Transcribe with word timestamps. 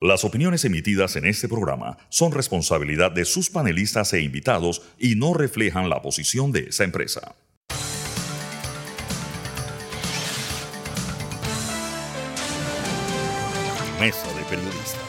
Las 0.00 0.24
opiniones 0.24 0.64
emitidas 0.64 1.16
en 1.16 1.24
este 1.24 1.48
programa 1.48 1.98
son 2.08 2.30
responsabilidad 2.30 3.10
de 3.10 3.24
sus 3.24 3.50
panelistas 3.50 4.12
e 4.12 4.20
invitados 4.20 4.80
y 4.96 5.16
no 5.16 5.34
reflejan 5.34 5.90
la 5.90 6.02
posición 6.02 6.52
de 6.52 6.68
esa 6.68 6.84
empresa. 6.84 7.34
Mesa 13.98 14.32
de 14.34 14.44
Periodistas. 14.44 15.08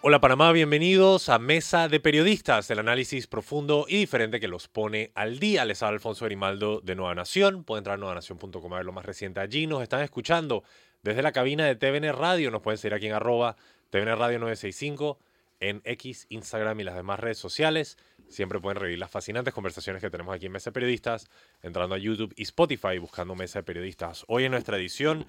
Hola 0.00 0.20
Panamá, 0.22 0.50
bienvenidos 0.52 1.28
a 1.28 1.38
Mesa 1.38 1.88
de 1.88 2.00
Periodistas, 2.00 2.70
el 2.70 2.78
análisis 2.78 3.26
profundo 3.26 3.84
y 3.86 3.98
diferente 3.98 4.40
que 4.40 4.48
los 4.48 4.68
pone 4.68 5.12
al 5.14 5.38
día. 5.38 5.66
Les 5.66 5.82
habla 5.82 5.96
Alfonso 5.96 6.24
Grimaldo 6.24 6.80
de 6.80 6.94
Nueva 6.94 7.14
Nación. 7.14 7.64
Pueden 7.64 7.80
entrar 7.80 7.94
a 7.94 7.98
nuevanación.com 7.98 8.72
a 8.72 8.76
ver 8.76 8.86
lo 8.86 8.92
más 8.92 9.04
reciente 9.04 9.40
allí. 9.40 9.66
Nos 9.66 9.82
están 9.82 10.00
escuchando 10.00 10.64
desde 11.04 11.22
la 11.22 11.32
cabina 11.32 11.66
de 11.66 11.76
TVN 11.76 12.12
Radio. 12.14 12.50
Nos 12.50 12.62
pueden 12.62 12.78
seguir 12.78 12.94
aquí 12.94 13.06
en 13.06 13.12
arroba 13.12 13.56
TVN 13.90 14.16
Radio 14.16 14.38
965 14.40 15.18
en 15.60 15.82
X, 15.84 16.26
Instagram 16.30 16.80
y 16.80 16.82
las 16.82 16.96
demás 16.96 17.20
redes 17.20 17.38
sociales. 17.38 17.98
Siempre 18.28 18.58
pueden 18.58 18.80
revivir 18.80 18.98
las 18.98 19.10
fascinantes 19.10 19.52
conversaciones 19.54 20.02
que 20.02 20.10
tenemos 20.10 20.34
aquí 20.34 20.46
en 20.46 20.52
Mesa 20.52 20.70
de 20.70 20.72
Periodistas, 20.72 21.28
entrando 21.62 21.94
a 21.94 21.98
YouTube 21.98 22.32
y 22.36 22.42
Spotify 22.42 22.98
buscando 22.98 23.34
Mesa 23.34 23.60
de 23.60 23.64
Periodistas. 23.64 24.24
Hoy 24.28 24.44
en 24.44 24.52
nuestra 24.52 24.78
edición 24.78 25.26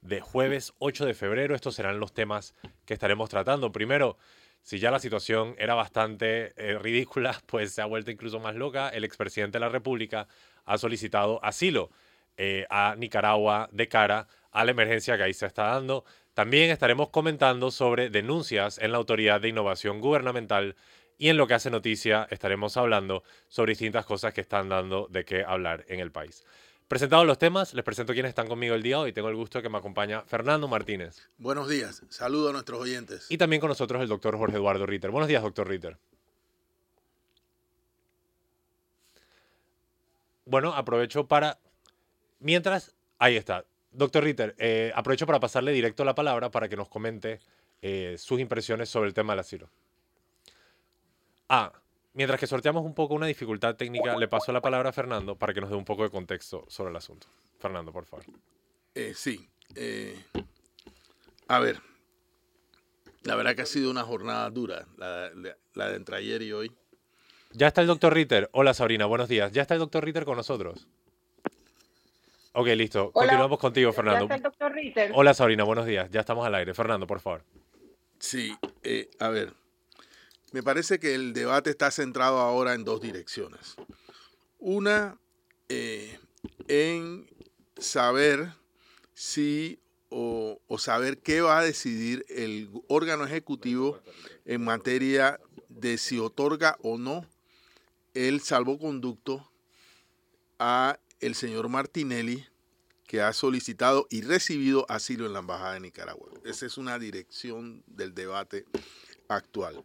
de 0.00 0.20
jueves 0.20 0.72
8 0.78 1.04
de 1.04 1.14
febrero, 1.14 1.56
estos 1.56 1.74
serán 1.74 1.98
los 1.98 2.14
temas 2.14 2.54
que 2.84 2.94
estaremos 2.94 3.28
tratando. 3.28 3.72
Primero, 3.72 4.16
si 4.62 4.78
ya 4.78 4.92
la 4.92 5.00
situación 5.00 5.56
era 5.58 5.74
bastante 5.74 6.52
eh, 6.56 6.78
ridícula, 6.78 7.42
pues 7.46 7.72
se 7.72 7.82
ha 7.82 7.86
vuelto 7.86 8.12
incluso 8.12 8.38
más 8.38 8.54
loca. 8.54 8.90
El 8.90 9.02
expresidente 9.02 9.58
de 9.58 9.60
la 9.60 9.70
República 9.70 10.28
ha 10.64 10.78
solicitado 10.78 11.44
asilo 11.44 11.90
eh, 12.36 12.66
a 12.70 12.94
Nicaragua 12.96 13.68
de 13.72 13.88
cara 13.88 14.28
a 14.52 14.64
la 14.64 14.70
emergencia 14.70 15.16
que 15.16 15.24
ahí 15.24 15.34
se 15.34 15.46
está 15.46 15.64
dando. 15.64 16.04
También 16.34 16.70
estaremos 16.70 17.10
comentando 17.10 17.70
sobre 17.70 18.10
denuncias 18.10 18.78
en 18.78 18.92
la 18.92 18.98
Autoridad 18.98 19.40
de 19.40 19.48
Innovación 19.48 20.00
Gubernamental 20.00 20.76
y 21.18 21.28
en 21.28 21.36
lo 21.36 21.46
que 21.46 21.54
hace 21.54 21.70
noticia 21.70 22.26
estaremos 22.30 22.76
hablando 22.76 23.22
sobre 23.48 23.72
distintas 23.72 24.04
cosas 24.04 24.34
que 24.34 24.42
están 24.42 24.68
dando 24.68 25.08
de 25.10 25.24
qué 25.24 25.44
hablar 25.44 25.84
en 25.88 26.00
el 26.00 26.12
país. 26.12 26.44
Presentados 26.88 27.26
los 27.26 27.38
temas, 27.38 27.74
les 27.74 27.84
presento 27.84 28.12
quienes 28.12 28.28
están 28.28 28.46
conmigo 28.46 28.74
el 28.74 28.82
día 28.82 28.96
de 28.96 29.02
hoy. 29.02 29.12
Tengo 29.12 29.28
el 29.28 29.34
gusto 29.34 29.58
de 29.58 29.62
que 29.64 29.68
me 29.68 29.78
acompaña 29.78 30.22
Fernando 30.22 30.68
Martínez. 30.68 31.28
Buenos 31.36 31.68
días, 31.68 32.02
saludo 32.10 32.50
a 32.50 32.52
nuestros 32.52 32.80
oyentes. 32.80 33.26
Y 33.28 33.38
también 33.38 33.60
con 33.60 33.68
nosotros 33.68 34.00
el 34.00 34.08
doctor 34.08 34.36
Jorge 34.36 34.56
Eduardo 34.56 34.86
Ritter. 34.86 35.10
Buenos 35.10 35.28
días, 35.28 35.42
doctor 35.42 35.68
Ritter. 35.68 35.96
Bueno, 40.44 40.74
aprovecho 40.74 41.26
para... 41.26 41.58
Mientras, 42.46 42.94
ahí 43.18 43.34
está. 43.34 43.64
Doctor 43.90 44.22
Ritter, 44.22 44.54
eh, 44.58 44.92
aprovecho 44.94 45.26
para 45.26 45.40
pasarle 45.40 45.72
directo 45.72 46.04
la 46.04 46.14
palabra 46.14 46.48
para 46.48 46.68
que 46.68 46.76
nos 46.76 46.88
comente 46.88 47.40
eh, 47.82 48.14
sus 48.18 48.38
impresiones 48.38 48.88
sobre 48.88 49.08
el 49.08 49.14
tema 49.14 49.32
del 49.32 49.40
asilo. 49.40 49.68
Ah, 51.48 51.72
mientras 52.12 52.38
que 52.38 52.46
sorteamos 52.46 52.84
un 52.84 52.94
poco 52.94 53.14
una 53.14 53.26
dificultad 53.26 53.74
técnica, 53.74 54.16
le 54.16 54.28
paso 54.28 54.52
la 54.52 54.60
palabra 54.60 54.90
a 54.90 54.92
Fernando 54.92 55.34
para 55.34 55.52
que 55.52 55.60
nos 55.60 55.70
dé 55.70 55.74
un 55.74 55.84
poco 55.84 56.04
de 56.04 56.10
contexto 56.10 56.64
sobre 56.68 56.90
el 56.90 56.96
asunto. 56.96 57.26
Fernando, 57.58 57.92
por 57.92 58.04
favor. 58.04 58.24
Eh, 58.94 59.12
sí. 59.16 59.48
a 61.48 61.58
ver, 61.58 61.80
la 63.24 63.34
verdad 63.34 63.56
que 63.56 63.62
ha 63.62 63.66
sido 63.66 63.90
una 63.90 64.04
jornada 64.04 64.48
dura, 64.50 64.86
la, 64.98 65.32
la 65.74 65.88
de 65.88 65.96
entre 65.96 66.18
ayer 66.18 66.42
y 66.42 66.52
hoy. 66.52 66.72
Ya 67.50 67.66
está 67.66 67.80
el 67.80 67.88
doctor 67.88 68.14
Ritter. 68.14 68.48
Hola 68.52 68.72
Sabrina, 68.72 69.06
buenos 69.06 69.28
días. 69.28 69.50
Ya 69.50 69.62
está 69.62 69.74
el 69.74 69.80
doctor 69.80 70.04
Ritter 70.04 70.24
con 70.24 70.36
nosotros. 70.36 70.86
Ok, 72.58 72.68
listo. 72.68 73.12
Continuamos 73.12 73.58
contigo, 73.58 73.92
Fernando. 73.92 74.26
Hola, 75.12 75.34
Sabrina, 75.34 75.62
buenos 75.64 75.84
días. 75.84 76.08
Ya 76.10 76.20
estamos 76.20 76.46
al 76.46 76.54
aire. 76.54 76.72
Fernando, 76.72 77.06
por 77.06 77.20
favor. 77.20 77.44
Sí, 78.18 78.56
eh, 78.82 79.10
a 79.18 79.28
ver. 79.28 79.52
Me 80.52 80.62
parece 80.62 80.98
que 80.98 81.14
el 81.14 81.34
debate 81.34 81.68
está 81.68 81.90
centrado 81.90 82.38
ahora 82.38 82.72
en 82.72 82.84
dos 82.84 83.02
direcciones. 83.02 83.76
Una, 84.58 85.18
eh, 85.68 86.18
en 86.66 87.26
saber 87.76 88.48
si 89.12 89.78
o, 90.08 90.58
o, 90.66 90.78
saber 90.78 91.18
qué 91.18 91.42
va 91.42 91.58
a 91.58 91.62
decidir 91.62 92.24
el 92.30 92.70
órgano 92.88 93.26
ejecutivo 93.26 94.00
en 94.46 94.64
materia 94.64 95.38
de 95.68 95.98
si 95.98 96.18
otorga 96.18 96.78
o 96.80 96.96
no 96.96 97.26
el 98.14 98.40
salvoconducto 98.40 99.46
a 100.58 100.98
el 101.20 101.34
señor 101.34 101.68
Martinelli, 101.68 102.46
que 103.06 103.20
ha 103.20 103.32
solicitado 103.32 104.06
y 104.10 104.22
recibido 104.22 104.84
asilo 104.88 105.26
en 105.26 105.32
la 105.32 105.38
Embajada 105.38 105.74
de 105.74 105.80
Nicaragua. 105.80 106.28
Esa 106.44 106.66
es 106.66 106.76
una 106.76 106.98
dirección 106.98 107.82
del 107.86 108.14
debate 108.14 108.64
actual. 109.28 109.84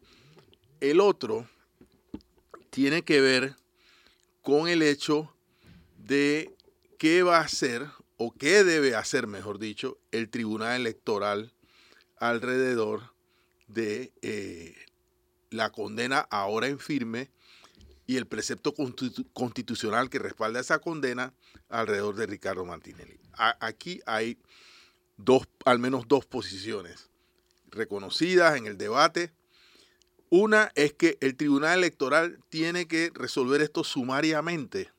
El 0.80 1.00
otro 1.00 1.48
tiene 2.72 3.04
que 3.04 3.22
ver 3.22 3.56
con 4.42 4.68
el 4.68 4.82
hecho 4.82 5.34
de 5.98 6.56
qué 6.98 7.22
va 7.22 7.38
a 7.38 7.42
hacer 7.42 7.88
o 8.18 8.32
qué 8.32 8.64
debe 8.64 8.96
hacer, 8.96 9.28
mejor 9.28 9.60
dicho, 9.60 10.00
el 10.12 10.30
Tribunal 10.30 10.82
Electoral 10.82 11.54
alrededor 12.18 13.14
de 13.68 14.12
eh, 14.22 14.76
la 15.50 15.72
condena 15.72 16.20
ahora 16.20 16.68
en 16.68 16.80
firme 16.80 17.30
y 18.12 18.18
el 18.18 18.26
precepto 18.26 18.74
constitucional 19.32 20.10
que 20.10 20.20
respalda 20.20 20.60
esa 20.60 20.80
condena 20.80 21.34
alrededor 21.70 22.18
de 22.18 22.26
Ricardo 22.26 22.66
Martinelli. 22.66 23.18
aquí 23.38 24.02
hay 24.06 24.38
dos, 25.16 25.48
al 25.64 25.80
menos 25.80 26.10
dos 26.10 26.26
posiciones 26.26 27.10
reconocidas 27.70 28.58
en 28.58 28.66
el 28.68 28.78
debate. 28.78 29.32
Una 30.30 30.74
es 30.76 30.92
que 30.92 31.18
el 31.22 31.38
Tribunal 31.38 31.78
Electoral 31.78 32.38
tiene 32.50 32.86
que 32.86 33.12
resolver 33.14 33.62
esto 33.62 33.86
sumariamente. 33.86 34.92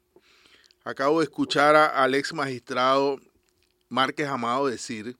Acabo 0.82 1.20
de 1.20 1.24
escuchar 1.24 1.76
al 1.76 2.14
ex 2.14 2.32
magistrado 2.32 3.20
Márquez 3.90 4.28
Amado 4.28 4.68
decir 4.68 5.18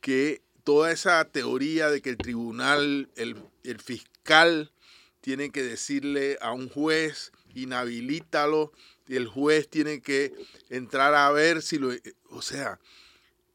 que 0.00 0.40
toda 0.64 0.90
esa 0.90 1.22
teoría 1.26 1.90
de 1.90 2.00
que 2.00 2.08
el 2.08 2.16
tribunal, 2.16 3.10
el 3.14 3.78
fiscal 3.82 4.70
tiene 5.24 5.48
que 5.48 5.62
decirle 5.62 6.36
a 6.42 6.52
un 6.52 6.68
juez, 6.68 7.32
inhabilítalo, 7.54 8.72
y 9.08 9.16
el 9.16 9.26
juez 9.26 9.70
tiene 9.70 10.02
que 10.02 10.34
entrar 10.68 11.14
a 11.14 11.30
ver 11.30 11.62
si 11.62 11.78
lo... 11.78 11.92
O 12.28 12.42
sea, 12.42 12.78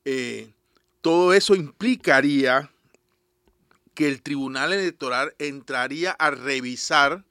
eh, 0.04 0.52
todo 1.02 1.32
eso 1.32 1.54
implicaría 1.54 2.72
que 3.94 4.08
el 4.08 4.24
Tribunal 4.24 4.74
Electoral 4.74 5.36
entraría 5.38 6.14
a 6.14 6.32
revisar 6.32 7.24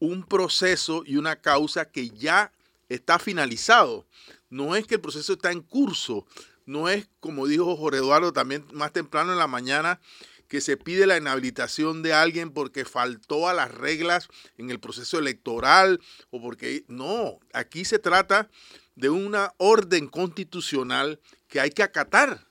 un 0.00 0.24
proceso 0.24 1.04
y 1.06 1.16
una 1.16 1.36
causa 1.36 1.88
que 1.88 2.10
ya 2.10 2.50
está 2.88 3.20
finalizado. 3.20 4.04
No 4.50 4.74
es 4.74 4.84
que 4.84 4.96
el 4.96 5.00
proceso 5.00 5.34
está 5.34 5.52
en 5.52 5.62
curso, 5.62 6.26
no 6.66 6.88
es 6.88 7.08
como 7.20 7.46
dijo 7.46 7.76
Jorge 7.76 8.00
Eduardo 8.00 8.32
también 8.32 8.64
más 8.72 8.92
temprano 8.92 9.30
en 9.30 9.38
la 9.38 9.46
mañana, 9.46 10.00
que 10.48 10.60
se 10.60 10.76
pide 10.76 11.06
la 11.06 11.18
inhabilitación 11.18 12.02
de 12.02 12.14
alguien 12.14 12.50
porque 12.50 12.84
faltó 12.84 13.48
a 13.48 13.54
las 13.54 13.70
reglas 13.70 14.28
en 14.56 14.70
el 14.70 14.80
proceso 14.80 15.18
electoral 15.18 16.00
o 16.30 16.40
porque 16.40 16.84
no, 16.88 17.38
aquí 17.52 17.84
se 17.84 17.98
trata 17.98 18.48
de 18.96 19.10
una 19.10 19.54
orden 19.58 20.08
constitucional 20.08 21.20
que 21.48 21.60
hay 21.60 21.70
que 21.70 21.82
acatar. 21.82 22.46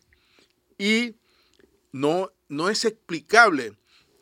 Y 0.77 1.15
no, 1.91 2.31
no 2.47 2.69
es 2.69 2.85
explicable 2.85 3.73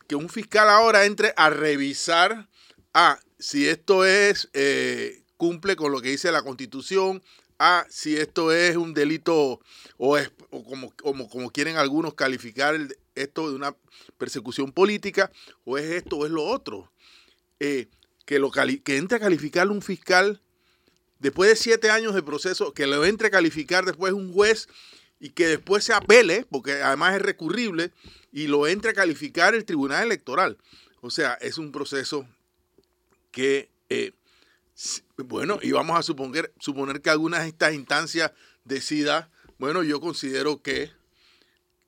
que 0.08 0.16
un 0.16 0.30
fiscal 0.30 0.70
ahora 0.70 1.06
entre 1.06 1.34
a 1.36 1.50
revisar 1.50 2.48
ah, 2.94 3.20
si 3.38 3.68
esto 3.68 4.06
es 4.06 4.50
eh, 4.54 5.24
cumple 5.38 5.76
con 5.76 5.92
lo 5.92 6.02
que 6.02 6.10
dice 6.10 6.32
la 6.32 6.42
constitución, 6.42 7.22
ah, 7.60 7.86
si 7.90 8.16
esto 8.18 8.52
es 8.52 8.76
un 8.78 8.94
delito 8.94 9.60
o, 9.98 10.18
es, 10.18 10.32
como, 10.50 10.92
como, 10.96 11.30
como, 11.30 11.52
quieren 11.52 11.78
algunos 11.78 12.14
calificar 12.14 12.76
esto 13.16 13.50
de 13.50 13.56
una 13.56 13.76
persecución 14.18 14.72
política, 14.72 15.32
o 15.64 15.78
es 15.78 15.86
esto 15.86 16.18
o 16.18 16.26
es 16.26 16.32
lo 16.32 16.44
otro. 16.44 16.92
Eh, 17.60 17.88
que, 18.26 18.40
lo 18.40 18.52
que 18.52 18.98
entre 18.98 19.18
a 19.18 19.20
calificar 19.20 19.70
un 19.70 19.82
fiscal 19.82 20.42
después 21.20 21.50
de 21.50 21.56
siete 21.56 21.90
años 21.90 22.14
de 22.14 22.24
proceso, 22.24 22.74
que 22.74 22.88
lo 22.88 23.06
entre 23.06 23.28
a 23.28 23.32
calificar 23.32 23.86
después 23.86 24.14
un 24.14 24.34
juez 24.34 24.68
y 25.20 25.30
que 25.30 25.48
después 25.48 25.84
se 25.84 25.94
apele, 25.94 26.46
porque 26.50 26.74
además 26.74 27.16
es 27.16 27.22
recurrible, 27.22 27.92
y 28.32 28.48
lo 28.48 28.68
entre 28.68 28.92
a 28.92 28.94
calificar 28.94 29.56
el 29.56 29.66
Tribunal 29.66 30.04
Electoral. 30.06 30.58
O 31.02 31.10
sea, 31.10 31.34
es 31.36 31.58
un 31.58 31.72
proceso 31.72 32.28
que... 33.32 33.70
Eh, 33.90 34.12
bueno, 35.18 35.58
y 35.62 35.72
vamos 35.72 35.98
a 35.98 36.04
suponer, 36.04 36.54
suponer 36.60 37.02
que 37.02 37.10
algunas 37.10 37.44
de 37.44 37.48
estas 37.48 37.74
instancias 37.74 38.34
decida, 38.66 39.32
bueno, 39.58 39.84
yo 39.84 40.02
considero 40.02 40.62
que 40.62 40.92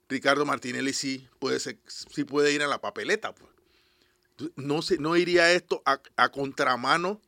Ricardo 0.09 0.45
Martinelli 0.45 0.93
sí 0.93 1.27
puede, 1.39 1.59
ser, 1.59 1.79
sí 1.87 2.23
puede 2.23 2.53
ir 2.53 2.63
a 2.63 2.67
la 2.67 2.79
papeleta. 2.79 3.33
Pues. 3.33 3.51
No, 4.55 4.81
se, 4.81 4.97
no 4.97 5.17
iría 5.17 5.51
esto 5.51 5.81
a, 5.85 6.29
contramano 6.29 7.21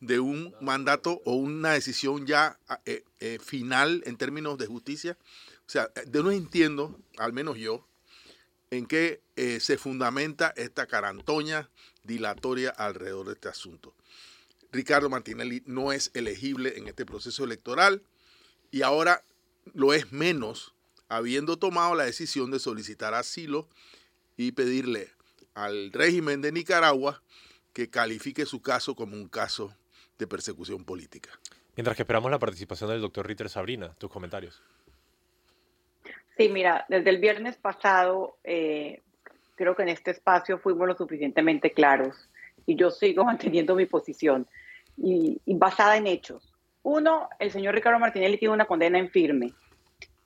de 0.00 0.20
un 0.20 0.54
mandato 0.60 1.22
o 1.24 1.34
una 1.34 1.72
decisión 1.72 2.26
ya 2.26 2.58
eh, 2.84 3.04
eh, 3.20 3.38
final 3.42 4.02
en 4.06 4.16
términos 4.16 4.58
de 4.58 4.66
justicia. 4.66 5.16
O 5.66 5.70
sea, 5.70 5.90
de 6.06 6.22
no 6.22 6.30
entiendo, 6.30 6.98
al 7.16 7.32
menos 7.32 7.56
yo, 7.56 7.86
en 8.70 8.86
qué 8.86 9.22
eh, 9.36 9.60
se 9.60 9.78
fundamenta 9.78 10.52
esta 10.56 10.86
carantoña 10.86 11.70
dilatoria 12.02 12.70
alrededor 12.70 13.26
de 13.26 13.32
este 13.32 13.48
asunto. 13.48 13.94
Ricardo 14.72 15.08
Martinelli 15.08 15.62
no 15.66 15.92
es 15.92 16.10
elegible 16.14 16.76
en 16.76 16.88
este 16.88 17.06
proceso 17.06 17.44
electoral 17.44 18.02
y 18.70 18.82
ahora 18.82 19.24
lo 19.72 19.94
es 19.94 20.12
menos 20.12 20.73
habiendo 21.16 21.58
tomado 21.58 21.94
la 21.94 22.04
decisión 22.04 22.50
de 22.50 22.58
solicitar 22.58 23.14
asilo 23.14 23.68
y 24.36 24.52
pedirle 24.52 25.08
al 25.54 25.92
régimen 25.92 26.40
de 26.40 26.52
Nicaragua 26.52 27.22
que 27.72 27.90
califique 27.90 28.46
su 28.46 28.62
caso 28.62 28.94
como 28.94 29.16
un 29.16 29.28
caso 29.28 29.74
de 30.18 30.26
persecución 30.26 30.84
política. 30.84 31.30
Mientras 31.76 31.96
que 31.96 32.02
esperamos 32.02 32.30
la 32.30 32.38
participación 32.38 32.90
del 32.90 33.00
doctor 33.00 33.26
Ritter 33.26 33.48
Sabrina, 33.48 33.94
tus 33.98 34.10
comentarios. 34.10 34.62
Sí, 36.36 36.48
mira, 36.48 36.84
desde 36.88 37.10
el 37.10 37.18
viernes 37.18 37.56
pasado 37.56 38.36
eh, 38.44 39.02
creo 39.54 39.76
que 39.76 39.82
en 39.82 39.88
este 39.88 40.10
espacio 40.10 40.58
fuimos 40.58 40.86
lo 40.86 40.96
suficientemente 40.96 41.72
claros 41.72 42.28
y 42.66 42.76
yo 42.76 42.90
sigo 42.90 43.24
manteniendo 43.24 43.74
mi 43.74 43.86
posición 43.86 44.46
y, 44.96 45.40
basada 45.46 45.96
en 45.96 46.06
hechos. 46.06 46.54
Uno, 46.82 47.28
el 47.38 47.50
señor 47.50 47.74
Ricardo 47.74 47.98
Martinelli 47.98 48.38
tiene 48.38 48.54
una 48.54 48.66
condena 48.66 48.98
en 48.98 49.10
firme. 49.10 49.52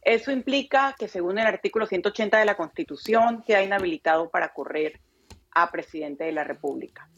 Eso 0.03 0.31
implica 0.31 0.95
que 0.99 1.09
según 1.09 1.39
el 1.39 1.47
artículo 1.47 1.87
180 1.87 2.39
de 2.39 2.45
la 2.45 2.57
Constitución 2.57 3.43
queda 3.47 3.63
inhabilitado 3.63 4.31
para 4.31 4.53
correr 4.53 5.01
a 5.51 5.71
presidente 5.71 6.25
de 6.25 6.33
la 6.33 6.45
República. 6.45 7.09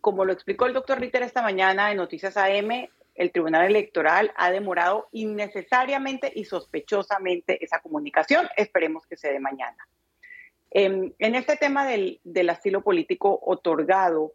Como 0.00 0.24
lo 0.24 0.32
explicó 0.32 0.66
el 0.66 0.74
doctor 0.74 1.00
Ritter 1.00 1.22
esta 1.22 1.42
mañana 1.42 1.90
en 1.90 1.98
Noticias 1.98 2.36
AM, 2.36 2.88
el 3.14 3.30
Tribunal 3.30 3.66
Electoral 3.66 4.32
ha 4.36 4.50
demorado 4.50 5.08
innecesariamente 5.12 6.32
y 6.34 6.44
sospechosamente 6.44 7.64
esa 7.64 7.80
comunicación. 7.80 8.48
Esperemos 8.56 9.06
que 9.06 9.16
se 9.16 9.32
dé 9.32 9.38
mañana. 9.38 9.76
Em, 10.70 11.12
en, 11.20 11.34
este 11.36 11.56
tema 11.56 11.86
del, 11.86 12.20
asilo 12.50 12.82
político 12.82 13.38
otorgado 13.46 14.32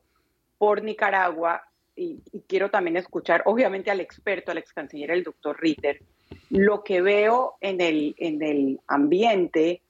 por 0.58 0.82
Nicaragua, 0.82 1.64
y, 1.96 2.22
quiero 2.48 2.70
también 2.70 2.96
escuchar 2.96 3.44
obviamente 3.46 3.92
al 3.92 4.00
experto, 4.00 4.52
al 4.52 4.60
ex 4.60 4.72
canciller, 4.72 5.12
el 5.12 5.24
doctor 5.24 5.60
Ritter, 5.60 6.02
lo 6.50 6.84
que 6.84 7.02
veo 7.02 7.56
en 7.62 7.82
el, 7.82 8.16
en 8.18 8.42
el 8.42 8.80
ambiente 8.88 9.82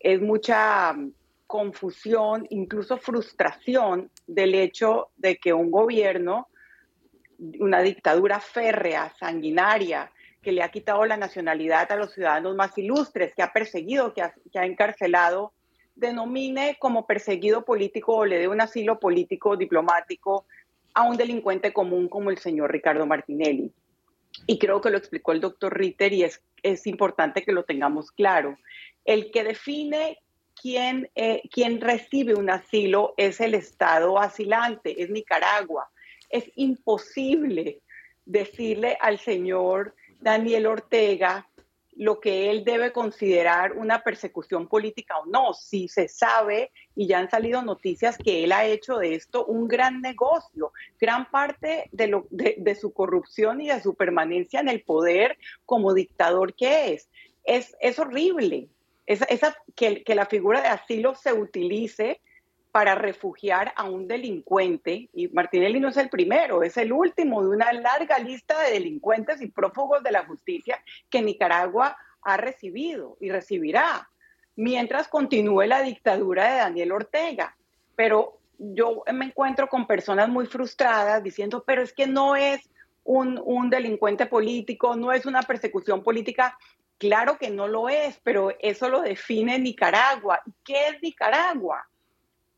es 0.00 0.20
mucha 0.20 0.92
mm, 0.92 1.12
confusión, 1.46 2.46
incluso 2.50 2.98
frustración 2.98 4.10
del 4.26 4.54
hecho 4.54 5.08
de 5.16 5.36
que 5.36 5.52
un 5.52 5.70
gobierno 5.70 6.48
una 7.58 7.80
dictadura 7.80 8.40
férrea, 8.40 9.12
sanguinaria, 9.18 10.10
que 10.42 10.52
le 10.52 10.62
ha 10.62 10.70
quitado 10.70 11.04
la 11.04 11.16
nacionalidad 11.16 11.90
a 11.90 11.96
los 11.96 12.12
ciudadanos 12.12 12.54
más 12.54 12.76
ilustres, 12.76 13.34
que 13.34 13.42
ha 13.42 13.52
perseguido, 13.52 14.12
que 14.12 14.22
ha, 14.22 14.66
encarcelado, 14.66 15.52
denomine 15.94 16.76
como 16.78 17.06
perseguido 17.06 17.64
político 17.64 18.16
o 18.16 18.24
le 18.24 18.38
dé 18.38 18.48
un 18.48 18.60
asilo 18.60 18.98
político 18.98 19.56
diplomático 19.56 20.46
a 20.92 21.02
un 21.02 21.16
delincuente 21.16 21.72
común 21.72 22.08
como 22.08 22.30
el 22.30 22.38
señor 22.38 22.72
Ricardo 22.72 23.06
Martinelli. 23.06 23.72
Y 24.46 24.58
creo 24.58 24.80
que 24.80 24.90
lo 24.90 24.98
explicó 24.98 25.32
el 25.32 25.40
doctor 25.40 25.76
Ritter 25.76 26.12
y 26.12 26.24
es, 26.24 26.42
es 26.62 26.86
importante 26.86 27.42
que 27.42 27.52
lo 27.52 27.64
tengamos 27.64 28.10
claro. 28.10 28.56
El 29.04 29.30
que 29.30 29.44
define 29.44 30.18
quién, 30.60 31.10
eh, 31.14 31.42
quién 31.50 31.80
recibe 31.80 32.34
un 32.34 32.50
asilo 32.50 33.14
es 33.16 33.40
el 33.40 33.54
Estado 33.54 34.18
asilante, 34.18 35.02
es 35.02 35.10
Nicaragua 35.10 35.88
es 36.34 36.50
imposible 36.56 37.80
decirle 38.24 38.98
al 39.00 39.20
señor 39.20 39.94
Daniel 40.20 40.66
Ortega 40.66 41.48
lo 41.96 42.20
que 42.20 42.50
él 42.50 42.64
debe 42.64 42.92
considerar 42.92 43.72
una 43.72 44.02
persecución 44.02 44.68
política 44.68 45.18
o 45.18 45.26
no, 45.26 45.54
si 45.54 45.88
se 45.88 46.08
sabe 46.08 46.72
y 46.96 47.06
ya 47.06 47.18
han 47.18 47.30
salido 47.30 47.62
noticias 47.62 48.18
que 48.18 48.44
él 48.44 48.52
ha 48.52 48.64
hecho 48.66 48.98
de 48.98 49.14
esto 49.14 49.44
un 49.46 49.68
gran 49.68 50.00
negocio, 50.00 50.72
gran 51.00 51.30
parte 51.30 51.88
de, 51.92 52.08
lo, 52.08 52.26
de, 52.30 52.74
su 52.74 52.92
corrupción 52.92 53.60
y 53.60 53.68
de 53.68 53.80
su 53.80 53.94
permanencia 53.94 54.60
en 54.60 54.68
el 54.68 54.82
poder 54.82 55.38
como 55.66 55.94
dictador 55.94 56.54
que 56.54 56.94
es. 56.94 57.08
Es, 57.44 57.76
es 57.80 57.98
horrible 57.98 58.68
esa, 59.06 59.56
que, 59.74 60.02
que 60.02 60.14
la 60.14 60.26
figura 60.26 60.62
de 60.62 60.68
asilo 60.68 61.14
se 61.14 61.32
utilice 61.32 62.20
para 62.74 62.96
refugiar 62.96 63.72
a 63.76 63.84
un 63.84 64.08
delincuente, 64.08 65.08
y 65.12 65.28
Martinelli 65.28 65.78
no 65.78 65.90
es 65.90 65.96
el 65.96 66.08
primero, 66.08 66.64
es 66.64 66.76
el 66.76 66.92
último 66.92 67.40
de 67.40 67.50
una 67.50 67.72
larga 67.72 68.18
lista 68.18 68.60
de 68.62 68.72
delincuentes 68.72 69.40
y 69.40 69.46
prófugos 69.46 70.02
de 70.02 70.10
la 70.10 70.26
justicia 70.26 70.82
que 71.08 71.22
Nicaragua 71.22 71.96
ha 72.22 72.36
recibido 72.36 73.16
y 73.20 73.30
recibirá, 73.30 74.10
mientras 74.56 75.06
continúe 75.06 75.62
la 75.66 75.82
dictadura 75.82 76.50
de 76.50 76.58
Daniel 76.58 76.90
Ortega. 76.90 77.56
Pero 77.94 78.40
yo 78.58 79.04
me 79.12 79.26
encuentro 79.26 79.68
con 79.68 79.86
personas 79.86 80.28
muy 80.28 80.46
frustradas 80.46 81.22
diciendo, 81.22 81.62
pero 81.64 81.80
es 81.80 81.92
que 81.92 82.08
no 82.08 82.34
es 82.34 82.68
un, 83.04 83.40
un 83.44 83.70
delincuente 83.70 84.26
político, 84.26 84.96
no 84.96 85.12
es 85.12 85.26
una 85.26 85.42
persecución 85.42 86.02
política. 86.02 86.58
Claro 86.98 87.38
que 87.38 87.50
no 87.50 87.68
lo 87.68 87.88
es, 87.88 88.18
pero 88.24 88.50
eso 88.58 88.88
lo 88.88 89.02
define 89.02 89.60
Nicaragua. 89.60 90.40
¿Y 90.44 90.52
qué 90.64 90.88
es 90.88 91.00
Nicaragua? 91.00 91.86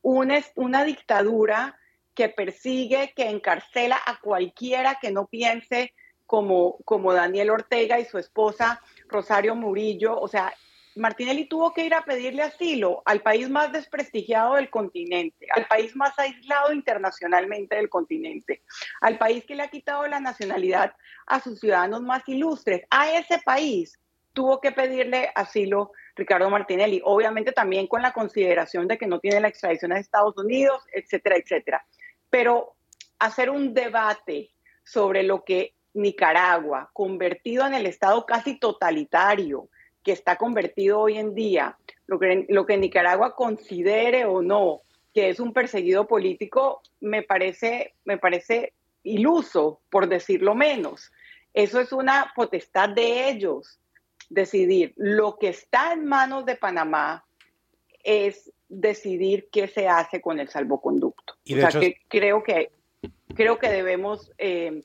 Una, 0.06 0.38
una 0.54 0.84
dictadura 0.84 1.76
que 2.14 2.28
persigue, 2.28 3.12
que 3.16 3.28
encarcela 3.28 4.00
a 4.06 4.20
cualquiera 4.20 4.98
que 5.00 5.10
no 5.10 5.26
piense 5.26 5.94
como, 6.26 6.78
como 6.84 7.12
Daniel 7.12 7.50
Ortega 7.50 7.98
y 7.98 8.04
su 8.04 8.16
esposa 8.16 8.80
Rosario 9.08 9.56
Murillo. 9.56 10.16
O 10.20 10.28
sea, 10.28 10.54
Martinelli 10.94 11.48
tuvo 11.48 11.74
que 11.74 11.84
ir 11.84 11.92
a 11.92 12.04
pedirle 12.04 12.42
asilo 12.42 13.02
al 13.04 13.20
país 13.20 13.50
más 13.50 13.72
desprestigiado 13.72 14.54
del 14.54 14.70
continente, 14.70 15.48
al 15.50 15.66
país 15.66 15.96
más 15.96 16.16
aislado 16.20 16.72
internacionalmente 16.72 17.74
del 17.74 17.88
continente, 17.88 18.62
al 19.00 19.18
país 19.18 19.44
que 19.44 19.56
le 19.56 19.64
ha 19.64 19.68
quitado 19.68 20.06
la 20.06 20.20
nacionalidad 20.20 20.94
a 21.26 21.40
sus 21.40 21.58
ciudadanos 21.58 22.02
más 22.02 22.22
ilustres. 22.28 22.86
A 22.90 23.10
ese 23.10 23.40
país 23.44 23.98
tuvo 24.32 24.60
que 24.60 24.70
pedirle 24.70 25.32
asilo 25.34 25.90
Ricardo 26.16 26.48
Martinelli, 26.50 27.00
obviamente 27.04 27.52
también 27.52 27.86
con 27.86 28.02
la 28.02 28.12
consideración 28.12 28.88
de 28.88 28.98
que 28.98 29.06
no 29.06 29.20
tiene 29.20 29.40
la 29.40 29.48
extradición 29.48 29.92
a 29.92 29.98
Estados 29.98 30.36
Unidos, 30.38 30.82
etcétera, 30.92 31.36
etcétera. 31.36 31.86
Pero 32.30 32.74
hacer 33.18 33.50
un 33.50 33.74
debate 33.74 34.50
sobre 34.82 35.22
lo 35.22 35.44
que 35.44 35.74
Nicaragua, 35.94 36.90
convertido 36.92 37.66
en 37.66 37.74
el 37.74 37.86
Estado 37.86 38.24
casi 38.26 38.58
totalitario 38.58 39.68
que 40.02 40.12
está 40.12 40.36
convertido 40.36 41.00
hoy 41.00 41.18
en 41.18 41.34
día, 41.34 41.76
lo 42.06 42.18
que, 42.18 42.46
lo 42.48 42.64
que 42.64 42.76
Nicaragua 42.76 43.34
considere 43.34 44.24
o 44.24 44.42
no 44.42 44.80
que 45.16 45.30
es 45.30 45.40
un 45.40 45.54
perseguido 45.54 46.06
político, 46.06 46.82
me 47.00 47.22
parece, 47.22 47.94
me 48.04 48.18
parece 48.18 48.74
iluso, 49.02 49.80
por 49.88 50.10
decirlo 50.10 50.54
menos. 50.54 51.10
Eso 51.54 51.80
es 51.80 51.90
una 51.90 52.34
potestad 52.36 52.90
de 52.90 53.30
ellos 53.30 53.80
decidir. 54.28 54.92
Lo 54.96 55.36
que 55.38 55.48
está 55.48 55.92
en 55.92 56.06
manos 56.06 56.44
de 56.46 56.56
Panamá 56.56 57.24
es 58.02 58.52
decidir 58.68 59.48
qué 59.50 59.68
se 59.68 59.88
hace 59.88 60.20
con 60.20 60.40
el 60.40 60.48
salvoconducto. 60.48 61.34
o 61.34 61.54
sea, 61.54 61.68
que 61.68 62.00
creo 62.08 62.42
que 62.42 62.70
creo 63.34 63.58
que 63.58 63.68
debemos 63.68 64.32
eh, 64.38 64.82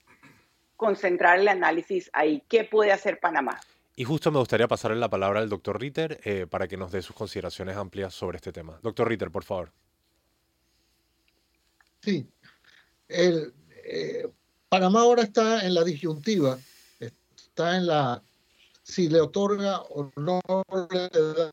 concentrar 0.75 1.39
el 1.39 1.47
análisis 1.47 2.09
ahí. 2.13 2.43
¿Qué 2.47 2.63
puede 2.63 2.91
hacer 2.91 3.19
Panamá? 3.19 3.59
Y 3.95 4.03
justo 4.03 4.31
me 4.31 4.39
gustaría 4.39 4.67
pasarle 4.67 4.97
la 4.97 5.09
palabra 5.09 5.39
al 5.39 5.49
doctor 5.49 5.79
Ritter 5.79 6.19
eh, 6.23 6.47
para 6.49 6.67
que 6.67 6.77
nos 6.77 6.91
dé 6.91 7.01
sus 7.01 7.15
consideraciones 7.15 7.77
amplias 7.77 8.13
sobre 8.13 8.37
este 8.37 8.51
tema. 8.51 8.79
Doctor 8.81 9.07
Ritter, 9.07 9.31
por 9.31 9.43
favor. 9.43 9.71
Sí. 12.01 12.27
El, 13.07 13.53
eh, 13.85 14.27
Panamá 14.69 15.01
ahora 15.01 15.23
está 15.23 15.65
en 15.65 15.73
la 15.73 15.83
disyuntiva, 15.83 16.57
está 16.99 17.75
en 17.75 17.87
la 17.87 18.23
si 18.83 19.09
le 19.09 19.21
otorga 19.21 19.81
o 19.81 20.11
no 20.15 20.41
le 20.89 21.09
da 21.09 21.51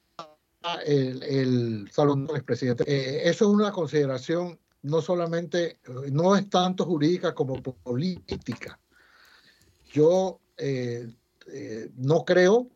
el, 0.85 1.23
el 1.23 1.91
salón 1.93 2.27
del 2.27 2.45
presidente. 2.45 2.85
Eh, 2.87 3.29
eso 3.29 3.47
es 3.47 3.51
una 3.51 3.73
consideración 3.73 4.59
no 4.83 5.03
solamente, 5.03 5.81
no 6.13 6.37
es 6.37 6.49
tanto 6.49 6.85
jurídica 6.85 7.35
como 7.35 7.63
política. 7.63 8.79
Yo 9.93 10.41
eh, 10.57 11.13
eh, 11.53 11.91
no 11.97 12.25
creo, 12.25 12.69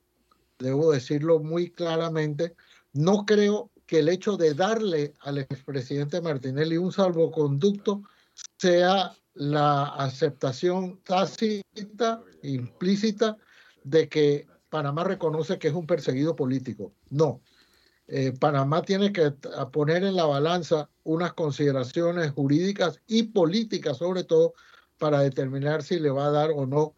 debo 0.58 0.92
decirlo 0.92 1.40
muy 1.40 1.70
claramente, 1.70 2.54
no 2.92 3.24
creo 3.24 3.70
que 3.86 4.00
el 4.00 4.08
hecho 4.08 4.36
de 4.36 4.54
darle 4.54 5.14
al 5.20 5.38
expresidente 5.38 6.20
Martinelli 6.20 6.76
un 6.76 6.92
salvoconducto 6.92 8.02
sea 8.58 9.14
la 9.34 9.84
aceptación 9.96 11.00
tácita, 11.04 12.22
implícita, 12.42 13.36
de 13.84 14.08
que 14.08 14.46
Panamá 14.68 15.04
reconoce 15.04 15.58
que 15.58 15.68
es 15.68 15.74
un 15.74 15.86
perseguido 15.86 16.34
político. 16.34 16.92
No. 17.10 17.42
Eh, 18.08 18.32
Panamá 18.32 18.82
tiene 18.82 19.12
que 19.12 19.32
poner 19.72 20.04
en 20.04 20.16
la 20.16 20.24
balanza 20.24 20.88
unas 21.04 21.32
consideraciones 21.34 22.30
jurídicas 22.32 23.00
y 23.06 23.24
políticas, 23.24 23.98
sobre 23.98 24.24
todo, 24.24 24.54
para 24.98 25.20
determinar 25.20 25.82
si 25.82 25.98
le 25.98 26.10
va 26.10 26.26
a 26.26 26.30
dar 26.30 26.50
o 26.50 26.66
no 26.66 26.94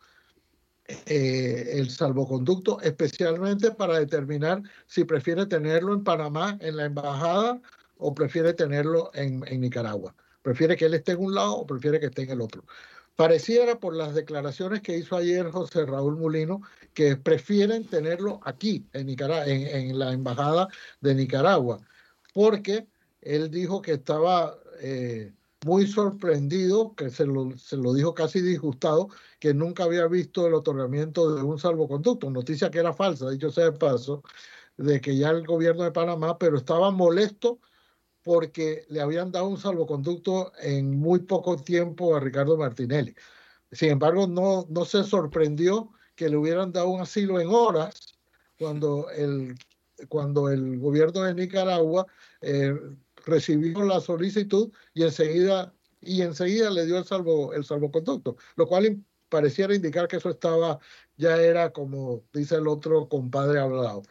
eh, 1.07 1.79
el 1.79 1.91
salvoconducto, 1.91 2.81
especialmente 2.81 3.71
para 3.71 3.99
determinar 3.99 4.63
si 4.87 5.05
prefiere 5.05 5.47
tenerlo 5.47 5.95
en 5.95 6.05
Panamá, 6.05 6.59
en 6.61 6.77
la 6.77 6.85
embajada, 6.85 7.61
o 7.97 8.15
prefiere 8.15 8.53
tenerlo 8.53 9.11
en, 9.15 9.43
en 9.47 9.61
Nicaragua. 9.61 10.15
Prefiere 10.43 10.77
que 10.77 10.85
él 10.85 10.95
esté 10.95 11.13
en 11.13 11.21
un 11.21 11.35
lado 11.35 11.57
o 11.57 11.67
prefiere 11.67 11.99
que 11.99 12.07
esté 12.07 12.23
en 12.23 12.31
el 12.33 12.41
otro. 12.43 12.65
Pareciera 13.17 13.79
por 13.79 13.95
las 13.95 14.15
declaraciones 14.15 14.83
que 14.83 14.97
hizo 14.97 15.17
ayer 15.17 15.49
José 15.51 15.87
Raúl 15.87 16.17
Mulino 16.17 16.63
que 16.95 17.17
prefieren 17.17 17.85
tenerlo 17.85 18.41
aquí 18.45 18.87
en, 18.93 19.07
Nicaragua, 19.07 19.47
en, 19.47 19.99
la 19.99 20.13
embajada 20.13 20.69
de 21.01 21.15
Nicaragua, 21.15 21.79
porque 22.33 22.89
él 23.21 23.51
dijo 23.53 23.83
que 23.83 23.93
estaba 23.93 24.57
eh, 24.81 25.33
muy 25.65 25.87
sorprendido, 25.87 26.95
que 26.97 27.09
se 27.11 27.25
lo, 27.25 27.57
se 27.57 27.77
lo 27.77 27.95
dijo 27.95 28.15
casi 28.15 28.41
disgustado, 28.41 29.09
que 29.39 29.55
nunca 29.55 29.85
había 29.85 30.07
visto 30.09 30.47
el 30.47 30.55
otorgamiento 30.55 31.37
de 31.37 31.43
un 31.43 31.59
salvoconducto, 31.59 32.31
noticia 32.31 32.71
que 32.71 32.81
era 32.81 32.93
falsa, 32.93 33.31
dicho 33.31 33.51
sea 33.51 33.67
de 33.67 33.73
paso, 33.73 34.25
de 34.77 35.01
que 35.01 35.17
ya 35.17 35.31
el 35.31 35.47
gobierno 35.47 35.85
de 35.85 35.93
Panamá, 35.93 36.37
pero 36.39 36.57
estaba 36.59 36.91
molesto 36.91 37.61
porque 38.25 38.87
le 38.89 39.01
habían 39.01 39.31
dado 39.31 39.47
un 39.47 39.59
salvoconducto 39.59 40.53
en 40.61 40.99
muy 40.99 41.21
poco 41.21 41.57
tiempo 41.57 42.17
a 42.17 42.21
Ricardo 42.21 42.57
Martinelli. 42.57 43.15
Sin 43.71 43.91
embargo, 43.91 44.27
no, 44.27 44.67
no 44.71 44.85
se 44.85 45.05
sorprendió 45.05 45.93
que 46.17 46.29
le 46.29 46.37
hubieran 46.37 46.73
dado 46.73 46.89
un 46.89 47.03
asilo 47.03 47.39
en 47.41 47.49
horas 47.49 48.15
cuando 48.59 49.11
el, 49.11 49.55
cuando 50.09 50.49
el 50.49 50.79
gobierno 50.79 51.23
de 51.23 51.35
Nicaragua 51.35 52.07
eh, 52.41 52.75
recibió 53.27 53.83
la 53.85 54.01
solicitud 54.01 54.73
y 54.95 55.03
enseguida, 55.03 55.75
y 56.01 56.23
enseguida 56.23 56.71
le 56.71 56.87
dio 56.87 56.99
el, 56.99 57.05
salvo, 57.05 57.53
el 57.53 57.65
salvoconducto, 57.65 58.37
lo 58.57 58.67
cual 58.67 59.05
pareciera 59.29 59.75
indicar 59.75 60.09
que 60.09 60.17
eso 60.17 60.31
estaba, 60.31 60.79
ya 61.17 61.37
era 61.37 61.73
como 61.73 62.23
dice 62.33 62.57
el 62.57 62.69
otro 62.69 63.09
compadre 63.09 63.61
hablado. 63.61 64.03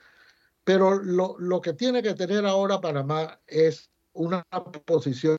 Pero 0.63 0.96
lo, 1.01 1.36
lo 1.39 1.62
que 1.62 1.74
tiene 1.74 2.03
que 2.03 2.13
tener 2.13 2.46
ahora 2.46 2.82
Panamá 2.82 3.41
es 3.48 3.89
una 4.13 4.43
posición, 4.86 5.38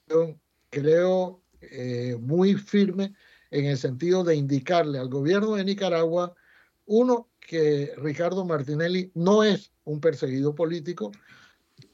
creo, 0.70 1.42
eh, 1.60 2.16
muy 2.20 2.54
firme 2.54 3.14
en 3.50 3.66
el 3.66 3.78
sentido 3.78 4.24
de 4.24 4.36
indicarle 4.36 4.98
al 4.98 5.08
gobierno 5.08 5.54
de 5.54 5.64
Nicaragua, 5.64 6.34
uno, 6.86 7.28
que 7.40 7.94
Ricardo 7.96 8.44
Martinelli 8.44 9.10
no 9.14 9.44
es 9.44 9.72
un 9.84 10.00
perseguido 10.00 10.54
político, 10.54 11.12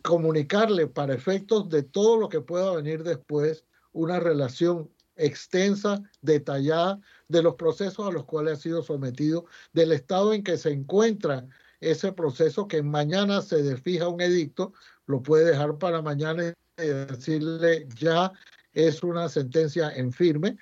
comunicarle 0.02 0.86
para 0.86 1.14
efectos 1.14 1.68
de 1.68 1.82
todo 1.82 2.16
lo 2.16 2.28
que 2.28 2.40
pueda 2.40 2.74
venir 2.74 3.02
después 3.02 3.64
una 3.92 4.20
relación 4.20 4.90
extensa, 5.16 6.02
detallada 6.22 7.00
de 7.28 7.42
los 7.42 7.56
procesos 7.56 8.08
a 8.08 8.12
los 8.12 8.24
cuales 8.24 8.58
ha 8.58 8.62
sido 8.62 8.82
sometido, 8.82 9.44
del 9.72 9.92
estado 9.92 10.32
en 10.32 10.42
que 10.42 10.56
se 10.56 10.70
encuentra 10.70 11.46
ese 11.80 12.12
proceso, 12.12 12.68
que 12.68 12.82
mañana 12.82 13.42
se 13.42 13.62
desfija 13.62 14.08
un 14.08 14.20
edicto, 14.20 14.72
lo 15.06 15.22
puede 15.22 15.44
dejar 15.44 15.78
para 15.78 16.02
mañana 16.02 16.54
y 16.84 16.88
decirle 16.88 17.86
ya 17.96 18.32
es 18.72 19.02
una 19.02 19.28
sentencia 19.28 19.90
en 19.90 20.12
firme, 20.12 20.56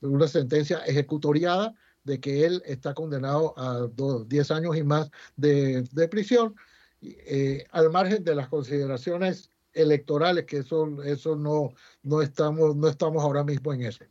una 0.00 0.28
sentencia 0.28 0.78
ejecutoriada 0.86 1.74
de 2.04 2.20
que 2.20 2.46
él 2.46 2.62
está 2.66 2.94
condenado 2.94 3.54
a 3.58 3.88
10 4.26 4.50
años 4.50 4.76
y 4.76 4.82
más 4.82 5.10
de, 5.36 5.82
de 5.92 6.08
prisión 6.08 6.54
eh, 7.02 7.64
al 7.70 7.90
margen 7.90 8.24
de 8.24 8.34
las 8.34 8.48
consideraciones 8.48 9.50
electorales, 9.72 10.44
que 10.46 10.58
eso, 10.58 11.02
eso 11.02 11.36
no, 11.36 11.72
no, 12.02 12.22
estamos, 12.22 12.76
no 12.76 12.88
estamos 12.88 13.22
ahora 13.22 13.44
mismo 13.44 13.72
en 13.72 13.82
eso. 13.82 14.04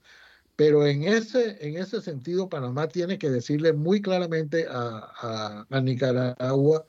Pero 0.55 0.85
en 0.85 1.03
ese, 1.03 1.57
en 1.65 1.77
ese 1.77 2.01
sentido, 2.01 2.49
Panamá 2.49 2.87
tiene 2.87 3.17
que 3.17 3.29
decirle 3.29 3.73
muy 3.73 4.01
claramente 4.01 4.67
a, 4.69 5.65
a, 5.69 5.81
Nicaragua 5.81 6.85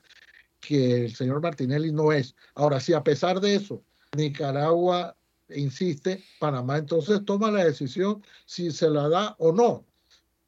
que 0.59 1.05
el 1.05 1.15
señor 1.15 1.41
Martinelli 1.41 1.91
no 1.91 2.11
es. 2.11 2.35
Ahora, 2.55 2.79
si 2.79 2.93
a 2.93 3.03
pesar 3.03 3.39
de 3.39 3.55
eso 3.55 3.83
Nicaragua 4.15 5.15
insiste, 5.49 6.23
Panamá 6.39 6.77
entonces 6.77 7.23
toma 7.25 7.51
la 7.51 7.65
decisión 7.65 8.23
si 8.45 8.71
se 8.71 8.89
la 8.89 9.09
da 9.09 9.35
o 9.39 9.51
no. 9.51 9.85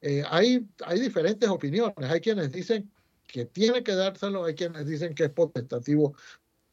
Eh, 0.00 0.22
hay, 0.28 0.66
hay 0.84 1.00
diferentes 1.00 1.48
opiniones. 1.48 2.10
Hay 2.10 2.20
quienes 2.20 2.52
dicen 2.52 2.90
que 3.26 3.46
tiene 3.46 3.82
que 3.82 3.94
dárselo, 3.94 4.44
hay 4.44 4.54
quienes 4.54 4.86
dicen 4.86 5.14
que 5.14 5.24
es 5.24 5.30
potestativo 5.30 6.14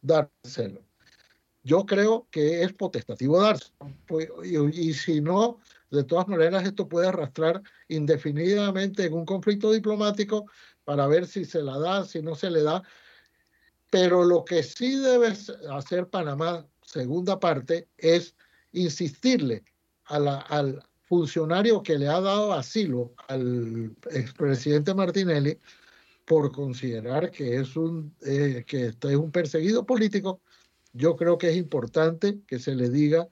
dárselo. 0.02 0.84
Yo 1.64 1.86
creo 1.86 2.28
que 2.32 2.64
es 2.64 2.74
potestativo 2.74 3.42
dárselo. 3.42 3.96
Pues, 4.08 4.28
y, 4.44 4.94
si 4.94 5.22
no, 5.22 5.60
de 5.92 6.04
todas 6.04 6.28
maneras, 6.28 6.66
esto 6.66 6.90
puede 6.90 7.08
arrastrar 7.08 7.62
indefinidamente 7.88 9.06
en 9.06 9.14
un 9.14 9.26
conflicto 9.26 9.72
diplomático 9.72 10.46
para 10.84 11.08
ver 11.08 11.28
si 11.28 11.46
se 11.46 11.62
la 11.62 11.78
da, 11.78 12.04
si 12.04 12.22
no 12.22 12.36
se 12.36 12.50
le 12.50 12.64
da. 12.64 12.84
Pero 13.90 14.24
lo 14.24 14.44
que 14.44 14.64
sí 14.64 14.98
debe 14.98 15.34
hacer 15.70 16.10
Panamá, 16.10 16.68
segunda 16.84 17.40
parte, 17.40 17.88
es 17.98 18.36
insistirle 18.72 19.64
a 20.06 20.20
la, 20.20 20.38
al 20.42 20.84
funcionario 21.04 21.84
que 21.84 21.98
le 21.98 22.08
ha 22.08 22.22
dado 22.22 22.54
asilo 22.54 23.14
al 23.28 23.96
expresidente 24.12 24.94
Martinelli 24.94 25.58
por 26.26 26.52
considerar 26.54 27.32
que 27.32 27.58
es 27.58 27.76
un, 27.76 28.16
eh, 28.22 28.64
que 28.66 28.88
este 28.88 29.10
es 29.10 29.16
un 29.16 29.32
perseguido 29.32 29.86
político, 29.86 30.40
yo 30.94 31.16
creo 31.16 31.38
que 31.38 31.50
es 31.50 31.58
importante 31.58 32.40
que 32.48 32.60
se 32.60 32.76
le 32.76 32.90
diga 32.90 33.28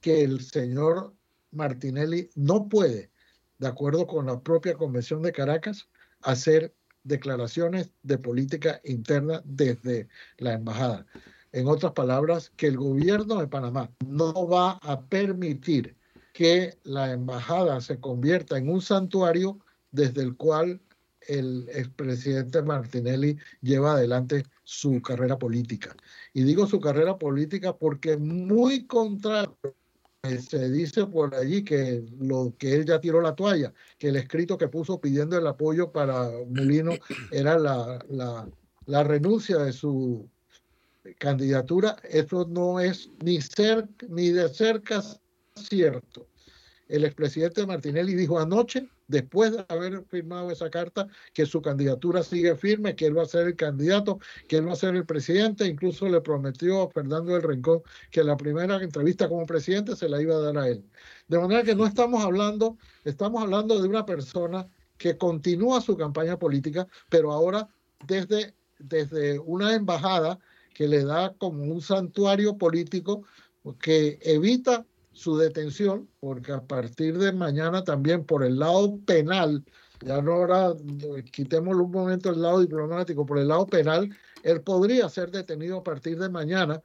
que 0.00 0.22
el 0.22 0.40
señor 0.40 1.14
Martinelli 1.50 2.30
no 2.34 2.68
puede, 2.68 3.10
de 3.58 3.68
acuerdo 3.68 4.06
con 4.06 4.26
la 4.26 4.40
propia 4.40 4.74
Convención 4.74 5.22
de 5.22 5.32
Caracas, 5.32 5.88
hacer 6.22 6.74
declaraciones 7.04 7.90
de 8.02 8.16
política 8.16 8.80
interna 8.84 9.42
desde 9.44 10.08
la 10.38 10.54
embajada. 10.54 11.06
En 11.52 11.68
otras 11.68 11.92
palabras, 11.92 12.50
que 12.56 12.66
el 12.66 12.76
gobierno 12.76 13.38
de 13.38 13.46
Panamá 13.46 13.90
no 14.06 14.48
va 14.48 14.72
a 14.82 15.00
permitir 15.02 15.96
que 16.32 16.78
la 16.84 17.12
embajada 17.12 17.80
se 17.80 18.00
convierta 18.00 18.56
en 18.56 18.70
un 18.70 18.80
santuario 18.80 19.58
desde 19.90 20.22
el 20.22 20.36
cual 20.36 20.80
el 21.28 21.68
expresidente 21.74 22.62
Martinelli 22.62 23.36
lleva 23.60 23.92
adelante 23.92 24.44
su 24.64 25.00
carrera 25.02 25.38
política. 25.38 25.94
Y 26.32 26.42
digo 26.42 26.66
su 26.66 26.80
carrera 26.80 27.18
política 27.18 27.76
porque 27.76 28.16
muy 28.16 28.86
contrario 28.86 29.56
se 30.22 30.70
dice 30.70 31.06
por 31.06 31.34
allí 31.34 31.64
que 31.64 32.04
lo 32.20 32.54
que 32.56 32.74
él 32.74 32.86
ya 32.86 33.00
tiró 33.00 33.20
la 33.20 33.34
toalla, 33.34 33.72
que 33.98 34.08
el 34.08 34.16
escrito 34.16 34.56
que 34.56 34.68
puso 34.68 35.00
pidiendo 35.00 35.36
el 35.36 35.46
apoyo 35.46 35.90
para 35.90 36.30
Molino 36.48 36.92
era 37.32 37.58
la, 37.58 39.02
renuncia 39.02 39.58
de 39.58 39.72
su 39.72 40.28
candidatura. 41.18 41.96
Eso 42.08 42.46
no 42.48 42.80
es 42.80 43.10
ni, 43.22 43.38
ni 44.08 44.30
de 44.30 44.48
cerca 44.48 45.02
cierto. 45.54 46.28
El 46.88 47.04
expresidente 47.04 47.66
Martinelli 47.66 48.14
dijo 48.14 48.38
anoche 48.38 48.88
después 49.12 49.52
de 49.52 49.64
haber 49.68 50.04
firmado 50.06 50.50
esa 50.50 50.70
carta, 50.70 51.06
que 51.34 51.46
su 51.46 51.60
candidatura 51.60 52.22
sigue 52.22 52.56
firme, 52.56 52.96
que 52.96 53.06
él 53.06 53.16
va 53.16 53.22
a 53.22 53.26
ser 53.26 53.46
el 53.46 53.56
candidato, 53.56 54.18
que 54.48 54.56
él 54.56 54.66
va 54.66 54.72
a 54.72 54.76
ser 54.76 54.96
el 54.96 55.04
presidente. 55.04 55.66
Incluso 55.66 56.08
le 56.08 56.20
prometió 56.20 56.82
a 56.82 56.90
Fernando 56.90 57.32
del 57.32 57.42
Rincón 57.42 57.82
que 58.10 58.24
la 58.24 58.36
primera 58.36 58.82
entrevista 58.82 59.28
como 59.28 59.46
presidente 59.46 59.94
se 59.96 60.08
la 60.08 60.20
iba 60.20 60.34
a 60.34 60.40
dar 60.40 60.58
a 60.58 60.68
él. 60.68 60.84
De 61.28 61.38
manera 61.38 61.62
que 61.62 61.74
no 61.74 61.86
estamos 61.86 62.24
hablando, 62.24 62.78
estamos 63.04 63.42
hablando 63.42 63.80
de 63.80 63.88
una 63.88 64.04
persona 64.04 64.66
que 64.96 65.16
continúa 65.16 65.80
su 65.80 65.96
campaña 65.96 66.38
política, 66.38 66.86
pero 67.10 67.32
ahora 67.32 67.68
desde, 68.06 68.54
desde 68.78 69.38
una 69.38 69.74
embajada 69.74 70.38
que 70.74 70.88
le 70.88 71.04
da 71.04 71.34
como 71.34 71.64
un 71.64 71.80
santuario 71.80 72.56
político 72.56 73.24
que 73.80 74.18
evita 74.22 74.86
su 75.12 75.36
detención, 75.36 76.08
porque 76.20 76.52
a 76.52 76.62
partir 76.62 77.18
de 77.18 77.32
mañana 77.32 77.84
también 77.84 78.24
por 78.24 78.44
el 78.44 78.58
lado 78.58 78.98
penal, 79.04 79.64
ya 80.00 80.20
no 80.20 80.32
ahora 80.32 80.74
quitemos 81.30 81.76
un 81.76 81.90
momento 81.90 82.30
el 82.30 82.42
lado 82.42 82.60
diplomático, 82.60 83.26
por 83.26 83.38
el 83.38 83.48
lado 83.48 83.66
penal, 83.66 84.10
él 84.42 84.62
podría 84.62 85.08
ser 85.08 85.30
detenido 85.30 85.78
a 85.78 85.84
partir 85.84 86.18
de 86.18 86.28
mañana, 86.28 86.82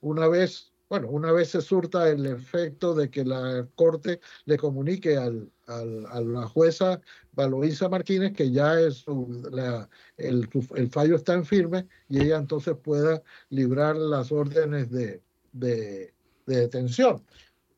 una 0.00 0.28
vez, 0.28 0.69
bueno, 0.90 1.08
una 1.08 1.30
vez 1.30 1.50
se 1.50 1.60
surta 1.60 2.08
el 2.08 2.26
efecto 2.26 2.96
de 2.96 3.08
que 3.10 3.24
la 3.24 3.64
Corte 3.76 4.20
le 4.44 4.58
comunique 4.58 5.16
al, 5.16 5.48
a 5.68 6.20
la 6.20 6.48
jueza 6.48 7.00
Valoisa 7.32 7.88
Martínez 7.88 8.32
que 8.32 8.50
ya 8.50 8.74
el, 8.74 10.50
fallo 10.90 11.14
está 11.14 11.34
en 11.34 11.44
firme 11.44 11.86
y 12.08 12.20
ella 12.20 12.38
entonces 12.38 12.74
pueda 12.82 13.22
librar 13.50 13.96
las 13.96 14.32
órdenes 14.32 14.90
de, 14.90 15.22
de, 15.52 16.12
de 16.46 16.56
detención. 16.56 17.24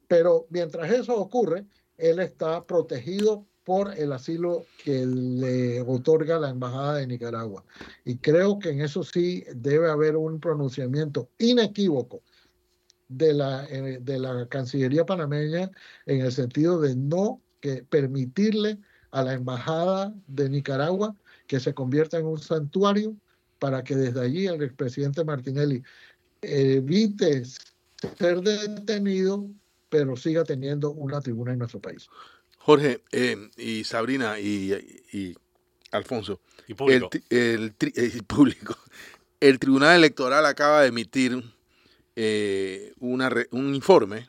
Pero 0.08 0.46
mientras 0.48 0.90
eso 0.90 1.14
ocurre, 1.14 1.66
él 1.98 2.18
está 2.18 2.64
protegido 2.64 3.46
por 3.62 3.92
el 3.92 4.14
asilo 4.14 4.64
que 4.82 5.04
le 5.04 5.82
otorga 5.82 6.38
la 6.38 6.48
Embajada 6.48 6.96
de 6.96 7.06
Nicaragua. 7.06 7.62
Y 8.06 8.16
creo 8.16 8.58
que 8.58 8.70
en 8.70 8.80
eso 8.80 9.04
sí 9.04 9.44
debe 9.54 9.90
haber 9.90 10.16
un 10.16 10.40
pronunciamiento 10.40 11.28
inequívoco 11.38 12.22
de 13.16 13.34
la, 13.34 13.62
de 13.66 14.18
la 14.18 14.46
Cancillería 14.48 15.06
panameña 15.06 15.70
en 16.06 16.20
el 16.20 16.32
sentido 16.32 16.80
de 16.80 16.96
no 16.96 17.40
que 17.60 17.82
permitirle 17.82 18.78
a 19.10 19.22
la 19.22 19.34
embajada 19.34 20.14
de 20.26 20.48
Nicaragua 20.48 21.14
que 21.46 21.60
se 21.60 21.74
convierta 21.74 22.18
en 22.18 22.26
un 22.26 22.38
santuario 22.38 23.14
para 23.58 23.84
que 23.84 23.94
desde 23.94 24.20
allí 24.20 24.46
el 24.46 24.62
expresidente 24.62 25.24
Martinelli 25.24 25.82
evite 26.40 27.44
ser 27.44 28.40
detenido, 28.40 29.48
pero 29.88 30.16
siga 30.16 30.44
teniendo 30.44 30.90
una 30.90 31.20
tribuna 31.20 31.52
en 31.52 31.58
nuestro 31.58 31.80
país. 31.80 32.08
Jorge 32.58 33.02
eh, 33.12 33.50
y 33.56 33.84
Sabrina 33.84 34.40
y, 34.40 35.36
Alfonso, 35.90 36.40
¿Y 36.66 36.74
público? 36.74 37.10
El, 37.28 37.74
público, 38.26 38.76
el 39.40 39.58
Tribunal 39.58 39.96
Electoral 39.96 40.46
acaba 40.46 40.82
de 40.82 40.88
emitir 40.88 41.42
eh, 42.16 42.92
una, 42.98 43.30
un 43.50 43.74
informe 43.74 44.28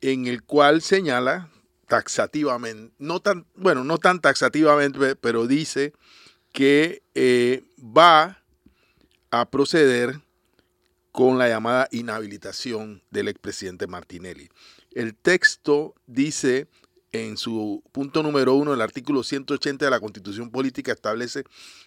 en 0.00 0.26
el 0.26 0.42
cual 0.42 0.82
señala 0.82 1.50
taxativamente, 1.86 2.94
no 2.98 3.20
tan, 3.20 3.46
bueno, 3.54 3.84
no 3.84 3.98
tan 3.98 4.20
taxativamente, 4.20 5.16
pero 5.16 5.46
dice 5.46 5.92
que 6.52 7.02
eh, 7.14 7.64
va 7.78 8.42
a 9.30 9.50
proceder 9.50 10.20
con 11.12 11.38
la 11.38 11.48
llamada 11.48 11.88
inhabilitación 11.90 13.02
del 13.10 13.28
expresidente 13.28 13.86
Martinelli. 13.86 14.48
El 14.92 15.14
texto 15.14 15.94
dice 16.06 16.68
en 17.12 17.36
su 17.36 17.82
punto 17.92 18.22
número 18.22 18.54
uno, 18.54 18.74
el 18.74 18.80
artículo 18.80 19.22
180 19.22 19.84
de 19.84 19.90
la 19.90 20.00
Constitución 20.00 20.50
Política 20.50 20.92
establece 20.92 21.44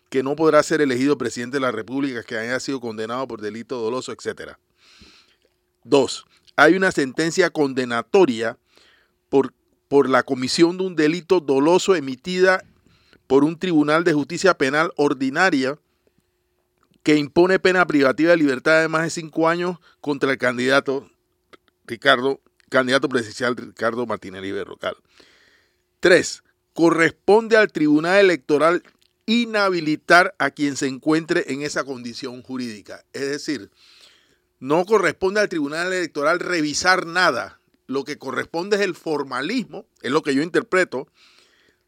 que 0.09 0.23
no 0.23 0.35
podrá 0.35 0.63
ser 0.63 0.81
elegido 0.81 1.17
presidente 1.17 1.57
de 1.57 1.61
la 1.61 1.71
República 1.71 2.23
que 2.23 2.37
haya 2.37 2.59
sido 2.59 2.79
condenado 2.79 3.27
por 3.27 3.39
delito 3.39 3.79
doloso, 3.79 4.11
etc. 4.11 4.57
Dos, 5.83 6.25
hay 6.55 6.75
una 6.75 6.91
sentencia 6.91 7.49
condenatoria 7.49 8.57
por, 9.29 9.53
por 9.87 10.09
la 10.09 10.23
comisión 10.23 10.77
de 10.77 10.83
un 10.85 10.95
delito 10.95 11.39
doloso 11.39 11.95
emitida 11.95 12.63
por 13.27 13.43
un 13.43 13.57
tribunal 13.57 14.03
de 14.03 14.13
justicia 14.13 14.53
penal 14.57 14.91
ordinaria 14.97 15.79
que 17.03 17.15
impone 17.15 17.59
pena 17.59 17.87
privativa 17.87 18.31
de 18.31 18.37
libertad 18.37 18.81
de 18.81 18.87
más 18.87 19.03
de 19.03 19.09
cinco 19.09 19.47
años 19.47 19.77
contra 20.01 20.31
el 20.31 20.37
candidato 20.37 21.09
Ricardo, 21.85 22.41
candidato 22.69 23.09
presidencial 23.09 23.55
Ricardo 23.55 24.05
Martínez 24.05 24.41
Berrocal. 24.41 24.95
Tres, 25.99 26.43
corresponde 26.73 27.57
al 27.57 27.71
tribunal 27.71 28.19
electoral 28.19 28.83
inhabilitar 29.25 30.35
a 30.37 30.51
quien 30.51 30.75
se 30.75 30.87
encuentre 30.87 31.51
en 31.53 31.61
esa 31.61 31.83
condición 31.83 32.41
jurídica. 32.43 33.03
Es 33.13 33.29
decir, 33.29 33.71
no 34.61 34.85
corresponde 34.85 35.41
al 35.41 35.49
tribunal 35.49 35.91
electoral 35.91 36.39
revisar 36.39 37.07
nada. 37.07 37.59
Lo 37.87 38.05
que 38.05 38.17
corresponde 38.17 38.77
es 38.77 38.83
el 38.83 38.95
formalismo, 38.95 39.85
es 40.01 40.11
lo 40.11 40.21
que 40.21 40.35
yo 40.35 40.43
interpreto, 40.43 41.07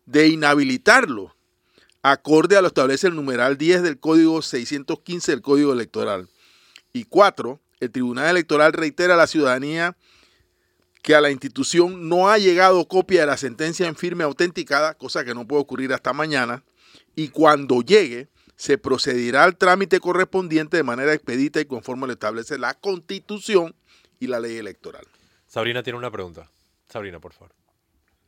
de 0.06 0.28
inhabilitarlo, 0.28 1.36
acorde 2.02 2.58
a 2.58 2.62
lo 2.62 2.68
establece 2.68 3.08
el 3.08 3.16
numeral 3.16 3.58
10 3.58 3.84
del 3.84 4.00
Código 4.00 4.42
615 4.42 5.32
del 5.32 5.42
Código 5.42 5.72
Electoral. 5.72 6.28
Y 6.92 7.06
cuatro, 7.06 7.62
el 7.80 7.92
Tribunal 7.92 8.32
Electoral 8.32 8.74
reitera 8.74 9.14
a 9.14 9.18
la 9.18 9.28
ciudadanía 9.28 9.96
que 11.04 11.14
a 11.14 11.22
la 11.22 11.30
institución 11.30 12.10
no 12.10 12.30
ha 12.30 12.40
llegado 12.40 12.88
copia 12.88 13.22
de 13.22 13.28
la 13.28 13.38
sentencia 13.38 13.88
en 13.88 13.96
firme 13.96 14.24
autenticada, 14.24 14.96
cosa 14.96 15.24
que 15.24 15.36
no 15.36 15.48
puede 15.48 15.62
ocurrir 15.62 15.94
hasta 15.94 16.12
mañana, 16.12 16.64
y 17.16 17.28
cuando 17.28 17.82
llegue, 17.82 18.30
se 18.64 18.78
procederá 18.78 19.44
al 19.44 19.58
trámite 19.58 20.00
correspondiente 20.00 20.78
de 20.78 20.84
manera 20.84 21.14
expedita 21.14 21.60
y 21.60 21.66
conforme 21.66 22.08
lo 22.08 22.14
establece 22.14 22.58
la 22.58 22.74
Constitución 22.74 23.76
y 24.22 24.28
la 24.28 24.40
ley 24.40 24.56
electoral. 24.56 25.04
Sabrina 25.46 25.84
tiene 25.84 26.00
una 26.00 26.10
pregunta. 26.10 26.50
Sabrina, 26.88 27.20
por 27.20 27.34
favor. 27.34 27.52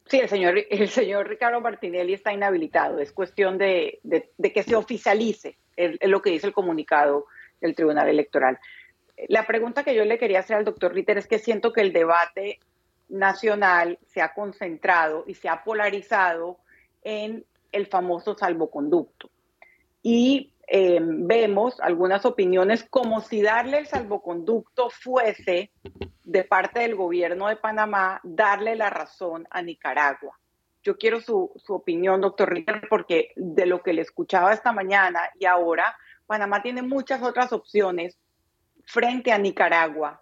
Sí, 0.07 0.19
el 0.19 0.27
señor, 0.27 0.57
el 0.69 0.89
señor 0.89 1.29
Ricardo 1.29 1.61
Martinelli 1.61 2.15
está 2.15 2.33
inhabilitado. 2.33 2.99
Es 2.99 3.13
cuestión 3.13 3.57
de, 3.57 4.01
que 4.53 4.63
se 4.63 4.75
oficialice 4.75 5.55
es, 5.77 5.97
lo 6.01 6.21
que 6.21 6.31
dice 6.31 6.47
el 6.47 6.53
comunicado 6.53 7.27
del 7.61 7.73
Tribunal 7.73 8.09
Electoral. 8.09 8.59
La 9.29 9.47
pregunta 9.47 9.85
que 9.85 9.95
yo 9.95 10.03
le 10.03 10.17
quería 10.17 10.39
hacer 10.39 10.57
al 10.57 10.65
doctor 10.65 10.93
Ritter 10.93 11.17
es 11.17 11.27
que 11.27 11.39
siento 11.39 11.71
que 11.71 11.79
el 11.79 11.93
debate 11.93 12.59
nacional 13.07 13.99
se 14.07 14.21
ha 14.21 14.33
concentrado 14.33 15.23
y 15.27 15.35
se 15.35 15.47
ha 15.47 15.63
polarizado 15.63 16.57
en 17.03 17.45
el 17.71 17.87
famoso 17.87 18.37
salvoconducto. 18.37 19.29
Y 20.07 20.53
eh, 20.67 20.99
vemos 21.01 21.79
algunas 21.79 22.25
opiniones 22.25 22.85
como 22.87 23.21
si 23.21 23.41
darle 23.41 23.79
el 23.79 23.87
salvoconducto 23.87 24.91
fuese, 24.91 25.71
de 26.23 26.43
parte 26.43 26.81
del 26.81 26.93
gobierno 26.93 27.47
de 27.47 27.55
Panamá, 27.55 28.19
darle 28.23 28.75
la 28.75 28.91
razón 28.91 29.47
a 29.49 29.63
Nicaragua. 29.63 30.39
Yo 30.83 30.95
quiero 30.99 31.21
su, 31.21 31.51
opinión, 31.69 32.21
doctor 32.21 32.53
Ritter, 32.53 32.83
porque 32.87 33.31
de 33.35 33.65
lo 33.65 33.81
que 33.81 33.93
le 33.93 34.03
escuchaba 34.03 34.53
esta 34.53 34.71
mañana 34.71 35.21
y 35.39 35.45
ahora, 35.45 35.97
Panamá 36.27 36.61
tiene 36.61 36.83
muchas 36.83 37.23
otras 37.23 37.51
opciones 37.51 38.19
frente 38.85 39.31
a 39.31 39.39
Nicaragua 39.39 40.21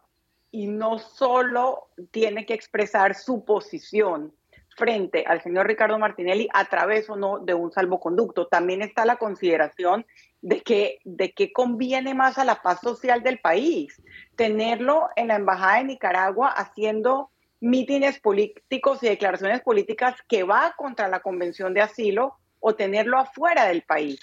y 0.50 0.68
no 0.68 0.98
solo 0.98 1.90
tiene 2.12 2.46
que 2.46 2.54
expresar 2.54 3.16
su 3.16 3.44
posición 3.44 4.34
frente 4.76 5.24
al 5.28 5.42
señor 5.42 5.68
Ricardo 5.68 5.98
Martinelli 6.00 6.48
a 6.54 6.66
través 6.66 7.10
o 7.10 7.16
no 7.16 7.40
de 7.40 7.54
un 7.54 7.72
salvoconducto. 7.72 8.48
También 8.48 8.82
está 8.82 9.06
la 9.06 9.18
consideración 9.18 10.06
de 10.42 10.62
que, 10.62 11.00
de 11.04 11.32
que 11.32 11.54
conviene 11.54 12.14
más 12.14 12.38
a 12.38 12.46
la 12.46 12.62
paz 12.62 12.82
social 12.82 13.24
del 13.24 13.40
país. 13.40 14.02
Tenerlo 14.36 15.10
en 15.16 15.30
la 15.30 15.36
Embajada 15.36 15.78
de 15.78 15.86
Nicaragua 15.86 16.50
haciendo 16.50 17.30
mítines 17.60 18.20
políticos 18.20 19.02
y 19.04 19.08
declaraciones 19.08 19.62
políticas 19.62 20.16
que 20.28 20.44
va 20.44 20.74
contra 20.76 21.08
la 21.08 21.22
Convención 21.22 21.74
de 21.74 21.82
Asilo 21.82 22.38
o 22.60 22.76
tenerlo 22.76 23.18
afuera 23.18 23.66
del 23.66 23.84
país, 23.84 24.20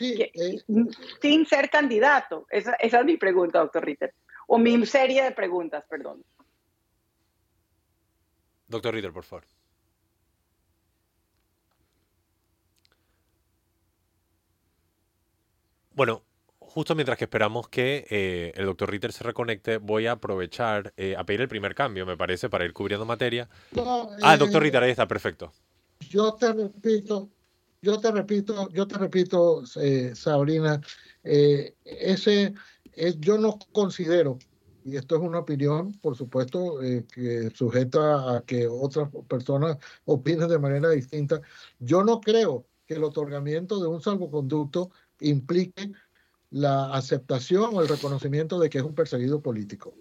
sin 1.20 1.46
ser 1.46 1.68
candidato. 1.68 2.46
Esa, 2.50 2.74
esa 2.74 3.00
es 3.00 3.04
mi 3.04 3.16
pregunta, 3.16 3.58
doctor 3.58 3.84
Ritter. 3.84 4.14
O 4.46 4.58
mi 4.58 4.84
serie 4.86 5.22
de 5.22 5.32
preguntas, 5.32 5.84
perdón. 5.88 6.24
Doctor 8.66 8.94
Ritter, 8.94 9.12
por 9.12 9.24
favor. 9.24 9.44
Bueno, 16.00 16.22
justo 16.58 16.94
mientras 16.94 17.18
que 17.18 17.24
esperamos 17.24 17.68
que 17.68 18.06
eh, 18.08 18.54
el 18.56 18.64
doctor 18.64 18.90
Ritter 18.90 19.12
se 19.12 19.22
reconecte, 19.22 19.76
voy 19.76 20.06
a 20.06 20.12
aprovechar 20.12 20.94
eh, 20.96 21.14
a 21.14 21.24
pedir 21.24 21.42
el 21.42 21.48
primer 21.48 21.74
cambio, 21.74 22.06
me 22.06 22.16
parece, 22.16 22.48
para 22.48 22.64
ir 22.64 22.72
cubriendo 22.72 23.04
materia. 23.04 23.50
ah, 23.76 24.32
el 24.32 24.38
doctor 24.38 24.62
eh, 24.62 24.64
Ritter, 24.64 24.82
ahí 24.82 24.92
está, 24.92 25.06
perfecto. 25.06 25.52
Yo 26.08 26.32
te 26.36 26.54
repito, 26.54 27.28
yo 27.82 28.00
te 28.00 28.12
repito, 28.12 28.70
yo 28.70 28.88
te 28.88 28.96
repito, 28.96 29.62
Sabrina, 30.14 30.80
ese, 31.22 32.54
yo 33.18 33.36
no 33.36 33.58
considero, 33.70 34.38
y 34.86 34.96
esto 34.96 35.16
es 35.16 35.20
una 35.20 35.40
opinión, 35.40 35.92
por 36.00 36.16
supuesto, 36.16 36.78
que 37.12 37.50
sujeta 37.54 38.36
a 38.36 38.40
que 38.40 38.66
otras 38.66 39.10
personas 39.28 39.76
opinen 40.06 40.48
de 40.48 40.58
manera 40.58 40.88
distinta, 40.88 41.42
yo 41.78 42.02
no 42.02 42.22
creo 42.22 42.64
que 42.86 42.94
el 42.94 43.04
otorgamiento 43.04 43.78
de 43.78 43.86
un 43.86 44.00
salvoconducto 44.00 44.90
implique 45.20 45.92
la 46.50 46.92
aceptación 46.92 47.70
o 47.74 47.80
el 47.80 47.88
reconocimiento 47.88 48.58
de 48.58 48.68
que 48.68 48.78
es 48.78 48.84
un 48.84 48.94
perseguido 48.94 49.40
político. 49.40 49.94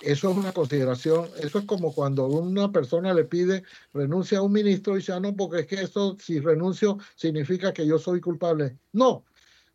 Eso 0.00 0.30
es 0.30 0.36
una 0.36 0.52
consideración, 0.52 1.28
eso 1.40 1.60
es 1.60 1.64
como 1.64 1.94
cuando 1.94 2.26
una 2.26 2.72
persona 2.72 3.14
le 3.14 3.24
pide 3.24 3.62
renuncia 3.92 4.38
a 4.38 4.42
un 4.42 4.52
ministro 4.52 4.94
y 4.94 4.96
dice, 4.98 5.12
ah, 5.12 5.20
no, 5.20 5.36
porque 5.36 5.60
es 5.60 5.66
que 5.66 5.80
eso, 5.80 6.16
si 6.18 6.40
renuncio, 6.40 6.98
significa 7.14 7.72
que 7.72 7.86
yo 7.86 7.98
soy 7.98 8.20
culpable. 8.20 8.78
No, 8.92 9.24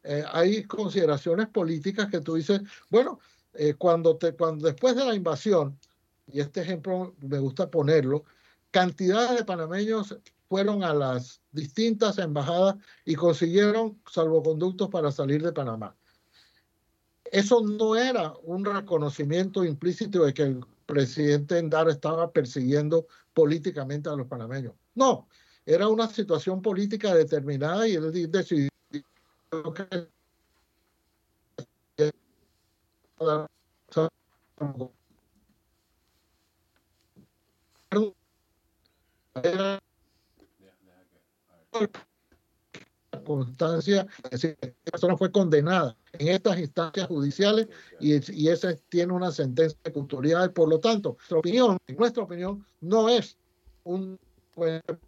eh, 0.04 0.24
hay 0.32 0.64
consideraciones 0.64 1.48
políticas 1.48 2.10
que 2.10 2.20
tú 2.20 2.36
dices, 2.36 2.62
bueno, 2.90 3.20
eh, 3.54 3.76
cuando, 3.78 4.18
te, 4.18 4.34
cuando 4.34 4.68
después 4.68 4.96
de 4.96 5.06
la 5.06 5.16
invasión, 5.16 5.80
y 6.28 6.42
este 6.42 6.62
ejemplo 6.62 7.16
me 7.22 7.40
gusta 7.40 7.72
ponerlo, 7.72 8.26
cantidades 8.72 9.38
de 9.38 9.46
panameños 9.46 10.18
fueron 10.50 10.84
a 10.84 10.94
las 10.94 11.42
distintas 11.52 12.18
embajadas 12.18 12.76
y 13.06 13.16
consiguieron 13.16 14.02
salvoconductos 14.10 14.90
para 14.90 15.12
salir 15.12 15.44
de 15.44 15.52
Panamá. 15.52 15.96
Eso 17.32 17.62
no 17.62 17.96
era 17.96 18.34
un 18.44 18.64
reconocimiento 18.64 19.66
implícito 19.66 20.24
de 20.26 20.34
que 20.34 20.44
el 20.44 20.66
presidente 20.86 21.58
Endara 21.58 21.92
estaba 21.92 22.32
persiguiendo 22.32 23.08
políticamente 23.34 24.10
a 24.10 24.16
los 24.16 24.28
panameños. 24.28 24.74
No, 24.96 25.28
era 25.66 25.90
una 25.90 26.08
situación 26.08 26.62
política 26.62 27.14
determinada 27.14 27.88
y 27.88 27.96
él 27.96 28.32
decidió 28.32 28.70
que 29.74 30.08
era 39.44 39.80
decir, 44.32 44.58
esta 44.62 44.92
persona 44.92 45.18
fue 45.18 45.32
condenada 45.32 45.96
en 46.14 46.30
estas 46.30 46.60
instancias 46.60 47.08
judiciales 47.08 47.68
y, 48.00 48.14
y 48.32 48.50
esa 48.50 48.76
tiene 48.90 49.14
una 49.14 49.32
sentencia 49.32 49.78
de 49.84 49.92
autoridad. 49.96 50.52
Por 50.54 50.70
lo 50.70 50.80
tanto, 50.80 51.18
nuestra 51.18 51.38
opinión, 51.40 51.78
en 51.88 51.96
nuestra 51.96 52.24
opinión, 52.24 52.66
no 52.82 53.10
es 53.10 53.38
un 53.84 54.20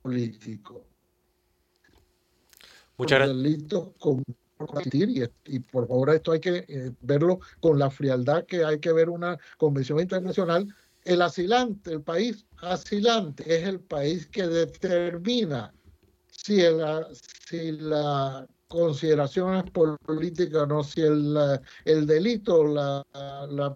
político. 0.01 0.85
Muchas 2.97 3.27
delitos 3.27 3.89
con 3.97 4.23
y, 4.91 5.23
y, 5.45 5.59
por 5.59 5.87
favor 5.87 6.09
esto 6.09 6.33
hay 6.33 6.41
que 6.41 6.65
eh, 6.67 6.91
verlo 6.99 7.39
con 7.61 7.79
la 7.79 7.89
frialdad 7.89 8.45
que 8.45 8.65
hay 8.65 8.79
que 8.79 8.91
ver 8.91 9.09
una 9.09 9.37
convención 9.57 10.01
internacional. 10.01 10.67
El 11.05 11.21
asilante, 11.21 11.93
el 11.93 12.01
país 12.01 12.45
asilante 12.57 13.43
es 13.55 13.65
el 13.65 13.79
país 13.79 14.27
que 14.27 14.45
determina 14.47 15.73
si, 16.43 16.57
la 16.57 17.07
si 17.47 17.71
la 17.73 18.47
consideración 18.67 19.55
es 19.55 19.71
política 19.71 20.63
o 20.63 20.65
no, 20.65 20.83
si 20.83 21.01
el, 21.01 21.37
el 21.85 22.05
delito, 22.05 22.65
la, 22.65 23.03
la 23.49 23.75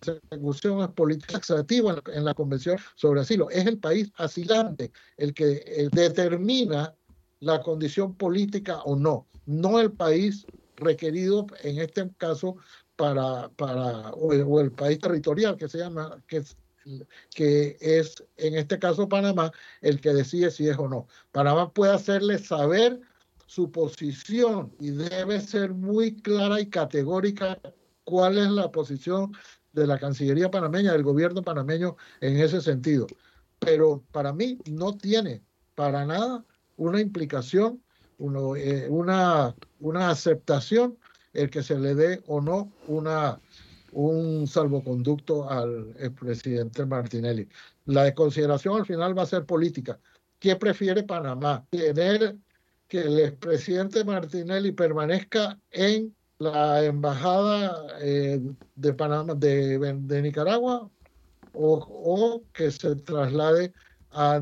persecución 0.00 0.82
es 0.82 0.88
política 0.88 1.40
activa 1.56 2.00
en 2.12 2.24
la 2.24 2.34
Convención 2.34 2.78
sobre 2.94 3.20
Asilo. 3.20 3.50
Es 3.50 3.66
el 3.66 3.78
país 3.78 4.10
asilante 4.16 4.92
el 5.16 5.34
que 5.34 5.62
eh, 5.66 5.88
determina 5.92 6.94
la 7.40 7.60
condición 7.60 8.14
política 8.14 8.82
o 8.82 8.96
no, 8.96 9.26
no 9.46 9.80
el 9.80 9.92
país 9.92 10.46
requerido 10.76 11.46
en 11.62 11.78
este 11.78 12.08
caso 12.16 12.56
para, 12.96 13.48
para 13.50 14.10
o, 14.10 14.60
el, 14.60 14.72
país 14.72 14.98
territorial 14.98 15.56
que 15.56 15.68
se 15.68 15.78
llama, 15.78 16.22
que 16.26 16.42
que 17.34 17.76
es 17.80 18.22
en 18.36 18.56
este 18.56 18.78
caso 18.78 19.08
Panamá, 19.08 19.52
el 19.80 20.00
que 20.00 20.12
decide 20.12 20.50
si 20.50 20.68
es 20.68 20.78
o 20.78 20.88
no. 20.88 21.06
Panamá 21.32 21.72
puede 21.72 21.92
hacerle 21.92 22.38
saber 22.38 23.00
su 23.46 23.70
posición 23.70 24.72
y 24.78 24.90
debe 24.90 25.40
ser 25.40 25.72
muy 25.72 26.14
clara 26.20 26.60
y 26.60 26.66
categórica 26.66 27.58
cuál 28.04 28.38
es 28.38 28.50
la 28.50 28.70
posición 28.70 29.32
de 29.72 29.86
la 29.86 29.98
Cancillería 29.98 30.50
panameña, 30.50 30.92
del 30.92 31.02
gobierno 31.02 31.42
panameño 31.42 31.96
en 32.20 32.38
ese 32.38 32.60
sentido. 32.60 33.06
Pero 33.58 34.02
para 34.12 34.32
mí 34.32 34.58
no 34.70 34.96
tiene 34.96 35.42
para 35.74 36.04
nada 36.04 36.44
una 36.76 37.00
implicación, 37.00 37.82
eh, 38.56 38.86
una, 38.90 39.54
una 39.80 40.10
aceptación 40.10 40.98
el 41.32 41.50
que 41.50 41.62
se 41.62 41.78
le 41.78 41.94
dé 41.94 42.22
o 42.26 42.40
no 42.40 42.72
una, 42.86 43.40
un 43.92 44.46
salvoconducto 44.46 45.48
al 45.48 45.94
presidente 46.18 46.84
Martinelli. 46.86 47.48
La 47.86 48.14
consideración 48.14 48.76
al 48.76 48.86
final 48.86 49.16
va 49.16 49.22
a 49.22 49.26
ser 49.26 49.44
política. 49.44 49.98
¿Qué 50.38 50.56
prefiere 50.56 51.02
Panamá? 51.02 51.66
¿Tener 51.70 52.36
que 52.86 53.00
el 53.00 53.18
expresidente 53.20 54.04
Martinelli 54.04 54.72
permanezca 54.72 55.58
en 55.70 56.14
la 56.38 56.84
embajada 56.84 57.98
eh, 58.00 58.40
de 58.76 58.94
Panamá 58.94 59.34
de, 59.34 60.22
Nicaragua 60.22 60.88
o, 61.52 62.42
que 62.52 62.70
se 62.70 62.94
traslade 62.96 63.72
a, 64.12 64.36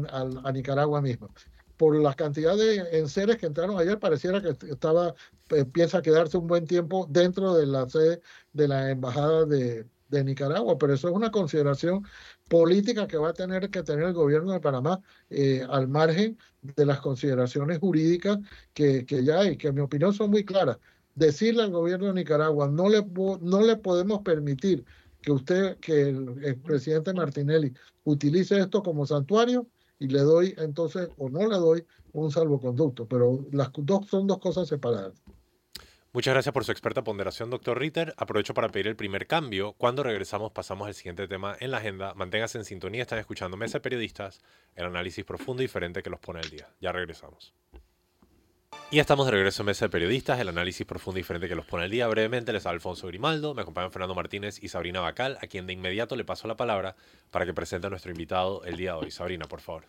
a 0.44 0.52
Nicaragua 0.52 1.00
misma 1.00 1.28
por 1.76 1.96
la 1.96 2.14
cantidad 2.14 2.56
de 2.56 2.98
enseres 2.98 3.36
que 3.36 3.46
entraron 3.46 3.78
ayer, 3.78 3.98
pareciera 3.98 4.40
que 4.40 4.50
estaba 4.70 5.14
empieza 5.50 5.98
a 5.98 6.02
quedarse 6.02 6.36
un 6.38 6.46
buen 6.46 6.66
tiempo 6.66 7.06
dentro 7.08 7.54
de 7.54 7.66
la 7.66 7.88
sede 7.88 8.20
de 8.52 8.68
la 8.68 8.90
embajada 8.90 9.44
de, 9.44 9.86
de, 10.08 10.24
Nicaragua, 10.24 10.76
pero 10.78 10.94
eso 10.94 11.08
es 11.08 11.14
una 11.14 11.30
consideración 11.30 12.04
política 12.48 13.06
que 13.06 13.16
va 13.16 13.30
a 13.30 13.32
tener 13.32 13.70
que 13.70 13.82
tener 13.82 14.04
el 14.06 14.14
gobierno 14.14 14.52
de 14.52 14.60
Panamá 14.60 15.00
eh, 15.30 15.64
al 15.68 15.88
margen 15.88 16.38
de 16.62 16.86
las 16.86 17.00
consideraciones 17.00 17.78
jurídicas 17.78 18.38
que, 18.72 19.04
que, 19.06 19.24
ya 19.24 19.40
hay, 19.40 19.56
que 19.56 19.68
en 19.68 19.74
mi 19.76 19.80
opinión 19.82 20.12
son 20.12 20.30
muy 20.30 20.44
claras. 20.44 20.78
Decirle 21.14 21.62
al 21.62 21.70
gobierno 21.70 22.06
de 22.06 22.14
Nicaragua, 22.14 22.68
no 22.68 22.88
le, 22.88 23.04
no 23.40 23.60
le 23.62 23.76
podemos 23.76 24.22
permitir 24.22 24.84
que 25.22 25.32
usted, 25.32 25.78
que 25.78 26.08
el, 26.10 26.44
el 26.44 26.60
presidente 26.60 27.12
Martinelli 27.14 27.72
utilice 28.04 28.58
esto 28.60 28.82
como 28.82 29.06
santuario, 29.06 29.66
y 29.98 30.08
le 30.08 30.20
doy 30.20 30.54
entonces 30.58 31.08
o 31.18 31.28
no 31.28 31.46
le 31.48 31.56
doy 31.56 31.84
un 32.12 32.30
salvoconducto, 32.30 33.06
pero 33.06 33.46
las 33.52 33.70
dos 33.74 34.06
son 34.06 34.26
dos 34.26 34.38
cosas 34.38 34.68
separadas. 34.68 35.14
Muchas 36.12 36.32
gracias 36.32 36.52
por 36.54 36.64
su 36.64 36.72
experta 36.72 37.04
ponderación, 37.04 37.50
doctor 37.50 37.78
Ritter. 37.78 38.14
Aprovecho 38.16 38.54
para 38.54 38.70
pedir 38.70 38.86
el 38.86 38.96
primer 38.96 39.26
cambio. 39.26 39.74
Cuando 39.74 40.02
regresamos 40.02 40.50
pasamos 40.50 40.86
al 40.86 40.94
siguiente 40.94 41.28
tema 41.28 41.54
en 41.60 41.70
la 41.70 41.76
agenda. 41.76 42.14
Manténgase 42.14 42.56
en 42.56 42.64
sintonía, 42.64 43.02
están 43.02 43.18
escuchando 43.18 43.58
Mesa 43.58 43.78
de 43.78 43.82
Periodistas, 43.82 44.40
el 44.74 44.86
análisis 44.86 45.26
profundo 45.26 45.62
y 45.62 45.66
diferente 45.66 46.02
que 46.02 46.08
los 46.08 46.18
pone 46.18 46.40
al 46.40 46.48
día. 46.48 46.70
Ya 46.80 46.90
regresamos. 46.90 47.52
Y 48.88 49.00
estamos 49.00 49.26
de 49.26 49.32
regreso 49.32 49.62
en 49.62 49.66
Mesa 49.66 49.86
de 49.86 49.88
Periodistas, 49.90 50.38
el 50.38 50.48
análisis 50.48 50.86
profundo 50.86 51.18
y 51.18 51.22
diferente 51.22 51.48
que 51.48 51.56
los 51.56 51.66
pone 51.66 51.84
al 51.84 51.90
día. 51.90 52.06
Brevemente 52.06 52.52
les 52.52 52.66
habla 52.66 52.76
Alfonso 52.76 53.08
Grimaldo, 53.08 53.52
me 53.52 53.62
acompañan 53.62 53.90
Fernando 53.90 54.14
Martínez 54.14 54.62
y 54.62 54.68
Sabrina 54.68 55.00
Bacal, 55.00 55.38
a 55.42 55.48
quien 55.48 55.66
de 55.66 55.72
inmediato 55.72 56.14
le 56.14 56.24
paso 56.24 56.46
la 56.46 56.56
palabra 56.56 56.94
para 57.32 57.44
que 57.44 57.52
presente 57.52 57.88
a 57.88 57.90
nuestro 57.90 58.12
invitado 58.12 58.62
el 58.64 58.76
día 58.76 58.92
de 58.92 58.98
hoy. 58.98 59.10
Sabrina, 59.10 59.46
por 59.46 59.60
favor. 59.60 59.86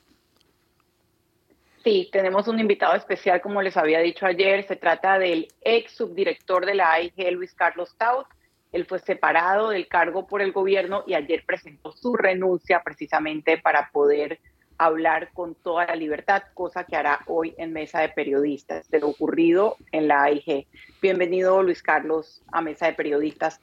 Sí, 1.84 2.10
tenemos 2.12 2.48
un 2.48 2.60
invitado 2.60 2.96
especial, 2.96 3.40
como 3.40 3.62
les 3.62 3.78
había 3.78 4.00
dicho 4.00 4.26
ayer. 4.26 4.66
Se 4.68 4.76
trata 4.76 5.20
del 5.20 5.48
ex 5.62 5.92
subdirector 5.92 6.66
de 6.66 6.74
la 6.74 6.92
AIG, 6.94 7.34
Luis 7.34 7.54
Carlos 7.54 7.96
Taut. 8.00 8.26
Él 8.72 8.86
fue 8.86 8.98
separado 8.98 9.70
del 9.70 9.88
cargo 9.88 10.26
por 10.26 10.42
el 10.42 10.52
gobierno 10.52 11.04
y 11.06 11.14
ayer 11.14 11.44
presentó 11.46 11.92
su 11.92 12.16
renuncia 12.16 12.82
precisamente 12.84 13.60
para 13.60 13.92
poder 13.92 14.40
hablar 14.78 15.32
con 15.34 15.56
toda 15.56 15.86
la 15.86 15.96
libertad, 15.96 16.44
cosa 16.54 16.84
que 16.84 16.96
hará 16.96 17.20
hoy 17.28 17.56
en 17.58 17.74
Mesa 17.74 18.02
de 18.02 18.10
Periodistas, 18.10 18.90
de 18.90 19.00
lo 19.00 19.10
ocurrido 19.10 19.78
en 19.92 20.08
la 20.08 20.24
AIG. 20.24 20.68
Bienvenido, 21.02 21.64
Luis 21.64 21.82
Carlos, 21.82 22.44
a 22.52 22.62
Mesa 22.62 22.88
de 22.88 22.94
Periodistas. 22.94 23.60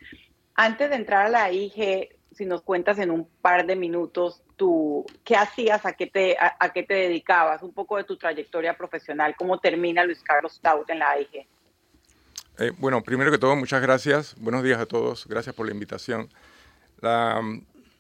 Antes 0.55 0.90
de 0.90 0.96
entrar 0.96 1.27
a 1.27 1.29
la 1.29 1.44
AIG, 1.44 2.16
si 2.33 2.46
nos 2.46 2.62
cuentas 2.62 2.98
en 2.98 3.11
un 3.11 3.29
par 3.40 3.66
de 3.66 3.77
minutos 3.77 4.42
tú, 4.57 5.07
qué 5.24 5.37
hacías, 5.37 5.87
a 5.87 5.92
qué, 5.92 6.07
te, 6.07 6.37
a, 6.38 6.72
qué 6.72 6.83
te 6.83 6.94
dedicabas, 6.94 7.62
un 7.62 7.72
poco 7.72 7.96
de 7.96 8.05
tu 8.05 8.16
trayectoria 8.16 8.77
profesional, 8.77 9.35
cómo 9.37 9.59
termina 9.59 10.05
Luis 10.05 10.22
Carlos 10.22 10.61
Taut 10.61 10.88
en 10.90 10.98
la 10.98 11.11
AIG. 11.11 11.46
Eh, 12.59 12.70
bueno, 12.79 13.03
primero 13.03 13.31
que 13.31 13.38
todo, 13.38 13.57
muchas 13.57 13.83
gracias. 13.83 14.37
Buenos 14.38 14.62
días 14.62 14.81
a 14.81 14.87
todos. 14.87 15.27
Gracias 15.27 15.55
por 15.55 15.66
la 15.66 15.72
invitación. 15.72 16.29
La, 17.00 17.40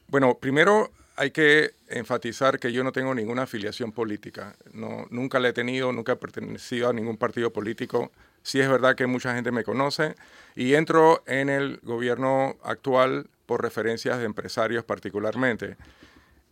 bueno, 0.08 0.34
primero 0.38 0.90
hay 1.16 1.30
que 1.30 1.74
enfatizar 1.88 2.58
que 2.58 2.72
yo 2.72 2.82
no 2.82 2.92
tengo 2.92 3.14
ninguna 3.14 3.42
afiliación 3.42 3.92
política. 3.92 4.56
No, 4.72 5.06
nunca 5.10 5.38
la 5.38 5.48
he 5.48 5.52
tenido, 5.52 5.92
nunca 5.92 6.12
he 6.12 6.16
pertenecido 6.16 6.88
a 6.88 6.92
ningún 6.92 7.16
partido 7.16 7.52
político. 7.52 8.10
Sí 8.42 8.60
es 8.60 8.68
verdad 8.68 8.96
que 8.96 9.06
mucha 9.06 9.34
gente 9.34 9.52
me 9.52 9.64
conoce 9.64 10.16
y 10.56 10.74
entro 10.74 11.22
en 11.26 11.48
el 11.48 11.78
gobierno 11.82 12.56
actual 12.62 13.28
por 13.46 13.62
referencias 13.62 14.18
de 14.18 14.24
empresarios 14.24 14.84
particularmente. 14.84 15.76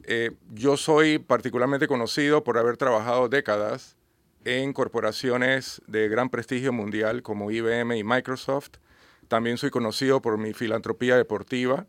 Eh, 0.05 0.33
yo 0.53 0.77
soy 0.77 1.19
particularmente 1.19 1.89
conocido 1.89 2.45
por 2.45 2.59
haber 2.59 2.77
trabajado 2.77 3.29
décadas 3.29 3.97
en 4.45 4.73
corporaciones 4.73 5.83
de 5.87 6.09
gran 6.09 6.29
prestigio 6.31 6.73
mundial 6.73 7.23
como 7.23 7.51
IBM 7.51 7.97
y 7.97 8.05
Microsoft. 8.05 8.79
También 9.29 9.59
soy 9.59 9.71
conocido 9.71 10.23
por 10.23 10.39
mi 10.39 10.53
filantropía 10.53 11.17
deportiva 11.17 11.87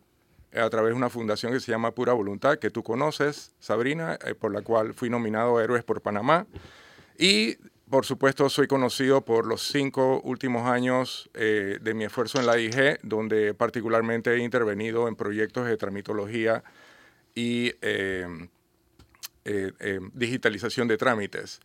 a 0.56 0.70
través 0.70 0.92
de 0.92 0.96
una 0.96 1.10
fundación 1.10 1.52
que 1.52 1.60
se 1.60 1.72
llama 1.72 1.92
Pura 1.92 2.14
Voluntad, 2.14 2.60
que 2.60 2.70
tú 2.70 2.84
conoces, 2.84 3.54
Sabrina, 3.60 4.18
eh, 4.26 4.36
por 4.36 4.54
la 4.54 4.62
cual 4.62 4.94
fui 4.94 5.10
nominado 5.10 5.58
a 5.58 5.64
Héroes 5.64 5.84
por 5.84 6.02
Panamá. 6.02 6.46
Y, 7.18 7.58
por 7.90 8.06
supuesto, 8.06 8.50
soy 8.50 8.68
conocido 8.68 9.22
por 9.22 9.46
los 9.46 9.68
cinco 9.68 10.22
últimos 10.24 10.68
años 10.68 11.30
eh, 11.34 11.80
de 11.82 11.94
mi 11.94 12.06
esfuerzo 12.06 12.40
en 12.40 12.46
la 12.46 12.60
IG, 12.60 13.00
donde 13.04 13.54
particularmente 13.54 14.34
he 14.34 14.40
intervenido 14.40 15.08
en 15.08 15.16
proyectos 15.16 15.66
de 15.66 15.78
tramitología 15.78 16.64
y 17.36 17.74
eh, 17.82 18.28
digitalización 20.14 20.88
de 20.88 20.98
trámites. 20.98 21.60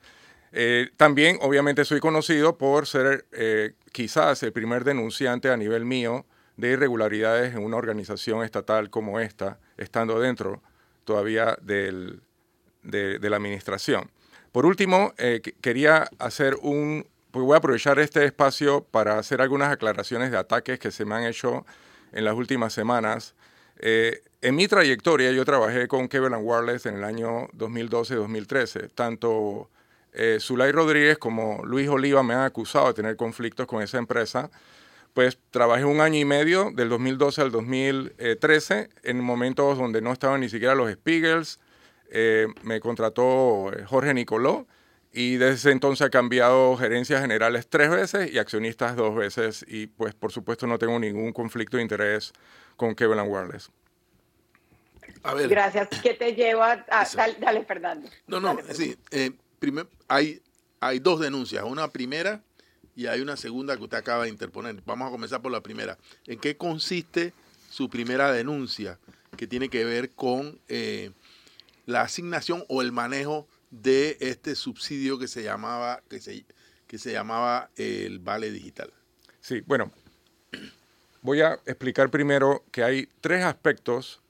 también, 0.97 1.39
obviamente, 1.43 1.85
soy 1.85 2.01
conocido 2.01 2.57
por 2.57 2.87
ser 2.87 3.27
quizás 3.93 4.43
el 4.43 4.53
primer 4.53 4.83
denunciante 4.83 5.51
a 5.51 5.57
nivel 5.57 5.85
mío 5.85 6.25
de 6.59 6.73
irregularidades 6.73 7.55
en 7.55 7.65
una 7.65 7.77
organización 7.77 8.45
estatal 8.45 8.91
como 8.91 9.21
esta, 9.21 9.59
estando 9.79 10.21
dentro 10.21 10.61
todavía 11.05 11.57
del, 11.63 12.21
de, 12.83 13.31
la 13.31 13.37
administración. 13.37 14.11
Por 14.51 14.67
último, 14.67 15.15
eh, 15.19 15.41
quería 15.61 16.11
hacer 16.19 16.57
un, 16.61 17.07
pues 17.31 17.47
voy 17.47 17.55
a 17.55 17.59
aprovechar 17.59 18.01
este 18.01 18.25
espacio 18.25 18.83
para 18.83 19.19
hacer 19.19 19.41
algunas 19.41 19.73
aclaraciones 19.73 20.33
de 20.33 20.37
ataques 20.37 20.81
que 20.81 20.91
se 20.91 21.05
me 21.05 21.15
han 21.15 21.25
hecho 21.25 21.65
en 22.13 22.25
las 22.25 22.35
últimas 22.35 22.73
semanas. 22.73 23.37
Eh, 23.79 24.23
en 24.43 24.57
mi 24.57 24.67
trayectoria 24.67 25.31
yo 25.31 25.45
trabajé 25.45 25.87
con 25.87 26.09
Kevin 26.09 26.35
Wireless 26.41 26.87
en 26.87 26.97
el 26.97 27.05
año 27.05 27.47
2012-2013. 27.57 28.91
Tanto 28.93 29.71
eh, 30.13 30.39
Zulay 30.41 30.73
Rodríguez 30.73 31.19
como 31.19 31.65
Luis 31.65 31.89
Oliva 31.89 32.25
me 32.25 32.35
han 32.35 32.43
acusado 32.43 32.89
de 32.89 32.95
tener 32.95 33.17
conflictos 33.17 33.69
con 33.69 33.81
esa 33.81 33.99
empresa 33.99 34.51
pues 35.15 35.39
trabajé 35.51 35.85
un 35.85 36.01
año 36.01 36.19
y 36.19 36.25
medio, 36.25 36.71
del 36.73 36.89
2012 36.89 37.41
al 37.41 37.51
2013, 37.51 38.89
en 39.03 39.21
momentos 39.21 39.79
donde 39.79 40.01
no 40.01 40.13
estaban 40.13 40.41
ni 40.41 40.49
siquiera 40.49 40.75
los 40.75 40.91
Spiegels. 40.93 41.59
Eh, 42.11 42.47
me 42.63 42.81
contrató 42.81 43.73
eh, 43.73 43.85
Jorge 43.85 44.15
Nicoló 44.15 44.67
y 45.13 45.37
desde 45.37 45.55
ese 45.55 45.71
entonces 45.73 46.07
ha 46.07 46.11
cambiado 46.11 46.77
gerencias 46.77 47.21
generales 47.21 47.67
tres 47.69 47.91
veces 47.91 48.33
y 48.33 48.39
accionistas 48.39 48.97
dos 48.97 49.15
veces. 49.15 49.65
Y 49.69 49.89
pues 49.89 50.15
por 50.15 50.33
supuesto 50.33 50.67
no 50.67 50.79
tengo 50.79 50.99
ningún 50.99 51.33
conflicto 51.33 51.77
de 51.77 51.83
interés 51.83 52.33
con 52.77 52.95
Kevin 52.95 53.21
Wireless. 53.21 53.71
A 55.23 55.35
ver. 55.35 55.49
Gracias. 55.49 55.89
¿Qué 56.03 56.15
te 56.15 56.35
lleva 56.35 56.85
a... 56.89 57.07
Dale, 57.41 57.65
Fernando. 57.65 58.09
No, 58.27 58.41
no, 58.41 58.57
sí. 58.73 58.97
Eh, 59.11 59.33
hay, 60.07 60.41
hay 60.81 60.99
dos 61.01 61.21
denuncias. 61.21 61.65
Una 61.65 61.89
primera 61.89 62.43
y 62.99 63.07
hay 63.07 63.21
una 63.21 63.37
segunda 63.37 63.77
que 63.77 63.85
usted 63.85 63.97
acaba 63.97 64.25
de 64.25 64.29
interponer. 64.29 64.83
Vamos 64.85 65.07
a 65.07 65.13
comenzar 65.13 65.41
por 65.41 65.53
la 65.53 65.61
primera. 65.61 65.97
¿En 66.27 66.37
qué 66.41 66.57
consiste 66.57 67.33
su 67.71 67.89
primera 67.89 68.33
denuncia 68.33 68.99
que 69.37 69.47
tiene 69.47 69.69
que 69.69 69.85
ver 69.85 70.11
con 70.11 70.59
eh, 70.67 71.13
la 71.87 72.01
asignación 72.01 72.65
o 72.69 72.83
el 72.83 72.91
manejo 72.91 73.47
de 73.71 74.17
este 74.19 74.57
subsidio 74.57 75.17
que 75.17 75.29
se 75.29 75.45
llamaba, 75.45 76.03
que 76.11 76.19
se, 76.21 76.45
que 76.89 76.99
se 76.99 77.13
llamaba 77.13 77.71
el 77.77 78.19
Vale 78.19 78.51
Digital? 78.51 78.93
Sí, 79.43 79.63
bueno, 79.65 79.93
voy 81.23 81.43
a 81.43 81.53
explicar 81.67 82.11
primero 82.11 82.65
que 82.73 82.83
hay 82.83 83.09
tres 83.21 83.45
aspectos 83.45 84.21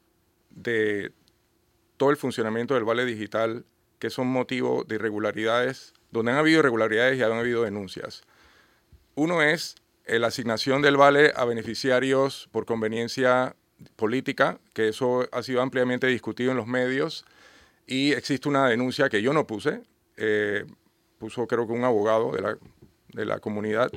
de 0.50 1.10
todo 1.96 2.10
el 2.10 2.18
funcionamiento 2.18 2.74
del 2.74 2.84
Vale 2.84 3.06
Digital 3.06 3.64
que 3.98 4.10
son 4.10 4.26
motivo 4.26 4.84
de 4.84 4.96
irregularidades, 4.96 5.94
donde 6.10 6.32
han 6.32 6.36
habido 6.36 6.58
irregularidades 6.58 7.18
y 7.18 7.22
han 7.22 7.32
habido 7.32 7.62
denuncias. 7.62 8.24
Uno 9.18 9.42
es 9.42 9.74
la 10.06 10.28
asignación 10.28 10.80
del 10.80 10.96
vale 10.96 11.32
a 11.34 11.44
beneficiarios 11.44 12.48
por 12.52 12.66
conveniencia 12.66 13.56
política, 13.96 14.60
que 14.74 14.86
eso 14.86 15.26
ha 15.32 15.42
sido 15.42 15.60
ampliamente 15.60 16.06
discutido 16.06 16.52
en 16.52 16.56
los 16.56 16.68
medios, 16.68 17.24
y 17.84 18.12
existe 18.12 18.48
una 18.48 18.68
denuncia 18.68 19.08
que 19.08 19.20
yo 19.20 19.32
no 19.32 19.44
puse, 19.44 19.82
eh, 20.18 20.66
puso 21.18 21.48
creo 21.48 21.66
que 21.66 21.72
un 21.72 21.82
abogado 21.82 22.30
de 22.30 22.42
la, 22.42 22.58
de 23.08 23.24
la, 23.24 23.40
comunidad, 23.40 23.90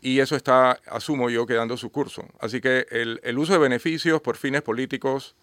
y 0.00 0.20
eso 0.20 0.36
está, 0.36 0.78
asumo 0.86 1.30
yo, 1.30 1.46
quedando 1.46 1.76
su 1.76 1.90
curso. 1.90 2.28
Así 2.38 2.60
que 2.60 2.86
el, 2.90 3.18
el 3.24 3.38
uso 3.40 3.54
de 3.54 3.58
beneficios 3.58 4.20
por 4.20 4.36
fines 4.36 4.62
políticos 4.62 5.34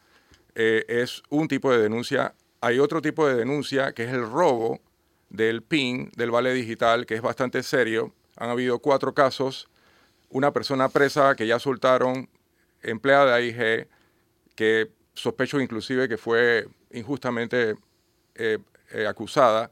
eh, 0.56 0.86
es 0.88 1.22
un 1.30 1.50
tipo 1.50 1.70
de 1.70 1.80
denuncia. 1.80 2.34
Hay 2.62 2.80
otro 2.80 3.02
tipo 3.02 3.28
de 3.28 3.36
denuncia 3.36 3.92
que 3.92 4.06
es 4.06 4.14
el 4.14 4.22
robo 4.22 4.80
del 5.30 5.64
PIN, 5.64 6.12
del 6.16 6.32
vale 6.32 6.54
digital, 6.54 7.06
que 7.06 7.16
es 7.16 7.22
bastante 7.22 7.62
serio. 7.62 8.14
Han 8.38 8.50
habido 8.50 8.80
cuatro 8.80 9.14
casos. 9.14 9.68
Una 10.30 10.52
persona 10.52 10.90
presa 10.90 11.36
que 11.36 11.48
ya 11.48 11.60
soltaron, 11.60 12.30
empleada 12.82 13.26
de 13.26 13.34
AIG, 13.34 13.88
que 14.56 14.92
sospecho 15.14 15.60
inclusive 15.60 16.08
que 16.08 16.18
fue 16.18 16.68
injustamente 16.92 17.76
eh, 18.36 18.60
eh, 18.92 19.08
acusada. 19.08 19.72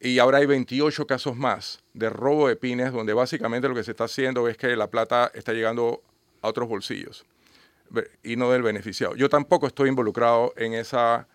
Y 0.00 0.18
ahora 0.18 0.38
hay 0.38 0.46
28 0.46 1.06
casos 1.06 1.36
más 1.36 1.80
de 1.92 2.08
robo 2.08 2.48
de 2.48 2.56
pines, 2.56 2.92
donde 2.92 3.12
básicamente 3.12 3.68
lo 3.68 3.74
que 3.74 3.84
se 3.84 3.90
está 3.90 4.04
haciendo 4.04 4.48
es 4.48 4.56
que 4.56 4.74
la 4.76 4.88
plata 4.88 5.30
está 5.34 5.52
llegando 5.52 6.02
a 6.40 6.48
otros 6.48 6.68
bolsillos 6.68 7.26
y 8.22 8.36
no 8.36 8.50
del 8.50 8.62
beneficiado. 8.62 9.14
Yo 9.14 9.28
tampoco 9.28 9.66
estoy 9.66 9.88
involucrado 9.88 10.52
en, 10.56 10.74
esa, 10.74 11.26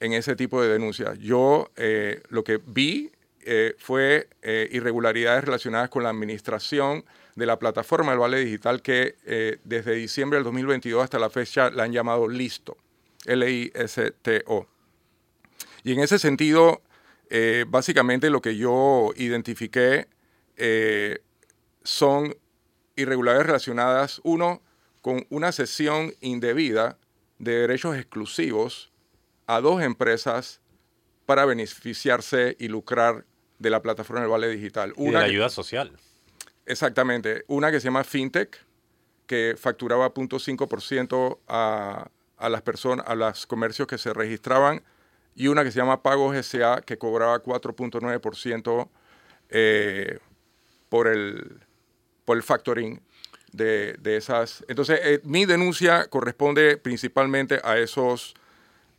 en 0.00 0.12
ese 0.12 0.36
tipo 0.36 0.62
de 0.62 0.68
denuncias. 0.68 1.18
Yo 1.18 1.70
eh, 1.76 2.22
lo 2.28 2.44
que 2.44 2.60
vi 2.64 3.10
eh, 3.44 3.74
fue 3.78 4.28
eh, 4.42 4.68
irregularidades 4.72 5.44
relacionadas 5.44 5.88
con 5.88 6.02
la 6.02 6.10
administración 6.10 7.04
de 7.34 7.46
la 7.46 7.58
plataforma 7.58 8.10
del 8.10 8.20
Vale 8.20 8.44
Digital 8.44 8.82
que 8.82 9.16
desde 9.64 9.94
diciembre 9.94 10.36
del 10.36 10.44
2022 10.44 11.02
hasta 11.02 11.18
la 11.18 11.30
fecha 11.30 11.70
la 11.70 11.84
han 11.84 11.92
llamado 11.92 12.28
Listo, 12.28 12.76
L-I-S-T-O. 13.24 14.66
Y 15.82 15.92
en 15.92 16.00
ese 16.00 16.18
sentido, 16.18 16.82
básicamente 17.68 18.28
lo 18.28 18.42
que 18.42 18.56
yo 18.56 19.12
identifiqué 19.16 20.08
son 21.82 22.36
irregularidades 22.96 23.46
relacionadas, 23.46 24.20
uno, 24.24 24.60
con 25.00 25.26
una 25.30 25.52
cesión 25.52 26.14
indebida 26.20 26.98
de 27.38 27.52
derechos 27.52 27.96
exclusivos 27.96 28.92
a 29.46 29.60
dos 29.60 29.82
empresas 29.82 30.60
para 31.26 31.44
beneficiarse 31.44 32.56
y 32.58 32.68
lucrar 32.68 33.24
de 33.62 33.70
la 33.70 33.80
plataforma 33.80 34.20
del 34.20 34.30
Vale 34.30 34.48
Digital. 34.48 34.92
Una 34.96 35.08
y 35.08 35.12
de 35.12 35.18
la 35.18 35.24
ayuda 35.24 35.48
social. 35.48 35.92
Exactamente. 36.66 37.44
Una 37.46 37.70
que 37.70 37.80
se 37.80 37.84
llama 37.84 38.04
FinTech, 38.04 38.58
que 39.26 39.54
facturaba 39.58 40.12
0.5% 40.12 41.38
a, 41.48 42.08
a 42.36 42.48
las 42.48 42.62
personas, 42.62 43.06
a 43.06 43.14
los 43.14 43.46
comercios 43.46 43.88
que 43.88 43.98
se 43.98 44.12
registraban, 44.12 44.82
y 45.34 45.46
una 45.46 45.64
que 45.64 45.70
se 45.70 45.78
llama 45.78 46.02
Pagos 46.02 46.36
SA, 46.44 46.82
que 46.84 46.98
cobraba 46.98 47.42
4.9% 47.42 48.88
eh, 49.48 50.18
por, 50.88 51.08
el, 51.08 51.60
por 52.24 52.36
el 52.36 52.42
factoring 52.42 53.00
de, 53.52 53.98
esas. 54.04 54.64
Entonces, 54.68 55.00
eh, 55.02 55.20
mi 55.24 55.46
denuncia 55.46 56.06
corresponde 56.06 56.76
principalmente 56.76 57.60
a 57.62 57.78
esos, 57.78 58.34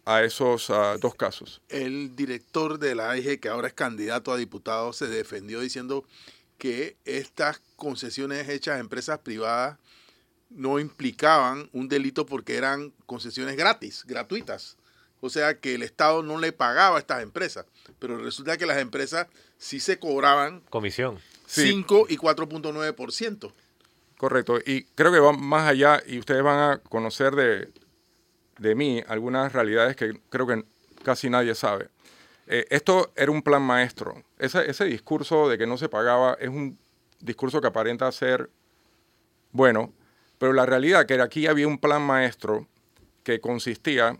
a 0.05 0.23
esos 0.23 0.71
dos 0.99 1.15
casos. 1.15 1.61
El 1.69 2.15
director 2.15 2.79
de 2.79 2.95
la 2.95 3.11
AIG, 3.11 3.39
que 3.39 3.49
ahora 3.49 3.67
es 3.67 3.73
candidato 3.73 4.31
a 4.31 4.37
diputado, 4.37 4.93
se 4.93 5.07
defendió 5.07 5.61
diciendo 5.61 6.05
que 6.57 6.97
estas 7.05 7.61
concesiones 7.75 8.47
hechas 8.49 8.77
a 8.77 8.79
empresas 8.79 9.19
privadas 9.19 9.77
no 10.49 10.79
implicaban 10.79 11.69
un 11.73 11.87
delito 11.87 12.25
porque 12.25 12.55
eran 12.55 12.93
concesiones 13.05 13.55
gratis, 13.57 14.03
gratuitas. 14.05 14.77
O 15.19 15.29
sea 15.29 15.57
que 15.57 15.75
el 15.75 15.83
Estado 15.83 16.21
no 16.21 16.37
le 16.37 16.51
pagaba 16.51 16.97
a 16.97 16.99
estas 16.99 17.23
empresas, 17.23 17.65
pero 17.97 18.17
resulta 18.17 18.57
que 18.57 18.65
las 18.65 18.77
empresas 18.77 19.27
sí 19.57 19.79
se 19.79 19.97
cobraban 19.97 20.61
comisión 20.69 21.19
5 21.47 22.07
y 22.09 22.17
4.9%. 22.17 23.53
Correcto, 24.17 24.59
y 24.65 24.83
creo 24.95 25.11
que 25.11 25.19
va 25.19 25.33
más 25.33 25.69
allá 25.69 26.01
y 26.05 26.19
ustedes 26.19 26.43
van 26.43 26.71
a 26.71 26.77
conocer 26.77 27.35
de, 27.35 27.69
de 28.57 28.75
mí 28.75 29.03
algunas 29.07 29.53
realidades 29.53 29.95
que 29.95 30.19
creo 30.29 30.47
que 30.47 30.63
casi 31.03 31.29
nadie 31.29 31.55
sabe. 31.55 31.89
Eh, 32.47 32.65
esto 32.69 33.11
era 33.15 33.31
un 33.31 33.41
plan 33.41 33.61
maestro. 33.61 34.23
Ese, 34.37 34.69
ese 34.69 34.85
discurso 34.85 35.49
de 35.49 35.57
que 35.57 35.67
no 35.67 35.77
se 35.77 35.89
pagaba 35.89 36.37
es 36.39 36.49
un 36.49 36.77
discurso 37.19 37.61
que 37.61 37.67
aparenta 37.67 38.11
ser 38.11 38.49
bueno, 39.51 39.93
pero 40.37 40.51
la 40.53 40.65
realidad 40.65 41.05
que 41.05 41.21
aquí 41.21 41.47
había 41.47 41.67
un 41.67 41.77
plan 41.77 42.01
maestro 42.01 42.67
que 43.23 43.39
consistía 43.39 44.17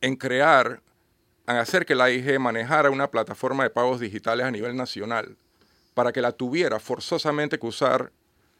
en 0.00 0.16
crear, 0.16 0.82
en 1.46 1.56
hacer 1.56 1.86
que 1.86 1.94
la 1.94 2.10
IG 2.10 2.38
manejara 2.40 2.90
una 2.90 3.10
plataforma 3.10 3.62
de 3.62 3.70
pagos 3.70 4.00
digitales 4.00 4.46
a 4.46 4.50
nivel 4.50 4.76
nacional 4.76 5.36
para 5.94 6.12
que 6.12 6.22
la 6.22 6.32
tuviera 6.32 6.78
forzosamente 6.80 7.58
que 7.58 7.66
usar 7.66 8.12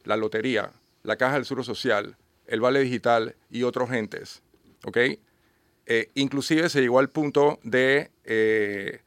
la 0.04 0.16
lotería, 0.16 0.72
la 1.02 1.16
Caja 1.16 1.34
del 1.34 1.44
Seguro 1.44 1.64
Social, 1.64 2.16
el 2.46 2.60
Vale 2.60 2.80
Digital 2.80 3.36
y 3.50 3.62
otros 3.62 3.90
entes. 3.92 4.42
¿Ok? 4.84 4.98
Eh, 5.86 6.10
inclusive 6.14 6.68
se 6.68 6.80
llegó 6.80 6.98
al 6.98 7.08
punto 7.08 7.58
de, 7.62 8.10
eh, 8.24 9.00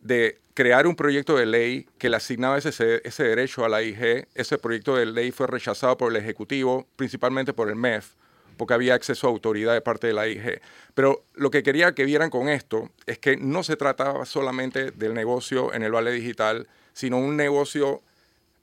de 0.00 0.40
crear 0.54 0.86
un 0.86 0.96
proyecto 0.96 1.36
de 1.36 1.46
ley 1.46 1.86
que 1.98 2.08
le 2.08 2.16
asignaba 2.16 2.56
ese, 2.58 3.02
ese 3.04 3.22
derecho 3.22 3.64
a 3.64 3.68
la 3.68 3.82
IG. 3.82 4.26
Ese 4.34 4.58
proyecto 4.58 4.96
de 4.96 5.06
ley 5.06 5.30
fue 5.30 5.46
rechazado 5.46 5.98
por 5.98 6.10
el 6.10 6.16
Ejecutivo, 6.16 6.86
principalmente 6.96 7.52
por 7.52 7.68
el 7.68 7.76
MEF, 7.76 8.14
porque 8.56 8.74
había 8.74 8.94
acceso 8.94 9.26
a 9.26 9.30
autoridad 9.30 9.74
de 9.74 9.82
parte 9.82 10.06
de 10.06 10.14
la 10.14 10.26
IG. 10.26 10.60
Pero 10.94 11.24
lo 11.34 11.50
que 11.50 11.62
quería 11.62 11.92
que 11.92 12.04
vieran 12.04 12.30
con 12.30 12.48
esto 12.48 12.90
es 13.06 13.18
que 13.18 13.36
no 13.36 13.62
se 13.62 13.76
trataba 13.76 14.24
solamente 14.24 14.90
del 14.90 15.14
negocio 15.14 15.74
en 15.74 15.82
el 15.82 15.92
Vale 15.92 16.10
Digital, 16.10 16.66
sino 16.92 17.18
un 17.18 17.36
negocio 17.36 18.02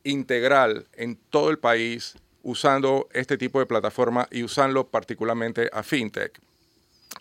integral 0.03 0.87
en 0.93 1.15
todo 1.29 1.49
el 1.49 1.59
país 1.59 2.15
usando 2.45 3.09
este 3.11 3.37
tipo 3.37 3.59
de 3.59 3.65
plataforma 3.65 4.27
y 4.31 4.43
usando 4.43 4.87
particularmente 4.87 5.67
a 5.73 5.81
FinTech. 5.81 6.39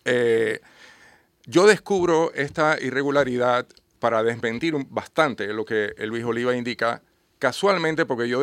Eh, 0.05 0.61
yo 1.47 1.67
descubro 1.67 2.33
esta 2.35 2.79
irregularidad 2.81 3.67
para 4.01 4.23
desmentir 4.23 4.75
bastante 4.91 5.47
lo 5.55 5.65
que 5.65 5.95
Luis 6.07 6.25
Oliva 6.25 6.55
indica, 6.55 7.03
casualmente 7.39 8.05
porque 8.05 8.29
yo, 8.29 8.43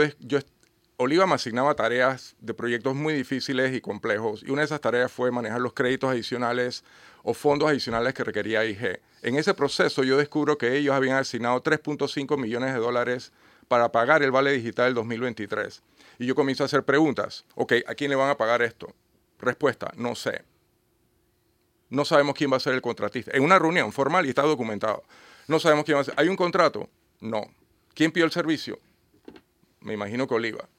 Oliva 0.97 1.27
me 1.27 1.35
asignaba 1.35 1.75
tareas 1.75 2.35
de 2.39 2.55
proyectos 2.55 2.95
muy 2.95 3.13
difíciles 3.13 3.75
y 3.75 3.81
complejos 3.81 4.41
y 4.43 4.49
una 4.49 4.61
de 4.61 4.65
esas 4.65 4.81
tareas 4.81 5.11
fue 5.11 5.29
manejar 5.29 5.61
los 5.61 5.73
créditos 5.73 6.09
adicionales 6.09 6.83
o 7.21 7.35
fondos 7.35 7.69
adicionales 7.69 8.15
que 8.15 8.23
requería 8.23 8.65
IG. 8.65 8.99
En 9.21 9.35
ese 9.35 9.53
proceso 9.53 10.03
yo 10.03 10.17
descubro 10.17 10.57
que 10.57 10.75
ellos 10.77 10.95
habían 10.95 11.17
asignado 11.17 11.61
3.5 11.61 12.39
millones 12.39 12.73
de 12.73 12.79
dólares 12.79 13.31
para 13.67 13.91
pagar 13.91 14.23
el 14.23 14.31
vale 14.31 14.51
digital 14.51 14.87
del 14.87 14.95
2023. 14.95 15.83
Y 16.21 16.27
yo 16.27 16.35
comienzo 16.35 16.61
a 16.61 16.67
hacer 16.67 16.83
preguntas. 16.83 17.45
Ok, 17.55 17.73
¿a 17.87 17.95
quién 17.95 18.11
le 18.11 18.15
van 18.15 18.29
a 18.29 18.37
pagar 18.37 18.61
esto? 18.61 18.93
Respuesta, 19.39 19.91
no 19.97 20.13
sé. 20.13 20.43
No 21.89 22.05
sabemos 22.05 22.35
quién 22.35 22.53
va 22.53 22.57
a 22.57 22.59
ser 22.59 22.75
el 22.75 22.81
contratista. 22.83 23.31
En 23.33 23.41
una 23.41 23.57
reunión 23.57 23.91
formal 23.91 24.27
y 24.27 24.29
está 24.29 24.43
documentado. 24.43 25.01
No 25.47 25.59
sabemos 25.59 25.83
quién 25.83 25.97
va 25.97 26.01
a 26.01 26.03
ser. 26.03 26.13
¿Hay 26.17 26.27
un 26.27 26.35
contrato? 26.35 26.87
No. 27.21 27.51
¿Quién 27.95 28.11
pidió 28.11 28.27
el 28.27 28.31
servicio? 28.31 28.77
Me 29.79 29.93
imagino 29.95 30.27
que 30.27 30.35
Oliva. 30.35 30.69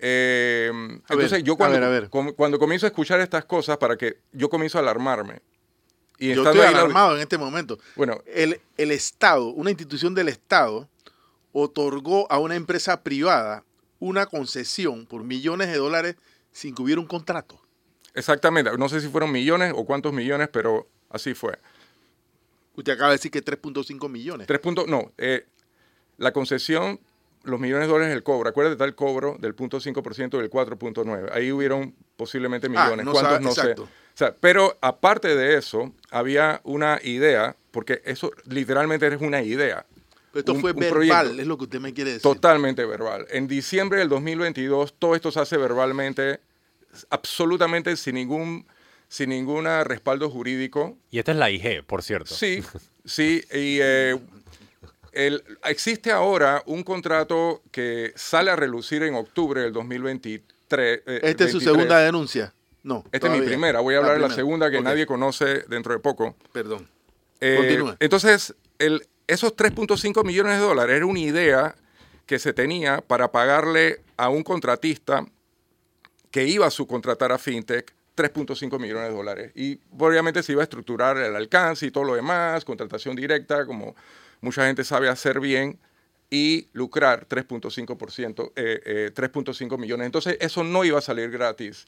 Eh, 0.00 0.72
entonces 1.08 1.44
yo 1.44 1.56
cuando, 1.56 2.34
cuando 2.34 2.58
comienzo 2.58 2.86
a 2.86 2.88
escuchar 2.88 3.20
estas 3.20 3.44
cosas 3.44 3.76
para 3.76 3.96
que 3.96 4.18
yo 4.32 4.50
comienzo 4.50 4.78
a 4.78 4.80
alarmarme. 4.80 5.42
Y 6.18 6.34
yo 6.34 6.42
estoy 6.42 6.66
alarmado 6.66 7.14
en 7.14 7.20
este 7.22 7.38
momento. 7.38 7.78
Bueno, 7.94 8.20
el, 8.26 8.60
el 8.76 8.90
Estado, 8.90 9.46
una 9.46 9.70
institución 9.70 10.12
del 10.12 10.26
Estado, 10.26 10.88
otorgó 11.52 12.26
a 12.32 12.40
una 12.40 12.56
empresa 12.56 13.04
privada 13.04 13.64
una 14.02 14.26
concesión 14.26 15.06
por 15.06 15.22
millones 15.22 15.68
de 15.68 15.76
dólares 15.76 16.16
sin 16.50 16.74
que 16.74 16.82
hubiera 16.82 17.00
un 17.00 17.06
contrato. 17.06 17.60
Exactamente, 18.14 18.76
no 18.76 18.88
sé 18.88 19.00
si 19.00 19.06
fueron 19.06 19.30
millones 19.30 19.72
o 19.76 19.84
cuántos 19.86 20.12
millones, 20.12 20.48
pero 20.52 20.88
así 21.08 21.34
fue. 21.34 21.56
Usted 22.74 22.94
acaba 22.94 23.10
de 23.10 23.14
decir 23.18 23.30
que 23.30 23.44
3.5 23.44 24.08
millones. 24.08 24.48
3. 24.48 24.60
no, 24.88 25.12
eh, 25.18 25.46
la 26.18 26.32
concesión 26.32 26.98
los 27.44 27.60
millones 27.60 27.86
de 27.86 27.92
dólares 27.92 28.12
del 28.14 28.24
cobro. 28.24 28.48
Acuérdate, 28.50 28.72
está 28.74 28.84
el 28.86 28.94
cobro 28.96 29.36
del 29.38 29.54
0.5% 29.54 30.34
y 30.36 30.40
del 30.40 30.50
4.9%. 30.50 31.30
Ahí 31.32 31.52
hubieron 31.52 31.94
posiblemente 32.16 32.66
Ah, 32.68 32.70
millones. 32.84 33.04
no 33.06 33.12
¿Cuántos? 33.12 33.32
sabe- 33.32 33.44
no 33.44 33.52
sé. 33.52 33.60
exacto. 33.60 33.82
O 33.84 34.16
sea, 34.16 34.34
pero 34.38 34.78
aparte 34.80 35.34
de 35.36 35.56
eso, 35.56 35.92
había 36.10 36.60
una 36.64 36.98
idea, 37.04 37.56
porque 37.70 38.02
eso 38.04 38.30
literalmente 38.46 39.06
es 39.06 39.20
una 39.20 39.42
idea. 39.42 39.86
Pero 40.32 40.40
esto 40.40 40.52
un- 40.54 40.60
fue 40.60 40.72
un 40.72 40.78
verbal, 40.80 40.92
proyecto. 41.26 41.40
es 41.42 41.46
lo 41.46 41.58
que 41.58 41.64
usted 41.64 41.80
me 41.80 41.92
quiere 41.92 42.10
decir. 42.12 42.22
Totalmente 42.22 42.84
verbal. 42.86 43.26
En 43.30 43.46
diciembre 43.46 43.98
del 43.98 44.08
2022, 44.08 44.94
todo 44.98 45.14
esto 45.14 45.30
se 45.30 45.40
hace 45.40 45.56
verbalmente, 45.58 46.40
absolutamente 47.10 47.96
sin 47.96 48.14
ningún, 48.14 48.66
sin 49.08 49.30
ninguna 49.30 49.84
respaldo 49.84 50.30
jurídico. 50.30 50.96
Y 51.10 51.18
esta 51.18 51.32
es 51.32 51.38
la 51.38 51.50
IG, 51.50 51.84
por 51.84 52.02
cierto. 52.02 52.34
Sí, 52.34 52.62
sí. 53.04 53.42
Y 53.52 53.78
eh, 53.82 54.18
el- 55.12 55.42
existe 55.64 56.10
ahora 56.12 56.62
un 56.66 56.82
contrato 56.82 57.62
que 57.70 58.12
sale 58.16 58.50
a 58.50 58.56
relucir 58.56 59.02
en 59.02 59.14
octubre 59.14 59.60
del 59.60 59.72
2023. 59.72 61.00
eh, 61.06 61.20
¿Esta 61.22 61.44
es 61.44 61.50
su 61.52 61.58
23. 61.58 61.62
segunda 61.62 61.98
denuncia? 62.00 62.54
No. 62.82 63.04
Esta 63.12 63.32
es 63.32 63.40
mi 63.40 63.46
primera. 63.46 63.80
Voy 63.80 63.94
a 63.94 63.98
hablar 63.98 64.14
de 64.14 64.20
la 64.28 64.30
segunda 64.34 64.70
que 64.70 64.80
nadie 64.80 65.06
conoce 65.06 65.62
dentro 65.68 65.92
de 65.92 66.00
poco. 66.00 66.34
Perdón. 66.52 66.88
Eh, 67.40 67.56
Continúa. 67.56 67.96
Entonces, 68.00 68.54
el, 68.78 69.06
esos 69.26 69.56
3.5 69.56 70.24
millones 70.24 70.58
de 70.58 70.64
dólares 70.64 70.96
era 70.96 71.06
una 71.06 71.18
idea 71.18 71.74
que 72.26 72.38
se 72.38 72.52
tenía 72.52 73.00
para 73.00 73.32
pagarle 73.32 74.00
a 74.16 74.28
un 74.28 74.42
contratista 74.42 75.26
que 76.30 76.46
iba 76.46 76.66
a 76.66 76.70
subcontratar 76.70 77.32
a 77.32 77.38
FinTech 77.38 77.92
3.5 78.16 78.78
millones 78.78 79.08
de 79.08 79.14
dólares. 79.14 79.52
Y 79.54 79.80
obviamente 79.98 80.42
se 80.42 80.52
iba 80.52 80.62
a 80.62 80.64
estructurar 80.64 81.16
el 81.18 81.34
alcance 81.36 81.86
y 81.86 81.90
todo 81.90 82.04
lo 82.04 82.14
demás, 82.14 82.64
contratación 82.64 83.16
directa, 83.16 83.66
como 83.66 83.94
mucha 84.40 84.66
gente 84.66 84.84
sabe 84.84 85.08
hacer 85.08 85.40
bien, 85.40 85.78
y 86.30 86.68
lucrar 86.72 87.28
3.5%, 87.28 88.52
eh, 88.56 88.80
eh, 88.84 89.10
3.5 89.14 89.78
millones. 89.78 90.06
Entonces, 90.06 90.38
eso 90.40 90.64
no 90.64 90.84
iba 90.84 90.98
a 90.98 91.02
salir 91.02 91.30
gratis 91.30 91.86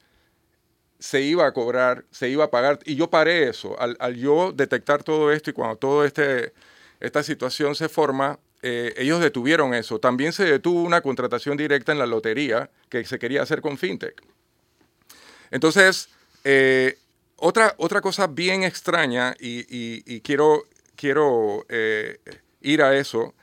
se 1.05 1.20
iba 1.20 1.47
a 1.47 1.53
cobrar, 1.53 2.07
se 2.11 2.31
iba 2.31 2.44
a 2.44 2.51
pagar, 2.51 2.79
y 2.87 2.94
yo 2.94 3.11
paré 3.11 3.49
eso. 3.49 3.79
Al, 3.79 3.94
al 4.01 4.16
yo 4.16 4.53
detectar 4.53 5.03
todo 5.03 5.33
esto 5.33 5.51
y 5.51 5.53
cuando 5.53 5.77
toda 5.77 6.07
este, 6.07 6.55
esta 7.05 7.23
situación 7.23 7.75
se 7.75 7.90
forma, 7.90 8.38
eh, 8.62 8.95
ellos 8.97 9.21
detuvieron 9.21 9.75
eso. 9.75 9.99
También 9.99 10.33
se 10.33 10.45
detuvo 10.45 10.83
una 10.83 11.03
contratación 11.03 11.55
directa 11.55 11.93
en 11.93 11.99
la 11.99 12.07
lotería 12.07 12.71
que 12.88 13.05
se 13.05 13.19
quería 13.19 13.43
hacer 13.43 13.61
con 13.61 13.77
FinTech. 13.77 14.23
Entonces, 15.51 16.09
eh, 16.45 16.97
otra, 17.37 17.75
otra 17.77 18.01
cosa 18.01 18.27
bien 18.27 18.62
extraña, 18.62 19.35
y, 19.38 20.21
quiero, 20.23 20.64
quiero 20.97 21.67
eh, 21.69 22.19
ir 22.62 22.83
a 22.83 22.97
eso, 22.97 23.35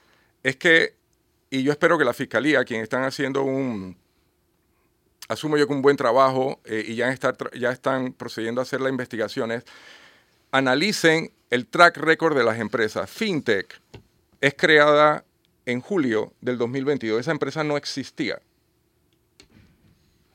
es 0.42 0.56
que, 0.56 0.96
y 1.52 1.62
yo 1.62 1.72
espero 1.72 2.00
que 2.00 2.06
la 2.06 2.14
Fiscalía, 2.14 2.66
quien 2.66 2.82
están 2.82 3.04
haciendo 3.04 3.44
un, 3.44 3.96
asumo 5.28 5.56
yo 5.56 5.68
que 5.68 5.74
un 5.74 5.84
buen 5.84 5.98
trabajo 5.98 6.60
y 6.66 6.96
ya, 6.96 7.16
ya 7.54 7.72
están 7.72 8.14
procediendo 8.14 8.60
a 8.60 8.64
hacer 8.64 8.82
las 8.82 8.90
investigaciones, 8.90 9.66
analicen 10.52 11.32
el 11.50 11.68
track 11.68 11.98
record 11.98 12.38
de 12.38 12.44
las 12.44 12.60
empresas. 12.60 13.10
FinTech 13.10 13.80
es 14.40 14.54
creada 14.56 15.24
en 15.66 15.82
julio 15.82 16.34
del 16.42 16.58
2022. 16.58 17.20
Esa 17.22 17.32
empresa 17.32 17.64
no 17.64 17.78
existía. 17.78 18.40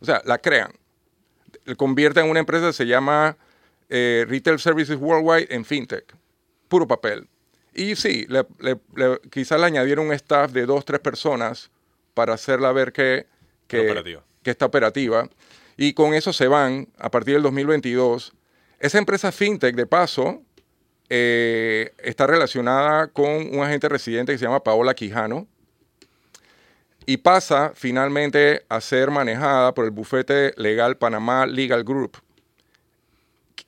O 0.00 0.04
sea, 0.04 0.22
la 0.24 0.38
crean. 0.38 0.72
Convierten 1.76 2.24
en 2.26 2.30
una 2.30 2.40
empresa 2.40 2.66
que 2.68 2.72
se 2.72 2.86
llama 2.86 3.36
eh, 3.88 4.24
Retail 4.28 4.58
Services 4.58 4.96
Worldwide 4.98 5.48
en 5.54 5.64
FinTech. 5.64 6.14
Puro 6.68 6.86
papel. 6.86 7.28
Y 7.74 7.96
sí, 7.96 8.26
le- 8.28 8.46
le- 8.58 8.78
le- 8.94 9.20
quizás 9.30 9.58
le 9.60 9.66
añadieron 9.66 10.06
un 10.06 10.12
staff 10.12 10.52
de 10.52 10.66
dos, 10.66 10.84
tres 10.84 11.00
personas 11.00 11.70
para 12.14 12.34
hacerla 12.34 12.72
ver 12.72 12.92
que, 12.92 13.26
que, 13.66 13.80
Operativa. 13.80 14.22
que 14.42 14.50
está 14.50 14.66
operativa. 14.66 15.28
Y 15.76 15.92
con 15.92 16.14
eso 16.14 16.32
se 16.32 16.46
van 16.48 16.88
a 16.98 17.10
partir 17.10 17.34
del 17.34 17.42
2022. 17.42 18.32
Esa 18.78 18.98
empresa 18.98 19.32
FinTech, 19.32 19.74
de 19.74 19.86
paso, 19.86 20.42
eh, 21.08 21.94
está 21.98 22.26
relacionada 22.26 23.08
con 23.08 23.30
un 23.30 23.62
agente 23.62 23.88
residente 23.88 24.32
que 24.32 24.38
se 24.38 24.44
llama 24.44 24.62
Paola 24.62 24.94
Quijano 24.94 25.46
y 27.06 27.18
pasa 27.18 27.72
finalmente 27.74 28.64
a 28.68 28.80
ser 28.80 29.10
manejada 29.10 29.72
por 29.72 29.84
el 29.84 29.92
bufete 29.92 30.52
legal 30.56 30.98
Panamá 30.98 31.46
Legal 31.46 31.84
Group, 31.84 32.18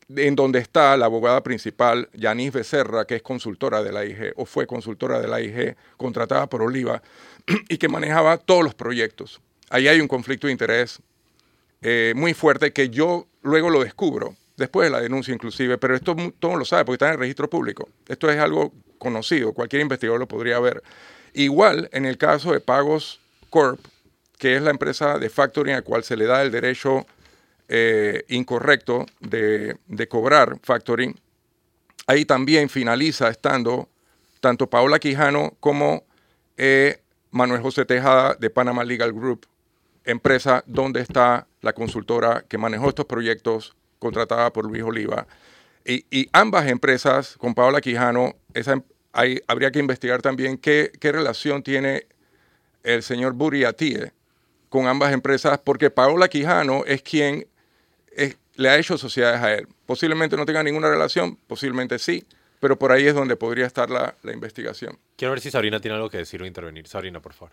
en 0.09 0.35
donde 0.35 0.59
está 0.59 0.97
la 0.97 1.07
abogada 1.07 1.43
principal, 1.43 2.11
Yanis 2.13 2.53
Becerra, 2.53 3.07
que 3.07 3.17
es 3.17 3.23
consultora 3.23 3.83
de 3.83 3.93
la 3.93 4.05
IG, 4.05 4.33
o 4.37 4.45
fue 4.45 4.67
consultora 4.67 5.21
de 5.21 5.29
la 5.29 5.41
IG, 5.41 5.77
contratada 5.97 6.49
por 6.49 6.63
Oliva, 6.63 7.01
y 7.69 7.79
que 7.79 7.89
manejaba 7.89 8.37
todos 8.39 8.65
los 8.65 8.75
proyectos. 8.75 9.41
Ahí 9.71 9.87
hay 9.87 10.01
un 10.01 10.09
conflicto 10.09 10.49
de 10.49 10.53
interés 10.53 11.01
eh, 11.81 12.13
muy 12.17 12.35
fuerte 12.35 12.73
que 12.73 12.91
yo 12.91 13.29
luego 13.43 13.71
lo 13.71 13.85
descubro, 13.85 14.35
después 14.59 14.87
de 14.87 14.91
la 14.91 15.01
denuncia 15.01 15.33
inclusive, 15.33 15.79
pero 15.79 15.95
esto 15.95 16.15
todo 16.39 16.57
lo 16.57 16.65
sabe 16.65 16.85
porque 16.85 16.97
está 16.97 17.07
en 17.07 17.13
el 17.15 17.21
registro 17.21 17.49
público. 17.49 17.89
Esto 18.09 18.29
es 18.29 18.39
algo 18.39 18.75
conocido, 18.99 19.55
cualquier 19.55 19.83
investigador 19.83 20.21
lo 20.21 20.29
podría 20.29 20.59
ver. 20.59 20.83
Igual 21.33 21.89
en 21.93 22.05
el 22.05 22.19
caso 22.19 22.53
de 22.53 22.61
Pagos 22.61 23.21
Corp, 23.49 23.81
que 24.37 24.57
es 24.57 24.63
la 24.63 24.71
empresa 24.71 25.19
de 25.19 25.31
factoring 25.31 25.75
a 25.75 25.83
cual 25.83 26.05
se 26.05 26.17
le 26.17 26.27
da 26.27 26.43
el 26.43 26.51
derecho 26.51 27.07
eh, 27.69 28.25
incorrecto 28.29 29.07
de, 29.21 29.77
de 29.87 30.09
cobrar 30.09 30.59
factoring, 30.63 31.19
ahí 32.07 32.25
también 32.25 32.69
finaliza 32.69 33.29
estando 33.29 33.89
tanto 34.41 34.69
Paola 34.69 34.99
Quijano 34.99 35.55
como 35.61 36.05
eh, 36.57 37.01
Manuel 37.31 37.63
José 37.63 37.85
Tejada 37.85 38.35
de 38.35 38.51
Panama 38.51 38.83
Legal 38.83 39.13
Group, 39.13 39.47
empresa 40.05 40.65
donde 40.67 41.01
está 41.01 41.47
la 41.61 41.73
consultora 41.73 42.45
que 42.49 42.59
manejó 42.59 42.89
estos 42.89 43.07
proyectos 43.07 43.77
contratada 43.99 44.53
por 44.53 44.65
Luis 44.67 44.83
Oliva. 44.83 45.27
Y, 45.85 46.05
y 46.11 46.29
ambas 46.33 46.69
empresas, 46.69 47.37
con 47.39 47.55
Paola 47.55 47.81
Quijano, 47.81 48.35
esa, 48.55 48.73
em- 48.75 48.83
hay- 49.13 49.41
habría 49.47 49.71
que 49.71 49.79
investigar 49.79 50.21
también 50.23 50.59
qué, 50.59 50.93
qué 51.01 51.13
relación 51.13 51.63
tiene 51.63 52.07
el 52.83 53.03
señor 53.03 53.33
Buriatie 53.33 54.13
con 54.69 54.87
ambas 54.87 55.13
empresas, 55.13 55.59
porque 55.59 55.91
Paola 55.91 56.29
Quijano 56.29 56.85
es 56.85 57.03
quien 57.03 57.47
es- 58.13 58.37
le 58.57 58.69
ha 58.69 58.77
hecho 58.77 58.99
sociedades 58.99 59.41
a 59.41 59.55
él. 59.55 59.69
Posiblemente 59.87 60.37
no 60.37 60.45
tenga 60.45 60.63
ninguna 60.63 60.91
relación, 60.91 61.37
posiblemente 61.47 61.99
sí, 61.99 62.27
pero 62.61 62.79
por 62.79 62.93
ahí 62.93 63.07
es 63.07 63.15
donde 63.15 63.37
podría 63.37 63.67
estar 63.67 63.89
la, 63.89 64.15
la 64.23 64.33
investigación. 64.33 64.99
Quiero 65.17 65.33
ver 65.33 65.41
si 65.41 65.51
Sabrina 65.51 65.81
tiene 65.81 65.95
algo 65.97 66.11
que 66.11 66.19
decir 66.19 66.43
o 66.43 66.47
intervenir. 66.47 66.87
Sabrina, 66.87 67.21
por 67.21 67.33
favor. 67.33 67.53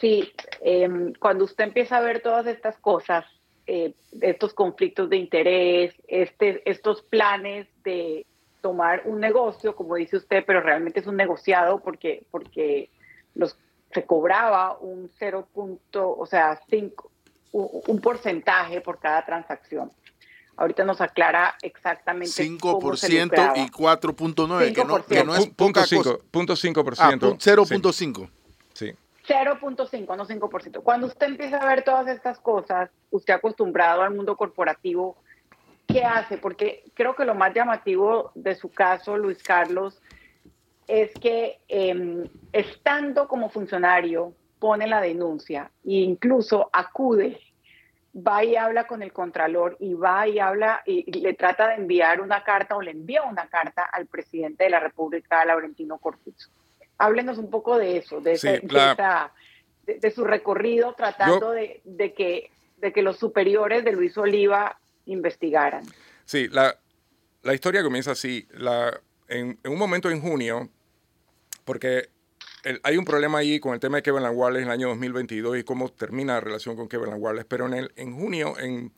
Sí, 0.00 0.32
em, 0.62 1.12
cuando 1.14 1.44
usted 1.44 1.64
empieza 1.64 1.98
a 1.98 2.00
ver 2.00 2.20
todas 2.22 2.46
estas 2.46 2.76
cosas, 2.78 3.24
eh, 3.72 3.94
estos 4.20 4.52
conflictos 4.52 5.08
de 5.08 5.16
interés, 5.16 5.94
este, 6.08 6.68
estos 6.68 7.02
planes 7.02 7.68
de 7.84 8.26
tomar 8.60 9.02
un 9.04 9.20
negocio, 9.20 9.76
como 9.76 9.94
dice 9.94 10.16
usted, 10.16 10.42
pero 10.44 10.60
realmente 10.60 10.98
es 10.98 11.06
un 11.06 11.16
negociado 11.16 11.78
porque, 11.80 12.24
porque 12.32 12.90
los, 13.36 13.56
se 13.92 14.04
cobraba 14.04 14.76
un 14.80 15.08
0. 15.18 15.46
punto, 15.54 16.16
o 16.18 16.26
sea, 16.26 16.60
cinco, 16.68 17.10
un, 17.52 17.68
un 17.86 18.00
porcentaje 18.00 18.80
por 18.80 18.98
cada 18.98 19.24
transacción. 19.24 19.92
Ahorita 20.56 20.84
nos 20.84 21.00
aclara 21.00 21.54
exactamente 21.62 22.50
cómo 22.60 22.96
se 22.96 23.08
5% 23.08 23.22
lucraba. 23.24 23.56
y 23.58 23.68
4.9, 23.70 24.74
que 24.74 24.84
no, 24.84 25.06
que 25.06 25.24
no 25.24 25.34
es 25.34 25.40
Pu- 25.48 25.54
punto 25.54 25.80
poca 25.80 25.86
cinco- 25.86 26.02
cosa. 26.02 26.24
punto 26.30 26.56
cinco 26.56 26.84
por 26.84 26.94
Ah, 26.98 27.06
ciento. 27.08 27.34
pu- 27.34 27.38
0.5. 27.38 27.94
Sí, 27.94 28.26
sí. 28.26 28.39
0.5, 29.30 30.16
no 30.16 30.26
5%. 30.26 30.82
Cuando 30.82 31.06
usted 31.06 31.28
empieza 31.28 31.58
a 31.58 31.66
ver 31.66 31.84
todas 31.84 32.08
estas 32.08 32.40
cosas, 32.40 32.90
usted 33.10 33.34
acostumbrado 33.34 34.02
al 34.02 34.12
mundo 34.12 34.36
corporativo, 34.36 35.16
¿qué 35.86 36.04
hace? 36.04 36.36
Porque 36.36 36.82
creo 36.94 37.14
que 37.14 37.24
lo 37.24 37.36
más 37.36 37.54
llamativo 37.54 38.32
de 38.34 38.56
su 38.56 38.70
caso, 38.70 39.16
Luis 39.16 39.40
Carlos, 39.40 40.02
es 40.88 41.12
que 41.14 41.60
eh, 41.68 42.28
estando 42.52 43.28
como 43.28 43.50
funcionario, 43.50 44.34
pone 44.58 44.88
la 44.88 45.00
denuncia 45.00 45.70
e 45.84 45.92
incluso 45.92 46.68
acude, 46.72 47.40
va 48.14 48.42
y 48.42 48.56
habla 48.56 48.88
con 48.88 49.00
el 49.00 49.12
contralor 49.12 49.76
y 49.78 49.94
va 49.94 50.26
y 50.26 50.40
habla 50.40 50.82
y 50.84 51.04
y 51.06 51.20
le 51.20 51.34
trata 51.34 51.68
de 51.68 51.76
enviar 51.76 52.20
una 52.20 52.42
carta 52.42 52.76
o 52.76 52.82
le 52.82 52.90
envía 52.90 53.22
una 53.22 53.46
carta 53.46 53.84
al 53.84 54.06
presidente 54.06 54.64
de 54.64 54.70
la 54.70 54.80
República, 54.80 55.44
Laurentino 55.44 55.98
Cortizo. 55.98 56.50
Háblenos 57.00 57.38
un 57.38 57.50
poco 57.50 57.78
de 57.78 57.96
eso, 57.96 58.20
de, 58.20 58.36
Sí, 58.36 58.48
ese- 58.48 58.66
de 58.66 58.72
la- 58.72 58.92
esa- 58.92 59.32
de- 59.86 59.98
de 59.98 60.10
su 60.10 60.24
recorrido 60.24 60.94
tratando 60.94 61.50
de, 61.50 61.80
de 61.84 62.12
que, 62.14 62.50
de 62.76 62.92
que 62.92 63.02
los 63.02 63.16
superiores 63.18 63.84
de 63.84 63.92
Luis 63.92 64.16
Oliva 64.18 64.78
investigaran. 65.06 65.84
Sí, 66.24 66.48
la, 66.48 66.78
la 67.42 67.54
historia 67.54 67.82
comienza 67.82 68.12
así. 68.12 68.46
La, 68.52 69.00
en, 69.28 69.58
en 69.62 69.72
un 69.72 69.78
momento 69.78 70.10
en 70.10 70.20
junio, 70.20 70.68
porque 71.64 72.08
el- 72.64 72.80
hay 72.82 72.96
un 72.96 73.04
problema 73.04 73.38
ahí 73.38 73.58
con 73.60 73.72
el 73.74 73.80
tema 73.80 73.96
de 73.96 74.02
Kevin 74.02 74.24
Wallace 74.32 74.60
en 74.62 74.68
el 74.68 74.72
año 74.72 74.88
2022 74.88 75.58
y 75.58 75.64
cómo 75.64 75.88
termina 75.88 76.34
la 76.34 76.40
relación 76.40 76.76
con 76.76 76.88
Kevin 76.88 77.14
Wallace, 77.16 77.46
pero 77.46 77.66
en, 77.66 77.74
el, 77.74 77.92
en 77.96 78.14
junio, 78.14 78.58
en, 78.58 78.92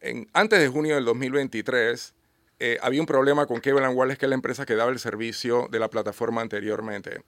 en- 0.00 0.28
antes 0.32 0.60
de 0.60 0.68
junio 0.68 0.94
del 0.94 1.04
2023, 1.04 2.14
eh, 2.58 2.78
había 2.82 3.00
un 3.00 3.06
problema 3.06 3.46
con 3.46 3.60
Kevin 3.60 3.84
Wallace, 3.88 4.18
que 4.18 4.26
es 4.26 4.30
la 4.30 4.34
empresa 4.34 4.66
que 4.66 4.74
daba 4.74 4.90
el 4.90 4.98
servicio 4.98 5.68
de 5.70 5.78
la 5.78 5.88
plataforma 5.88 6.40
anteriormente. 6.40 7.22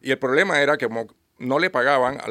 Y 0.00 0.10
el 0.10 0.18
problema 0.18 0.60
era 0.60 0.76
que 0.76 0.86
como 0.86 1.08
no 1.38 1.58
le 1.58 1.70
pagaban 1.70 2.18
a 2.20 2.28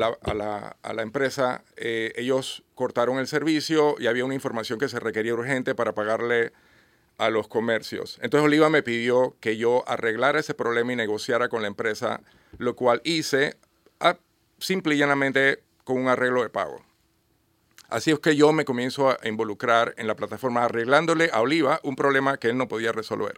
la, 0.93 1.01
empresa, 1.01 1.63
eh, 1.75 2.13
ellos 2.15 2.63
cortaron 2.75 3.19
el 3.19 3.27
servicio 3.27 3.95
y 3.99 4.07
había 4.07 4.25
una 4.25 4.33
información 4.33 4.79
que 4.79 4.87
se 4.87 4.99
requería 4.99 5.33
urgente 5.33 5.75
para 5.75 5.93
pagarle 5.93 6.53
a 7.17 7.29
los 7.29 7.47
comercios. 7.47 8.19
Entonces 8.21 8.45
Oliva 8.45 8.69
me 8.69 8.83
pidió 8.83 9.35
que 9.39 9.57
yo 9.57 9.83
arreglara 9.87 10.39
ese 10.39 10.53
problema 10.53 10.93
y 10.93 10.95
negociara 10.95 11.49
con 11.49 11.61
la 11.61 11.67
empresa, 11.67 12.21
lo 12.57 12.75
cual 12.75 13.01
hice 13.03 13.57
a, 13.99 14.17
simple 14.59 14.95
y 14.95 14.97
llanamente 14.97 15.61
con 15.83 15.97
un 15.97 16.07
arreglo 16.07 16.41
de 16.41 16.49
pago. 16.49 16.81
Así 17.91 18.09
es 18.09 18.19
que 18.19 18.37
yo 18.37 18.53
me 18.53 18.63
comienzo 18.63 19.09
a 19.09 19.19
involucrar 19.27 19.93
en 19.97 20.07
la 20.07 20.15
plataforma 20.15 20.63
arreglándole 20.63 21.29
a 21.33 21.41
Oliva 21.41 21.81
un 21.83 21.97
problema 21.97 22.37
que 22.37 22.47
él 22.47 22.57
no 22.57 22.69
podía 22.69 22.93
resolver. 22.93 23.37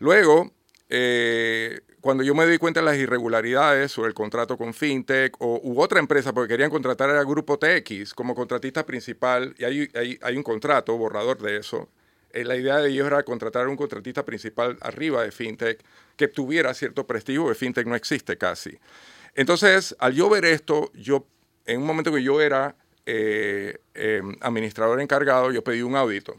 Luego, 0.00 0.50
eh, 0.88 1.82
cuando 2.00 2.24
yo 2.24 2.34
me 2.34 2.44
di 2.48 2.58
cuenta 2.58 2.80
de 2.80 2.86
las 2.86 2.96
irregularidades 2.96 3.92
sobre 3.92 4.08
el 4.08 4.14
contrato 4.14 4.58
con 4.58 4.74
FinTech 4.74 5.36
o, 5.38 5.60
u 5.62 5.80
otra 5.80 6.00
empresa, 6.00 6.32
porque 6.32 6.54
querían 6.54 6.70
contratar 6.70 7.08
al 7.10 7.24
grupo 7.24 7.56
TX 7.56 8.14
como 8.14 8.34
contratista 8.34 8.84
principal, 8.84 9.54
y 9.56 9.64
hay, 9.64 9.88
hay, 10.20 10.36
un 10.36 10.42
contrato, 10.42 10.98
borrador 10.98 11.40
de 11.40 11.58
eso, 11.58 11.88
eh, 12.32 12.42
la 12.42 12.56
idea 12.56 12.78
de 12.78 12.90
ellos 12.90 13.06
era 13.06 13.22
contratar 13.22 13.66
a 13.66 13.68
un 13.68 13.76
contratista 13.76 14.24
principal 14.24 14.76
arriba 14.80 15.22
de 15.22 15.30
FinTech 15.30 15.84
que 16.16 16.26
tuviera 16.26 16.74
cierto 16.74 17.06
prestigio, 17.06 17.42
porque 17.44 17.58
FinTech 17.58 17.86
no 17.86 17.94
existe 17.94 18.36
casi. 18.36 18.76
Entonces, 19.36 19.94
al 20.00 20.14
yo 20.14 20.28
ver 20.28 20.46
esto, 20.46 20.90
yo, 20.94 21.28
en 21.64 21.80
un 21.80 21.86
momento 21.86 22.12
que 22.12 22.24
yo 22.24 22.40
era 22.40 22.74
eh, 23.10 23.78
eh, 23.94 24.20
administrador 24.42 25.00
encargado, 25.00 25.50
yo 25.50 25.64
pedí 25.64 25.80
un 25.80 25.96
audito, 25.96 26.36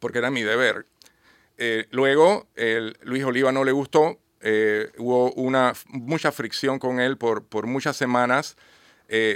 porque 0.00 0.18
era 0.18 0.30
mi 0.30 0.42
deber. 0.42 0.84
Eh, 1.56 1.86
luego, 1.92 2.46
el, 2.56 2.94
Luis 3.04 3.24
Oliva 3.24 3.52
no 3.52 3.64
le 3.64 3.72
gustó, 3.72 4.18
hubo 4.98 5.32
una, 5.32 5.72
mucha 5.86 6.30
fricción 6.30 6.78
con 6.78 7.00
él 7.00 7.16
por, 7.16 7.44
por 7.44 7.66
muchas 7.66 7.96
semanas. 7.96 8.58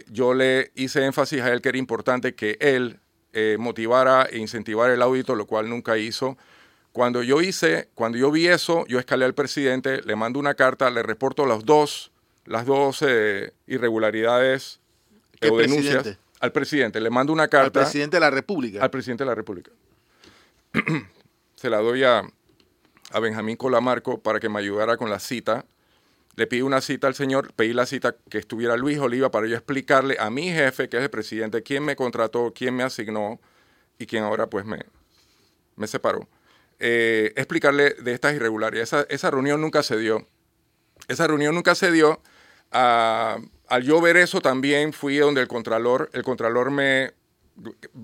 Yo 0.09 0.35
le 0.35 0.73
hice 0.75 1.07
énfasis 1.07 1.41
a 1.41 1.53
él 1.53 1.63
que 1.63 1.71
era 1.71 1.79
importante 1.79 2.35
que 2.35 2.59
él 2.61 2.99
motivara 3.59 4.25
e 4.25 4.37
incentivara 4.37 4.93
el 4.93 5.01
audito, 5.01 5.37
lo 5.37 5.47
cual 5.47 5.71
nunca 5.71 5.97
hizo. 5.97 6.37
Cuando 6.93 7.23
yo 7.23 7.41
hice, 7.41 7.89
cuando 7.95 8.19
yo 8.19 8.31
vi 8.31 8.49
eso, 8.49 8.85
yo 8.89 8.99
escalé 8.99 9.25
al 9.25 9.35
presidente, 9.35 10.03
le 10.03 10.17
mando 10.17 10.39
una 10.39 10.55
carta, 10.55 10.91
le 10.91 11.03
reporto 11.03 11.47
las 11.47 11.65
dos, 11.65 12.11
las 12.45 12.67
dos 12.67 13.03
irregularidades 13.67 14.81
¿Qué 15.41 15.51
o 15.51 15.59
denuncias 15.59 15.95
presidente? 15.95 16.26
Al 16.41 16.53
presidente. 16.53 17.01
Le 17.01 17.11
mando 17.11 17.33
una 17.33 17.49
carta 17.49 17.81
Al 17.81 17.85
presidente 17.87 18.17
de 18.17 18.21
la 18.21 18.31
República. 18.31 18.83
al 18.83 18.91
presidente 18.91 19.25
de 19.25 19.29
la 19.29 19.35
República. 19.35 19.71
Se 21.57 21.71
la 21.71 21.79
doy 21.79 22.05
a, 22.05 22.23
a 23.13 23.21
Benjamín 23.21 23.57
Colamarco 23.57 24.21
para 24.23 24.41
que 24.41 24.49
me 24.49 24.59
ayudara 24.59 24.97
con 24.97 25.11
la 25.11 25.19
cita. 25.19 25.65
Le 26.35 26.47
pedí 26.47 26.61
una 26.61 26.83
cita 26.83 27.07
al 27.07 27.15
señor, 27.15 27.53
pedí 27.55 27.73
la 27.73 27.87
cita 27.87 28.15
que 28.29 28.37
estuviera 28.39 28.77
Luis 28.77 28.99
Oliva 28.99 29.31
para 29.31 29.47
yo 29.47 29.55
explicarle 29.57 30.17
a 30.21 30.29
mi 30.29 30.51
jefe, 30.51 30.89
que 30.91 30.99
es 30.99 31.03
el 31.03 31.09
presidente, 31.09 31.63
quién 31.63 31.83
me 31.83 31.97
contrató, 31.97 32.53
quién 32.55 32.77
me 32.77 32.83
asignó 32.83 33.41
y 33.99 34.05
quién 34.05 34.23
ahora 34.23 34.47
pues 34.51 34.67
me, 34.67 34.85
me 35.77 35.87
separó. 35.87 36.29
Eh, 36.79 37.33
explicarle 37.37 37.95
de 37.95 38.13
estas 38.13 38.35
irregularidades. 38.35 38.93
Esa, 38.93 39.07
esa 39.09 39.31
reunión 39.31 39.63
nunca 39.63 39.83
se 39.83 39.97
dio. 39.97 40.27
Esa 41.09 41.27
reunión 41.27 41.55
nunca 41.55 41.75
se 41.75 41.91
dio. 41.91 42.21
Ah, 42.71 43.39
al 43.69 43.83
yo 43.83 44.01
ver 44.01 44.17
eso 44.17 44.41
también 44.41 44.93
fui 44.93 45.17
donde 45.17 45.41
el 45.41 45.49
contralor, 45.49 46.11
el 46.13 46.23
contralor 46.23 46.71
me 46.71 47.13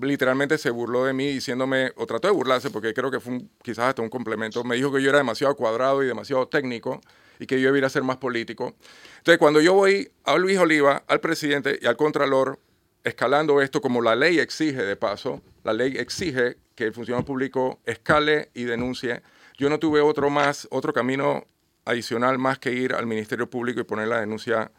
literalmente 0.01 0.57
se 0.57 0.71
burló 0.71 1.05
de 1.05 1.13
mí 1.13 1.27
diciéndome, 1.27 1.91
o 1.95 2.05
trató 2.07 2.27
de 2.27 2.33
burlarse 2.33 2.71
porque 2.71 2.93
creo 2.93 3.11
que 3.11 3.19
fue 3.19 3.41
quizás 3.61 3.89
hasta 3.89 4.01
un 4.01 4.09
complemento, 4.09 4.63
me 4.63 4.75
dijo 4.75 4.91
que 4.91 5.01
yo 5.01 5.09
era 5.09 5.19
demasiado 5.19 5.55
cuadrado 5.55 6.03
y 6.03 6.07
demasiado 6.07 6.47
técnico 6.47 7.01
y 7.39 7.45
que 7.45 7.59
yo 7.61 7.67
debiera 7.67 7.89
ser 7.89 8.03
más 8.03 8.17
político. 8.17 8.73
Entonces 9.17 9.37
cuando 9.37 9.61
yo 9.61 9.73
voy 9.73 10.11
a 10.23 10.37
Luis 10.37 10.57
Oliva, 10.57 11.03
al 11.07 11.19
presidente 11.19 11.79
y 11.81 11.85
al 11.85 11.97
contralor, 11.97 12.59
escalando 13.03 13.61
esto 13.61 13.81
como 13.81 14.01
la 14.01 14.15
ley 14.15 14.39
exige 14.39 14.81
de 14.81 14.95
paso, 14.95 15.41
la 15.63 15.73
ley 15.73 15.97
exige 15.97 16.57
que 16.75 16.85
el 16.85 16.93
funcionario 16.93 17.25
público 17.25 17.79
escale 17.85 18.49
y 18.53 18.63
denuncie, 18.63 19.21
yo 19.57 19.69
no 19.69 19.77
tuve 19.77 20.01
otro 20.01 20.29
más, 20.29 20.67
otro 20.71 20.93
camino 20.93 21.45
adicional 21.85 22.39
más 22.39 22.59
que 22.59 22.71
ir 22.71 22.93
al 22.93 23.05
Ministerio 23.05 23.49
Público 23.49 23.81
y 23.81 23.83
poner 23.83 24.07
la 24.07 24.19
denuncia 24.19 24.71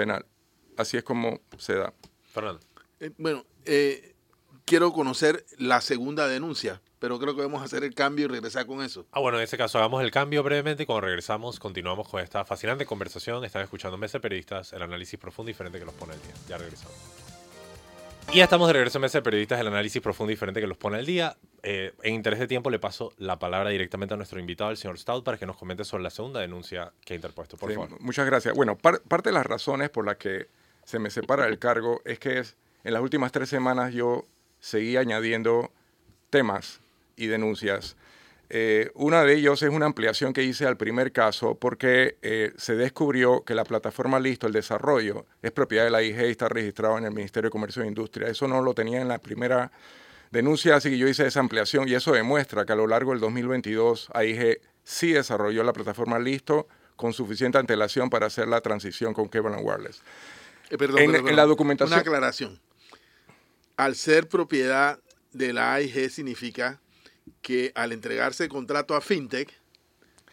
penal. 0.00 0.24
Así 0.76 0.96
es 0.96 1.04
como 1.04 1.40
se 1.58 1.74
da. 1.74 1.92
Fernando. 2.32 2.60
Eh, 3.00 3.10
bueno, 3.18 3.44
eh, 3.64 4.14
quiero 4.64 4.92
conocer 4.92 5.44
la 5.58 5.80
segunda 5.80 6.26
denuncia, 6.26 6.80
pero 6.98 7.18
creo 7.18 7.36
que 7.36 7.42
vamos 7.42 7.60
a 7.60 7.64
hacer 7.64 7.84
el 7.84 7.94
cambio 7.94 8.24
y 8.24 8.28
regresar 8.28 8.66
con 8.66 8.82
eso. 8.82 9.06
Ah, 9.12 9.20
bueno, 9.20 9.38
en 9.38 9.44
ese 9.44 9.58
caso 9.58 9.78
hagamos 9.78 10.02
el 10.02 10.10
cambio 10.10 10.42
brevemente 10.42 10.84
y 10.84 10.86
cuando 10.86 11.02
regresamos 11.02 11.58
continuamos 11.58 12.08
con 12.08 12.22
esta 12.22 12.44
fascinante 12.44 12.86
conversación. 12.86 13.44
Están 13.44 13.62
escuchando 13.62 13.98
Mesa 13.98 14.18
de 14.18 14.22
Periodistas, 14.22 14.72
el 14.72 14.82
análisis 14.82 15.18
profundo 15.18 15.50
y 15.50 15.52
diferente 15.52 15.78
que 15.78 15.84
los 15.84 15.94
pone 15.94 16.14
al 16.14 16.22
día. 16.22 16.34
Ya 16.48 16.56
regresamos. 16.56 17.19
Y 18.32 18.36
ya 18.38 18.44
estamos 18.44 18.68
de 18.68 18.74
regreso 18.74 18.98
en 18.98 19.02
Mesa 19.02 19.18
de 19.18 19.22
Periodistas, 19.22 19.58
el 19.60 19.66
análisis 19.66 20.00
profundo 20.00 20.30
y 20.30 20.34
diferente 20.34 20.60
que 20.60 20.66
los 20.68 20.76
pone 20.78 20.98
al 20.98 21.06
día. 21.06 21.36
Eh, 21.64 21.92
en 22.04 22.14
interés 22.14 22.38
de 22.38 22.46
tiempo 22.46 22.70
le 22.70 22.78
paso 22.78 23.12
la 23.18 23.40
palabra 23.40 23.70
directamente 23.70 24.14
a 24.14 24.16
nuestro 24.16 24.38
invitado, 24.38 24.70
el 24.70 24.76
señor 24.76 24.98
Stout, 24.98 25.24
para 25.24 25.36
que 25.36 25.46
nos 25.46 25.56
comente 25.56 25.82
sobre 25.84 26.04
la 26.04 26.10
segunda 26.10 26.38
denuncia 26.40 26.92
que 27.04 27.14
ha 27.14 27.16
interpuesto. 27.16 27.56
Por 27.56 27.70
Sí, 27.70 27.74
favor. 27.74 28.00
Muchas 28.00 28.26
gracias. 28.26 28.54
Bueno, 28.54 28.78
par- 28.78 29.00
parte 29.02 29.30
de 29.30 29.34
las 29.34 29.44
razones 29.44 29.90
por 29.90 30.06
las 30.06 30.16
que 30.16 30.46
se 30.84 31.00
me 31.00 31.10
separa 31.10 31.46
del 31.46 31.58
cargo 31.58 32.02
es 32.04 32.20
que 32.20 32.38
es- 32.38 32.56
en 32.84 32.92
las 32.94 33.02
últimas 33.02 33.32
tres 33.32 33.48
semanas 33.48 33.92
yo 33.92 34.26
seguí 34.60 34.96
añadiendo 34.96 35.72
temas 36.30 36.80
y 37.16 37.26
denuncias. 37.26 37.96
Eh, 38.52 38.90
una 38.94 39.22
de 39.24 39.34
ellos 39.34 39.62
es 39.62 39.70
una 39.70 39.86
ampliación 39.86 40.32
que 40.32 40.42
hice 40.42 40.66
al 40.66 40.76
primer 40.76 41.12
caso 41.12 41.54
porque 41.54 42.18
eh, 42.20 42.52
se 42.56 42.74
descubrió 42.74 43.44
que 43.44 43.54
la 43.54 43.62
plataforma 43.64 44.18
Listo, 44.18 44.48
el 44.48 44.52
desarrollo, 44.52 45.24
es 45.40 45.52
propiedad 45.52 45.84
de 45.84 45.90
la 45.90 46.02
IG 46.02 46.18
y 46.22 46.30
está 46.30 46.48
registrado 46.48 46.98
en 46.98 47.04
el 47.04 47.12
Ministerio 47.12 47.46
de 47.48 47.52
Comercio 47.52 47.82
e 47.84 47.86
Industria. 47.86 48.26
Eso 48.28 48.48
no 48.48 48.60
lo 48.60 48.74
tenía 48.74 49.00
en 49.00 49.06
la 49.06 49.18
primera 49.18 49.70
denuncia, 50.32 50.74
así 50.76 50.90
que 50.90 50.98
yo 50.98 51.06
hice 51.06 51.26
esa 51.26 51.38
ampliación 51.40 51.88
y 51.88 51.94
eso 51.94 52.12
demuestra 52.12 52.64
que 52.64 52.72
a 52.72 52.76
lo 52.76 52.88
largo 52.88 53.12
del 53.12 53.20
2022 53.20 54.08
AIG 54.14 54.60
sí 54.82 55.12
desarrolló 55.12 55.62
la 55.62 55.72
plataforma 55.72 56.18
Listo 56.18 56.66
con 56.96 57.12
suficiente 57.12 57.56
antelación 57.56 58.10
para 58.10 58.26
hacer 58.26 58.48
la 58.48 58.60
transición 58.60 59.14
con 59.14 59.28
Kevin 59.28 59.54
Wireless. 59.62 60.02
Eh, 60.70 60.76
perdón, 60.76 60.98
En- 61.02 61.12
perdón, 61.12 61.28
en 61.28 61.36
la 61.36 61.46
documentación- 61.46 61.92
Una 61.92 62.00
aclaración. 62.00 62.60
Al 63.76 63.94
ser 63.94 64.28
propiedad 64.28 64.98
de 65.32 65.52
la 65.52 65.74
AIG 65.74 66.10
significa 66.10 66.80
que 67.42 67.72
al 67.74 67.92
entregarse 67.92 68.44
el 68.44 68.48
contrato 68.50 68.94
a 68.94 69.00
FinTech, 69.00 69.50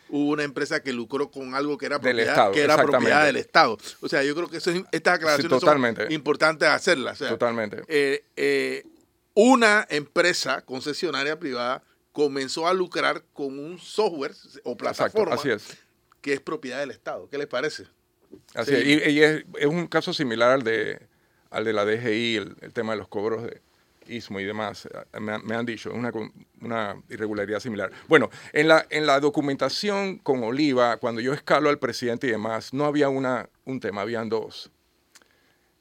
hubo 0.10 0.32
una 0.32 0.44
empresa 0.44 0.82
que 0.82 0.94
lucró 0.94 1.30
con 1.32 1.54
algo 1.56 1.78
que 1.78 1.86
era 1.86 2.00
propiedad, 2.00 2.30
Estado, 2.30 2.52
que 2.54 2.62
era 2.62 2.78
propiedad 2.78 3.26
del 3.26 3.36
Estado. 3.36 3.78
O 4.02 4.08
sea, 4.08 4.24
yo 4.24 4.34
creo 4.36 4.50
que 4.50 4.58
eso 4.58 4.72
es- 4.72 4.84
estas 4.92 5.16
aclaraciones 5.16 5.60
son 5.62 6.12
importantes 6.12 6.68
hacerlas. 6.70 7.16
O 7.16 7.26
sea, 7.26 7.30
Totalmente. 7.30 7.82
eh, 7.88 8.24
eh, 8.38 8.86
una 9.34 9.86
empresa 9.90 10.62
concesionaria 10.64 11.38
privada 11.38 11.84
comenzó 12.14 12.68
a 12.68 12.74
lucrar 12.74 13.24
con 13.34 13.60
un 13.60 13.78
software 13.80 14.32
o 14.64 14.72
Exacto, 14.72 14.78
plataforma 14.78 15.36
así 15.36 15.50
es. 15.52 15.78
que 16.22 16.34
es 16.34 16.42
propiedad 16.42 16.80
del 16.80 16.92
Estado. 16.92 17.30
¿Qué 17.30 17.38
les 17.38 17.48
parece? 17.48 17.84
Así 18.56 18.72
Sí. 18.72 18.78
es. 18.78 19.08
Y, 19.08 19.10
y 19.12 19.24
es, 19.24 19.46
es 19.60 19.66
un 19.68 19.88
caso 19.88 20.14
similar 20.14 20.52
al 20.52 20.64
de, 20.64 21.00
al 21.52 21.64
de 21.66 21.74
la 21.74 21.86
DGI, 21.86 22.38
el, 22.38 22.56
el 22.62 22.74
tema 22.74 22.94
de 22.94 22.98
los 23.00 23.08
cobros 23.08 23.44
de 23.44 23.62
Y 24.08 24.44
demás. 24.44 24.86
Eh, 24.86 25.20
Me, 25.20 25.38
me 25.40 25.56
han 25.56 25.66
dicho, 25.66 25.90
es 25.90 25.96
una, 25.96 26.12
una 26.62 27.02
irregularidad 27.10 27.60
similar. 27.60 27.92
Bueno, 28.08 28.30
en 28.54 28.68
la, 28.68 28.86
en 28.90 29.06
la 29.06 29.20
documentación 29.20 30.18
con 30.20 30.44
Oliva, 30.44 30.98
cuando 30.98 31.22
yo 31.22 31.34
escalo 31.34 31.70
al 31.70 31.80
presidente 31.80 32.28
y 32.28 32.32
demás, 32.32 32.74
no 32.74 32.86
había 32.86 33.10
una, 33.10 33.50
un 33.66 33.80
tema, 33.80 34.02
habían 34.02 34.30
dos. 34.30 34.72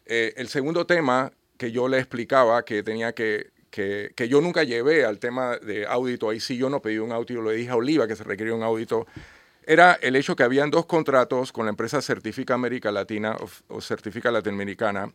Eh, 0.07 0.35
el 0.37 0.49
segundo 0.49 0.87
tema 0.87 1.33
que 1.57 1.73
yo 1.73 1.89
le 1.89 1.99
explicaba 1.99 2.65
que 2.65 2.83
tenía 2.83 3.13
que, 3.13 3.51
que, 3.71 4.13
que 4.15 4.29
yo 4.29 4.41
nunca 4.41 4.63
llevé 4.63 5.05
al 5.05 5.19
tema 5.19 5.57
de 5.57 5.87
audito, 5.87 6.31
ahí 6.31 6.39
sí 6.39 6.57
yo 6.57 6.71
no 6.71 6.81
pedí 6.81 6.99
un 6.99 7.13
audito, 7.13 7.43
le 7.43 7.55
dije 7.55 7.71
a 7.71 7.77
Oliva 7.77 8.07
que 8.07 8.15
se 8.15 8.23
requería 8.23 8.55
un 8.55 8.63
audito, 8.63 9.07
era 9.65 9.95
el 9.95 10.15
hecho 10.15 10.37
que 10.37 10.45
habían 10.45 10.71
dos 10.71 10.87
contratos 10.87 11.51
con 11.51 11.67
la 11.67 11.71
empresa 11.71 12.01
Certifica 12.01 12.55
América 12.55 12.93
Latina 12.93 13.37
o, 13.41 13.49
o 13.75 13.81
Certifica 13.81 14.31
Latinoamericana, 14.31 15.13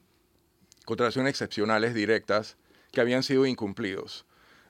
contrataciones 0.84 1.30
excepcionales 1.30 1.94
directas 1.94 2.58
que 2.92 3.02
habían 3.02 3.24
sido 3.24 3.46
incumplidos. 3.46 4.26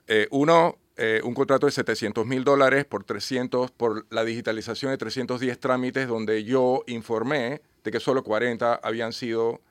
Eh, 0.08 0.28
uno, 0.32 0.78
eh, 0.98 1.22
un 1.24 1.34
contrato 1.34 1.66
de 1.66 1.72
700 1.72 2.26
mil 2.26 2.44
dólares 2.44 2.86
por 2.86 3.04
300, 3.04 3.72
por 3.72 4.06
la 4.10 4.24
digitalización 4.24 4.92
de 4.92 4.98
310 4.98 5.60
trámites, 5.60 6.08
donde 6.08 6.44
yo 6.44 6.84
informé 6.88 7.62
de 7.84 7.92
que 7.92 8.00
solo 8.00 8.24
40 8.24 8.76
habían 8.76 9.14
sido 9.14 9.62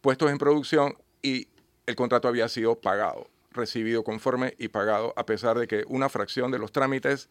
puestos 0.00 0.30
en 0.30 0.38
producción 0.38 0.96
y 1.22 1.48
el 1.86 1.96
contrato 1.96 2.28
había 2.28 2.48
sido 2.48 2.76
pagado, 2.76 3.28
recibido 3.50 4.04
conforme 4.04 4.54
y 4.58 4.68
pagado, 4.68 5.14
a 5.16 5.26
pesar 5.26 5.58
de 5.58 5.66
que 5.66 5.84
una 5.86 6.08
fracción 6.08 6.50
de 6.50 6.58
los 6.58 6.72
trámites 6.72 7.28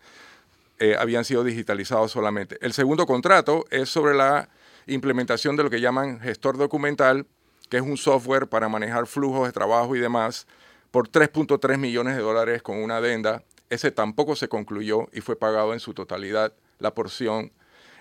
eh, 0.79 0.95
habían 0.97 1.23
sido 1.23 1.43
digitalizados 1.43 2.11
solamente. 2.11 2.57
El 2.61 2.73
segundo 2.73 3.05
contrato 3.05 3.65
es 3.69 3.89
sobre 3.89 4.15
la 4.15 4.49
implementación 4.87 5.55
de 5.55 5.63
lo 5.63 5.69
que 5.69 5.81
llaman 5.81 6.19
gestor 6.19 6.57
documental, 6.57 7.27
que 7.69 7.77
es 7.77 7.83
un 7.83 7.97
software 7.97 8.47
para 8.47 8.69
manejar 8.69 9.07
flujos 9.07 9.45
de 9.47 9.51
trabajo 9.51 9.95
y 9.95 9.99
demás, 9.99 10.47
por 10.93 11.09
3.3 11.09 11.79
millones 11.79 12.15
de 12.15 12.21
dólares 12.21 12.61
con 12.61 12.77
una 12.77 12.97
adenda. 12.97 13.43
Ese 13.71 13.89
tampoco 13.89 14.35
se 14.35 14.47
concluyó 14.47 15.07
y 15.11 15.21
fue 15.21 15.35
pagado 15.35 15.73
en 15.73 15.79
su 15.79 15.95
totalidad 15.95 16.53
la 16.77 16.93
porción. 16.93 17.51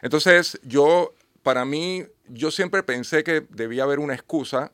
Entonces 0.03 0.61
yo 0.63 1.15
para 1.43 1.65
mí, 1.65 2.05
yo 2.29 2.51
siempre 2.51 2.83
pensé 2.83 3.25
que 3.25 3.47
debía 3.49 3.85
haber 3.85 3.99
una 3.99 4.13
excusa 4.13 4.73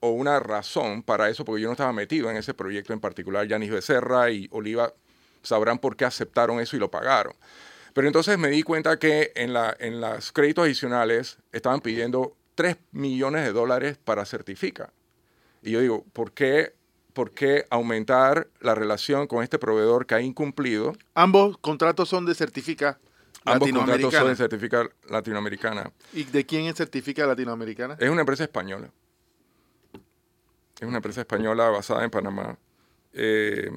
o 0.00 0.08
una 0.08 0.40
razón 0.40 1.02
para 1.02 1.28
eso, 1.28 1.44
porque 1.44 1.60
yo 1.60 1.68
no 1.68 1.72
estaba 1.72 1.92
metido 1.92 2.30
en 2.30 2.38
ese 2.38 2.54
proyecto 2.54 2.94
en 2.94 3.00
particular. 3.00 3.46
Yanis 3.46 3.70
Becerra 3.70 4.30
y 4.30 4.48
Oliva 4.52 4.94
sabrán 5.42 5.78
por 5.78 5.96
qué 5.96 6.06
aceptaron 6.06 6.60
eso 6.60 6.76
y 6.76 6.78
lo 6.78 6.90
pagaron. 6.90 7.34
Pero 7.92 8.06
entonces 8.06 8.38
me 8.38 8.48
di 8.48 8.62
cuenta 8.62 8.98
que 8.98 9.32
en, 9.34 9.52
la, 9.52 9.76
en 9.78 10.00
los 10.00 10.32
créditos 10.32 10.64
adicionales 10.64 11.36
estaban 11.52 11.82
pidiendo 11.82 12.38
3 12.54 12.78
millones 12.92 13.44
de 13.44 13.52
dólares 13.52 13.98
para 14.02 14.24
Certifica. 14.24 14.94
Y 15.60 15.72
yo 15.72 15.80
digo, 15.82 16.06
¿por 16.14 16.32
qué, 16.32 16.79
¿por 17.12 17.32
qué 17.32 17.64
aumentar 17.70 18.48
la 18.60 18.74
relación 18.74 19.26
con 19.26 19.42
este 19.42 19.58
proveedor 19.58 20.06
que 20.06 20.14
ha 20.14 20.20
incumplido? 20.20 20.94
Ambos 21.14 21.56
contratos 21.58 22.08
son 22.08 22.26
de 22.26 22.34
Certifica 22.34 22.98
Ambos 23.44 23.70
contratos 23.70 24.12
son 24.12 24.28
de 24.28 24.36
Certifica 24.36 24.88
Latinoamericana. 25.08 25.90
¿Y 26.12 26.24
de 26.24 26.44
quién 26.44 26.66
es 26.66 26.76
Certifica 26.76 27.26
Latinoamericana? 27.26 27.96
Es 27.98 28.10
una 28.10 28.20
empresa 28.20 28.44
española. 28.44 28.90
Es 30.78 30.86
una 30.86 30.98
empresa 30.98 31.20
española 31.20 31.68
basada 31.70 32.04
en 32.04 32.10
Panamá. 32.10 32.58
Eh, 33.12 33.70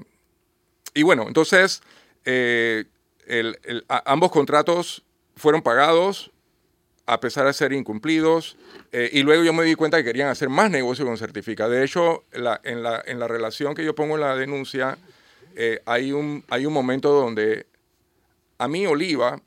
y 0.94 1.04
bueno, 1.04 1.26
entonces, 1.28 1.82
eh, 2.26 2.86
ambos 4.06 4.32
contratos 4.32 5.04
fueron 5.36 5.62
pagados 5.62 6.32
a 7.06 7.20
pesar 7.20 7.46
de 7.46 7.54
ser 7.54 7.74
incumplidos. 7.74 8.58
Eh, 8.92 9.10
y 9.14 9.24
luego 9.24 9.44
yo 9.44 9.54
me 9.54 9.64
di 9.64 9.76
cuenta 9.76 9.98
que 9.98 10.06
querían 10.06 10.30
hacer 10.30 10.50
más 10.50 10.72
negocio 10.72 11.06
con 11.06 11.18
Certifica. 11.18 11.68
De 11.68 11.84
hecho, 11.84 12.24
en, 12.32 12.44
la, 12.44 12.62
en, 12.64 12.84
la, 13.20 13.28
relación 13.28 13.76
que 13.76 13.84
yo 13.84 13.96
pongo 13.96 14.16
en 14.16 14.22
la 14.22 14.36
denuncia, 14.36 14.98
hay, 15.86 16.12
un, 16.12 16.44
hay 16.50 16.66
un 16.66 16.74
momento 16.74 17.12
donde 17.12 17.68
a 18.58 18.68
mí 18.68 18.88
Oliva, 18.88 19.42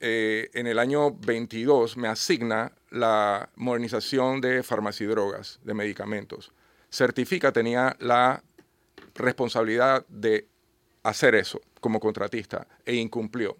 en 0.00 0.66
el 0.66 0.78
año 0.78 1.10
22, 1.12 1.96
me 1.96 2.08
asigna 2.08 2.72
la 2.90 3.48
modernización 3.56 4.40
de 4.40 4.62
farmacia 4.62 5.04
y 5.04 5.08
drogas, 5.08 5.60
de 5.64 5.74
medicamentos. 5.74 6.52
Certifica 6.90 7.52
tenía 7.52 7.96
la 8.00 8.42
responsabilidad 9.14 10.04
de 10.08 10.46
hacer 11.02 11.34
eso 11.34 11.60
como 11.80 12.00
contratista 12.00 12.66
e 12.84 12.94
incumplió. 12.94 13.56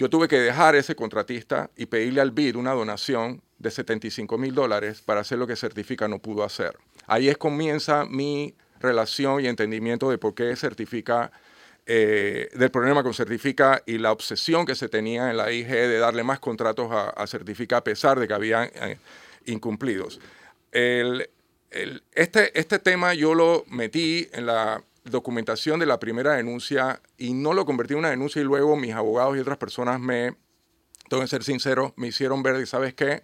Yo 0.00 0.08
tuve 0.08 0.28
que 0.28 0.38
dejar 0.38 0.76
ese 0.76 0.96
contratista 0.96 1.70
y 1.76 1.84
pedirle 1.84 2.22
al 2.22 2.30
BID 2.30 2.56
una 2.56 2.72
donación 2.72 3.42
de 3.58 3.70
75 3.70 4.38
mil 4.38 4.54
dólares 4.54 5.02
para 5.02 5.20
hacer 5.20 5.36
lo 5.36 5.46
que 5.46 5.56
Certifica 5.56 6.08
no 6.08 6.20
pudo 6.20 6.42
hacer. 6.42 6.78
Ahí 7.06 7.28
es 7.28 7.36
comienza 7.36 8.06
mi 8.06 8.54
relación 8.80 9.44
y 9.44 9.46
entendimiento 9.46 10.08
de 10.08 10.16
por 10.16 10.34
qué 10.34 10.56
Certifica, 10.56 11.30
eh, 11.84 12.48
del 12.54 12.70
problema 12.70 13.02
con 13.02 13.12
Certifica 13.12 13.82
y 13.84 13.98
la 13.98 14.10
obsesión 14.10 14.64
que 14.64 14.74
se 14.74 14.88
tenía 14.88 15.28
en 15.28 15.36
la 15.36 15.52
IG 15.52 15.68
de 15.68 15.98
darle 15.98 16.22
más 16.22 16.40
contratos 16.40 16.90
a, 16.90 17.26
Certifica 17.26 17.76
a 17.76 17.84
pesar 17.84 18.18
de 18.18 18.26
que 18.26 18.32
habían 18.32 18.70
eh, 18.76 18.96
incumplidos. 19.44 20.18
El, 20.72 21.28
este, 22.14 22.58
este 22.58 22.78
tema 22.78 23.12
yo 23.12 23.34
lo 23.34 23.66
metí 23.68 24.30
en 24.32 24.46
la 24.46 24.82
documentación 25.04 25.80
de 25.80 25.86
la 25.86 25.98
primera 25.98 26.34
denuncia 26.34 27.00
y 27.16 27.32
no 27.32 27.52
lo 27.52 27.64
convertí 27.64 27.94
en 27.94 28.00
una 28.00 28.10
denuncia 28.10 28.40
y 28.40 28.44
luego 28.44 28.76
mis 28.76 28.94
abogados 28.94 29.36
y 29.36 29.40
otras 29.40 29.58
personas 29.58 30.00
me, 30.00 30.36
tengo 31.08 31.22
que 31.22 31.28
ser 31.28 31.42
sincero, 31.42 31.92
me 31.96 32.08
hicieron 32.08 32.42
ver, 32.42 32.66
¿sabes 32.66 32.94
qué? 32.94 33.22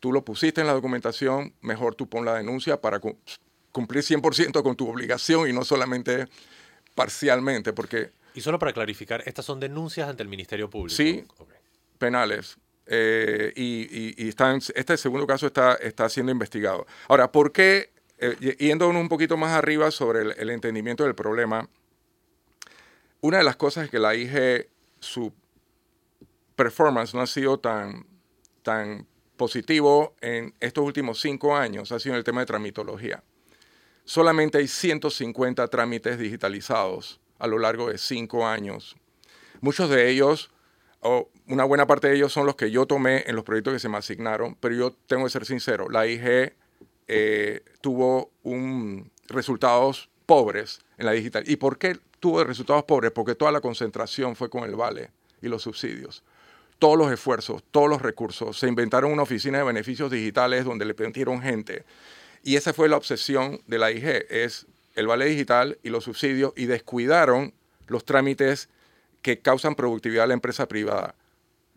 Tú 0.00 0.12
lo 0.12 0.24
pusiste 0.24 0.60
en 0.60 0.66
la 0.66 0.72
documentación, 0.72 1.54
mejor 1.60 1.94
tú 1.94 2.08
pon 2.08 2.24
la 2.24 2.34
denuncia 2.34 2.80
para 2.80 3.00
cumplir 3.72 4.02
100% 4.02 4.62
con 4.62 4.76
tu 4.76 4.88
obligación 4.88 5.48
y 5.48 5.52
no 5.52 5.64
solamente 5.64 6.28
parcialmente, 6.94 7.72
porque... 7.72 8.12
Y 8.34 8.40
solo 8.40 8.58
para 8.58 8.72
clarificar, 8.72 9.22
estas 9.26 9.44
son 9.44 9.60
denuncias 9.60 10.08
ante 10.08 10.22
el 10.22 10.28
Ministerio 10.28 10.68
Público. 10.68 10.96
Sí, 10.96 11.24
penales. 11.98 12.58
Eh, 12.86 13.52
y, 13.56 14.28
este 14.28 14.96
segundo 14.96 15.26
caso 15.26 15.46
está, 15.46 15.74
está 15.74 16.08
siendo 16.08 16.32
investigado. 16.32 16.86
Ahora, 17.08 17.32
¿por 17.32 17.52
qué, 17.52 17.93
eh, 18.18 18.56
yendo 18.58 18.88
un 18.88 19.08
poquito 19.08 19.36
más 19.36 19.52
arriba 19.52 19.90
sobre 19.90 20.20
el, 20.40 20.50
entendimiento 20.50 21.04
del 21.04 21.14
problema, 21.14 21.68
una 23.20 23.38
de 23.38 23.44
las 23.44 23.56
cosas 23.56 23.84
es 23.84 23.90
que 23.90 23.98
la 23.98 24.14
IG, 24.14 24.68
su 25.00 25.32
performance 26.56 27.14
no 27.14 27.20
ha 27.20 27.26
sido 27.26 27.58
tan, 27.58 28.06
tan 28.62 29.06
positivo 29.36 30.14
en 30.20 30.54
estos 30.60 30.84
últimos 30.84 31.20
cinco 31.20 31.56
años, 31.56 31.90
ha 31.92 31.98
sido 31.98 32.14
en 32.14 32.18
el 32.18 32.24
tema 32.24 32.40
de 32.40 32.46
tramitología. 32.46 33.22
Solamente 34.04 34.58
hay 34.58 34.68
150 34.68 35.66
trámites 35.68 36.18
digitalizados 36.18 37.20
a 37.38 37.46
lo 37.46 37.58
largo 37.58 37.88
de 37.88 37.98
cinco 37.98 38.46
años. 38.46 38.96
Muchos 39.60 39.88
de 39.90 40.10
ellos 40.10 40.50
o 41.00 41.30
una 41.46 41.64
buena 41.64 41.86
parte 41.86 42.08
de 42.08 42.16
ellos 42.16 42.32
son 42.32 42.46
los 42.46 42.56
que 42.56 42.70
yo 42.70 42.86
tomé 42.86 43.24
en 43.26 43.36
los 43.36 43.44
proyectos 43.44 43.74
que 43.74 43.78
se 43.78 43.88
me 43.88 43.98
asignaron, 43.98 44.56
pero 44.58 44.74
yo 44.74 44.92
tengo 45.06 45.24
que 45.24 45.30
ser 45.30 45.44
sincero, 45.44 45.88
la 45.90 46.06
IG 46.06 46.54
eh, 47.08 47.62
tuvo 47.80 48.30
un, 48.42 49.10
resultados 49.28 50.08
pobres 50.26 50.80
en 50.98 51.06
la 51.06 51.12
digital. 51.12 51.44
¿Y 51.46 51.56
por 51.56 51.78
qué 51.78 51.98
tuvo 52.20 52.42
resultados 52.44 52.84
pobres? 52.84 53.10
Porque 53.12 53.34
toda 53.34 53.52
la 53.52 53.60
concentración 53.60 54.36
fue 54.36 54.48
con 54.48 54.64
el 54.64 54.74
vale 54.76 55.10
y 55.42 55.48
los 55.48 55.62
subsidios. 55.62 56.22
Todos 56.78 56.98
los 56.98 57.12
esfuerzos, 57.12 57.62
todos 57.70 57.88
los 57.88 58.02
recursos. 58.02 58.58
Se 58.58 58.68
inventaron 58.68 59.12
una 59.12 59.22
oficina 59.22 59.58
de 59.58 59.64
beneficios 59.64 60.10
digitales 60.10 60.64
donde 60.64 60.84
le 60.84 60.94
metieron 60.94 61.40
gente. 61.40 61.84
Y 62.42 62.56
esa 62.56 62.72
fue 62.72 62.88
la 62.88 62.96
obsesión 62.96 63.60
de 63.66 63.78
la 63.78 63.90
IG, 63.90 64.26
es 64.28 64.66
el 64.94 65.06
vale 65.06 65.26
digital 65.26 65.78
y 65.82 65.88
los 65.88 66.04
subsidios 66.04 66.52
y 66.56 66.66
descuidaron 66.66 67.54
los 67.86 68.04
trámites 68.04 68.68
que 69.22 69.40
causan 69.40 69.74
productividad 69.74 70.24
a 70.24 70.28
la 70.28 70.34
empresa 70.34 70.68
privada. 70.68 71.14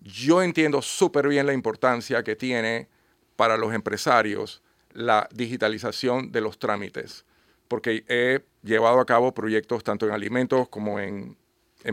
Yo 0.01 0.43
entiendo 0.43 0.81
súper 0.81 1.27
bien 1.27 1.45
la 1.45 1.53
importancia 1.53 2.23
que 2.23 2.35
tiene 2.35 2.87
para 3.35 3.57
los 3.57 3.73
empresarios 3.73 4.61
la 4.97 5.29
digitalización 5.31 6.31
de 6.31 6.41
los 6.41 6.57
trámites, 6.57 7.23
porque 7.67 8.03
he 8.07 8.43
llevado 8.63 8.99
a 8.99 9.05
cabo 9.05 9.31
proyectos 9.31 9.83
tanto 9.83 10.07
en 10.07 10.11
alimentos 10.11 10.67
como 10.69 10.99
en, 10.99 11.37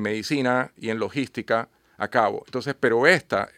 medicina 0.00 0.72
y 0.76 0.88
en 0.88 0.98
logística 0.98 1.68
a 1.98 2.08
cabo. 2.08 2.42
Entonces, 2.46 2.74
pero 2.80 3.06
esta, 3.06 3.50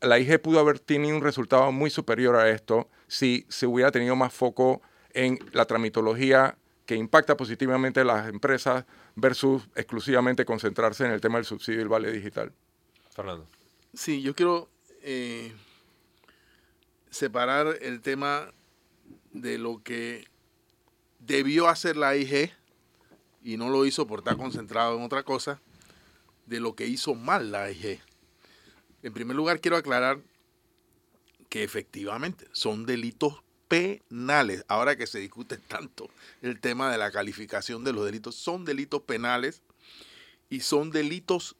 la 0.00 0.18
IG 0.18 0.40
pudo 0.40 0.58
haber 0.58 0.80
tenido 0.80 1.14
un 1.14 1.22
resultado 1.22 1.70
muy 1.70 1.90
superior 1.90 2.34
a 2.34 2.48
esto 2.48 2.88
si 3.06 3.44
se 3.50 3.66
hubiera 3.66 3.92
tenido 3.92 4.16
más 4.16 4.32
foco 4.32 4.80
en 5.12 5.38
la 5.52 5.66
tramitología 5.66 6.56
que 6.86 6.96
impacta 6.96 7.36
positivamente 7.36 8.00
a 8.00 8.04
las 8.04 8.28
empresas 8.28 8.86
versus 9.14 9.68
exclusivamente 9.76 10.46
concentrarse 10.46 11.04
en 11.04 11.10
el 11.10 11.20
tema 11.20 11.36
del 11.36 11.44
subsidio 11.44 11.80
y 11.80 11.82
el 11.82 11.88
vale 11.88 12.10
digital. 12.10 12.52
Fernando. 13.14 13.46
Sí, 13.92 14.22
yo 14.22 14.34
quiero 14.34 14.70
eh, 15.02 15.52
separar 17.16 17.78
el 17.80 18.00
tema 18.00 18.52
de 19.32 19.58
lo 19.58 19.82
que 19.82 20.28
debió 21.18 21.68
hacer 21.68 21.96
la 21.96 22.16
IG 22.16 22.52
y 23.42 23.56
no 23.56 23.70
lo 23.70 23.86
hizo 23.86 24.06
por 24.06 24.20
estar 24.20 24.36
concentrado 24.36 24.96
en 24.96 25.02
otra 25.02 25.22
cosa, 25.22 25.60
de 26.46 26.60
lo 26.60 26.74
que 26.74 26.86
hizo 26.86 27.14
mal 27.14 27.50
la 27.50 27.70
IG. 27.70 28.00
En 29.02 29.12
primer 29.12 29.36
lugar, 29.36 29.60
quiero 29.60 29.76
aclarar 29.76 30.20
que 31.48 31.62
efectivamente 31.62 32.46
son 32.52 32.86
delitos 32.86 33.42
penales. 33.68 34.64
Ahora 34.68 34.96
que 34.96 35.06
se 35.06 35.18
discute 35.18 35.58
tanto 35.58 36.10
el 36.42 36.60
tema 36.60 36.90
de 36.90 36.98
la 36.98 37.10
calificación 37.10 37.84
de 37.84 37.92
los 37.92 38.04
delitos, 38.04 38.34
son 38.34 38.64
delitos 38.64 39.02
penales 39.02 39.62
y 40.50 40.60
son 40.60 40.90
delitos 40.90 41.56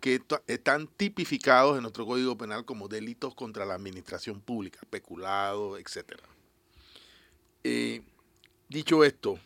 que 0.00 0.22
están 0.46 0.86
tipificados 0.86 1.76
en 1.76 1.82
nuestro 1.82 2.06
Código 2.06 2.36
Penal 2.36 2.64
como 2.64 2.88
delitos 2.88 3.34
contra 3.34 3.66
la 3.66 3.74
administración 3.74 4.40
pública, 4.40 4.80
peculado, 4.90 5.78
etc. 5.78 6.14
Eh, 7.64 8.02
dicho 8.68 9.04
esto, 9.04 9.38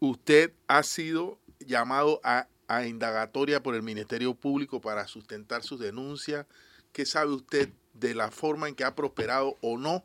usted 0.00 0.52
ha 0.66 0.82
sido 0.82 1.38
llamado 1.60 2.20
a, 2.24 2.48
a 2.66 2.86
indagatoria 2.86 3.62
por 3.62 3.74
el 3.74 3.82
Ministerio 3.82 4.34
Público 4.34 4.80
para 4.80 5.06
sustentar 5.06 5.62
sus 5.62 5.78
denuncias. 5.80 6.46
¿Qué 6.92 7.06
sabe 7.06 7.32
usted 7.32 7.70
de 7.94 8.14
la 8.14 8.30
forma 8.30 8.68
en 8.68 8.74
que 8.74 8.84
ha 8.84 8.94
prosperado 8.94 9.56
o 9.60 9.78
no 9.78 10.02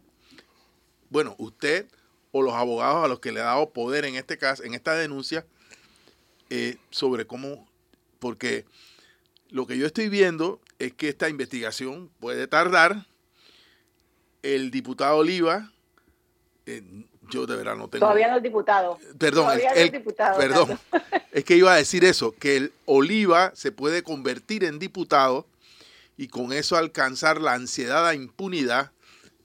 bueno, 1.13 1.35
usted 1.37 1.85
o 2.31 2.41
los 2.41 2.55
abogados 2.55 3.05
a 3.05 3.07
los 3.07 3.19
que 3.19 3.31
le 3.31 3.39
ha 3.39 3.43
dado 3.43 3.69
poder 3.69 4.03
en 4.05 4.15
este 4.15 4.39
caso, 4.39 4.63
en 4.63 4.73
esta 4.73 4.95
denuncia, 4.95 5.45
eh, 6.49 6.77
sobre 6.89 7.27
cómo, 7.27 7.67
porque 8.17 8.65
lo 9.53 9.67
que 9.67 9.77
yo 9.77 9.85
estoy 9.85 10.09
viendo 10.09 10.59
es 10.79 10.93
que 10.93 11.09
esta 11.09 11.29
investigación 11.29 12.09
puede 12.19 12.47
tardar. 12.47 13.05
El 14.41 14.71
diputado 14.71 15.17
Oliva, 15.17 15.71
eh, 16.65 16.81
yo 17.29 17.45
de 17.45 17.57
verdad 17.57 17.75
no 17.75 17.87
tengo. 17.87 18.03
Todavía 18.03 18.29
no 18.29 18.37
es 18.37 18.43
diputado. 18.43 18.97
Perdón, 19.19 19.55
perdón. 20.39 20.79
es 21.31 21.43
que 21.45 21.55
iba 21.55 21.71
a 21.71 21.77
decir 21.77 22.03
eso, 22.03 22.31
que 22.31 22.57
el 22.57 22.73
Oliva 22.85 23.51
se 23.53 23.71
puede 23.71 24.01
convertir 24.01 24.63
en 24.63 24.79
diputado 24.79 25.45
y 26.17 26.29
con 26.29 26.51
eso 26.51 26.75
alcanzar 26.75 27.39
la 27.39 27.53
ansiedad 27.53 28.07
a 28.07 28.15
impunidad. 28.15 28.91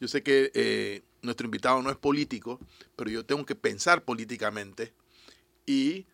Yo 0.01 0.09
sé 0.09 0.23
que 0.23 0.51
eh, 0.55 1.03
nuestro 1.21 1.45
invitado 1.45 1.83
no 1.83 1.91
es 1.91 1.99
político, 1.99 2.59
pero 2.97 3.11
yo 3.11 3.27
tengo 3.27 3.45
que 3.45 3.55
pensar 3.55 4.03
políticamente. 4.03 4.95
Y 5.67 6.07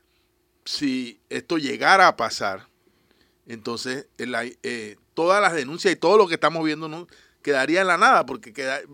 si 0.65 1.21
esto 1.29 1.59
llegara 1.59 2.09
a 2.09 2.17
pasar, 2.17 2.67
entonces 3.47 4.07
eh, 4.19 4.97
todas 5.15 5.41
las 5.41 5.53
denuncias 5.53 5.93
y 5.93 5.97
todo 5.97 6.17
lo 6.17 6.27
que 6.27 6.35
estamos 6.35 6.65
viendo 6.65 7.07
quedaría 7.43 7.83
en 7.83 7.87
la 7.87 7.99
nada, 7.99 8.25
porque 8.27 8.53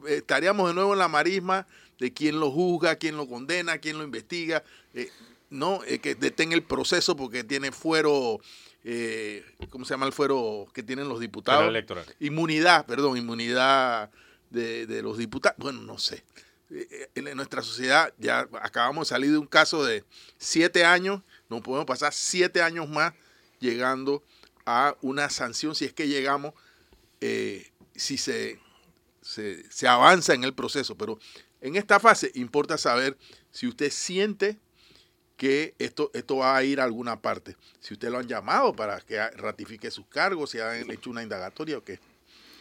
estaríamos 0.09 0.69
de 0.69 0.75
nuevo 0.75 0.93
en 0.93 0.99
la 0.99 1.09
marisma 1.09 1.67
de 2.01 2.13
quién 2.13 2.41
lo 2.41 2.51
juzga, 2.51 2.97
quién 2.97 3.17
lo 3.17 3.29
condena, 3.29 3.79
quién 3.79 3.97
lo 3.97 4.05
investiga, 4.05 4.65
eh, 4.95 5.11
no 5.51 5.81
eh, 5.87 6.01
que 6.01 6.15
detenga 6.17 6.57
el 6.57 6.63
proceso 6.63 7.15
porque 7.15 7.45
tiene 7.45 7.71
fuero, 7.71 8.41
eh, 8.83 9.45
¿cómo 9.69 9.85
se 9.85 9.95
llama 9.95 10.07
el 10.07 10.13
fuero 10.13 10.67
que 10.75 10.83
tienen 10.83 11.09
los 11.09 11.21
diputados? 11.21 11.69
Electoral. 11.69 12.05
Inmunidad, 12.19 12.87
perdón, 12.87 13.17
inmunidad 13.17 14.11
de, 14.51 14.87
de 14.87 15.03
los 15.03 15.17
diputados. 15.17 15.59
Bueno, 15.59 15.83
no 15.83 15.99
sé. 15.99 16.25
En 17.17 17.37
nuestra 17.37 17.63
sociedad 17.63 18.15
ya 18.19 18.49
acabamos 18.63 19.09
de 19.09 19.15
salir 19.15 19.33
de 19.33 19.39
un 19.39 19.47
caso 19.47 19.85
de 19.85 20.05
siete 20.39 20.85
años, 20.85 21.21
no 21.49 21.61
podemos 21.61 21.85
pasar 21.85 22.13
siete 22.13 22.63
años 22.63 22.89
más 22.89 23.13
llegando 23.59 24.23
a 24.71 24.97
una 25.03 25.31
sanción 25.31 25.75
si 25.75 25.85
es 25.85 25.93
que 25.93 26.09
llegamos, 26.09 26.55
si 27.21 28.17
se, 28.17 28.59
se, 29.21 29.71
se, 29.71 29.89
avanza 29.89 30.35
en 30.35 30.45
el 30.45 30.55
proceso. 30.55 30.97
Pero 30.97 31.19
en 31.61 31.77
esta 31.77 32.01
fase 32.01 32.31
importa 32.35 32.79
saber 32.79 33.17
si 33.51 33.67
usted 33.67 33.91
siente 33.91 34.59
que 35.41 35.75
esto, 35.79 36.11
esto 36.13 36.37
va 36.37 36.55
a 36.55 36.63
ir 36.63 36.81
a 36.81 36.85
alguna 36.85 37.23
parte. 37.23 37.57
Si 37.81 37.95
usted 37.95 38.11
lo 38.11 38.19
han 38.19 38.29
llamado 38.29 38.77
para 38.77 39.01
que 39.01 39.19
ratifique 39.31 39.91
sus 39.91 40.05
cargos, 40.07 40.51
si 40.51 40.61
han 40.61 40.91
hecho 40.91 41.09
una 41.09 41.23
indagatoria 41.23 41.79
o 41.79 41.83
qué. 41.83 41.99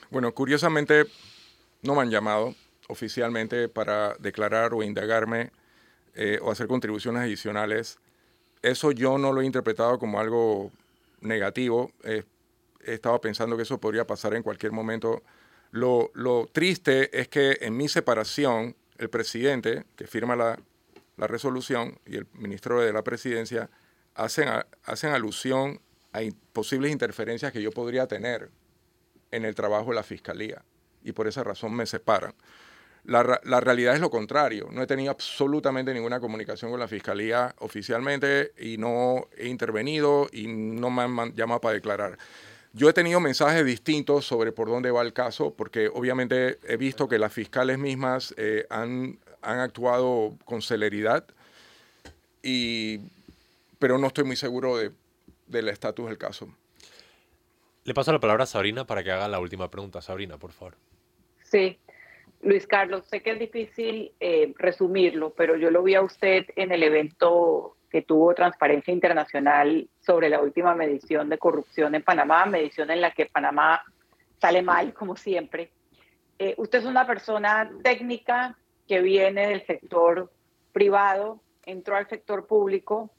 Bueno, 0.09 0.33
curiosamente 0.33 1.05
no 1.81 1.93
me 1.93 2.03
han 2.03 2.09
llamado 2.09 2.55
oficialmente 2.87 3.67
para 3.67 4.15
declarar 4.15 4.73
o 4.73 4.81
indagarme 4.81 5.51
eh, 6.15 6.39
o 6.41 6.51
hacer 6.51 6.67
contribuciones 6.67 7.21
adicionales. 7.21 7.99
Eso 8.61 8.93
yo 8.93 9.17
no 9.17 9.33
lo 9.33 9.41
he 9.41 9.45
interpretado 9.45 9.99
como 9.99 10.17
algo 10.17 10.71
negativo. 11.21 11.91
he 12.03 12.23
estado 12.83 13.19
pensando 13.21 13.57
que 13.57 13.63
eso 13.63 13.79
podría 13.79 14.05
pasar 14.07 14.33
en 14.33 14.43
cualquier 14.43 14.71
momento. 14.71 15.23
Lo, 15.71 16.49
triste 16.51 17.19
es 17.19 17.27
que 17.27 17.57
en 17.61 17.77
mi 17.77 17.87
separación 17.87 18.75
el 18.97 19.09
presidente, 19.09 19.85
que 19.95 20.07
firma 20.07 20.35
la, 20.35 20.59
resolución, 21.17 21.99
y 22.05 22.15
el 22.15 22.27
ministro 22.33 22.81
de 22.81 22.93
la 22.93 23.03
presidencia, 23.03 23.69
hacen 24.15 25.11
alusión 25.11 25.81
a 26.13 26.21
posibles 26.53 26.91
interferencias 26.91 27.51
que 27.51 27.61
yo 27.61 27.71
podría 27.71 28.07
tener 28.07 28.49
en 29.31 29.45
el 29.45 29.55
trabajo 29.55 29.89
de 29.89 29.95
la 29.95 30.03
fiscalía. 30.03 30.63
Y 31.03 31.11
por 31.11 31.27
esa 31.27 31.43
razón 31.43 31.73
me 31.73 31.85
separan. 31.85 32.33
La, 33.09 33.41
la, 33.43 33.59
realidad 33.59 33.95
es 33.95 34.01
lo 34.01 34.11
contrario. 34.11 34.69
No 34.71 34.83
he 34.83 34.87
tenido 34.87 35.09
absolutamente 35.09 35.93
ninguna 35.93 36.19
comunicación 36.19 36.69
con 36.69 36.79
la 36.79 36.87
fiscalía 36.87 37.55
oficialmente 37.57 38.51
y 38.59 38.77
no 38.77 39.27
he 39.35 39.47
intervenido 39.47 40.29
y 40.31 40.45
no 40.47 40.91
me 40.91 41.01
han 41.01 41.35
llamado 41.35 41.59
para 41.59 41.73
declarar. 41.73 42.17
Yo 42.71 42.87
he 42.87 42.93
tenido 42.93 43.19
mensajes 43.19 43.65
distintos 43.65 44.25
sobre 44.25 44.51
por 44.51 44.69
dónde 44.69 44.91
va 44.91 45.01
el 45.01 45.11
caso, 45.11 45.53
porque 45.55 45.87
obviamente 45.87 46.59
he 46.67 46.77
visto 46.77 47.07
que 47.07 47.17
las 47.17 47.33
fiscales 47.33 47.79
mismas 47.79 48.35
eh, 48.37 48.67
han, 48.69 49.17
han, 49.41 49.59
actuado 49.59 50.37
con 50.45 50.61
celeridad, 50.61 51.25
y, 52.43 52.99
pero 53.79 53.97
no 53.97 54.05
estoy 54.05 54.23
muy 54.23 54.35
seguro 54.35 54.77
de, 54.77 54.91
del 55.47 55.67
estatus 55.69 56.09
del 56.09 56.19
caso. 56.19 56.47
Le 57.85 57.93
paso 57.95 58.11
la 58.11 58.19
palabra 58.19 58.43
a 58.43 58.47
Sabrina 58.47 58.85
para 58.85 59.03
que 59.03 59.11
haga 59.11 59.27
la 59.27 59.39
última 59.39 59.71
pregunta. 59.71 59.99
Sabrina, 59.99 60.37
por 60.37 60.51
favor. 60.51 60.75
Sí, 61.43 61.79
Luis 62.41 62.65
Carlos, 62.67 63.05
sé 63.07 63.21
que 63.21 63.31
es 63.31 63.39
difícil 63.39 64.13
eh, 64.19 64.53
resumirlo, 64.57 65.31
pero 65.31 65.57
yo 65.57 65.71
lo 65.71 65.83
vi 65.83 65.95
a 65.95 66.01
usted 66.01 66.45
en 66.55 66.71
el 66.71 66.83
evento 66.83 67.75
que 67.89 68.01
tuvo 68.01 68.33
Transparencia 68.33 68.93
Internacional 68.93 69.89
sobre 69.99 70.29
la 70.29 70.41
última 70.41 70.73
medición 70.73 71.27
de 71.27 71.37
corrupción 71.37 71.95
en 71.95 72.03
Panamá, 72.03 72.45
medición 72.45 72.91
en 72.91 73.01
la 73.01 73.11
que 73.11 73.25
Panamá 73.25 73.83
sale 74.39 74.61
mal, 74.61 74.93
como 74.93 75.17
siempre. 75.17 75.71
Eh, 76.37 76.55
usted 76.57 76.79
es 76.79 76.85
una 76.85 77.05
persona 77.05 77.69
técnica 77.83 78.57
que 78.87 79.01
viene 79.01 79.47
del 79.47 79.65
sector 79.65 80.31
privado, 80.71 81.41
entró 81.65 81.97
al 81.97 82.07
sector 82.07 82.47
público, 82.47 83.09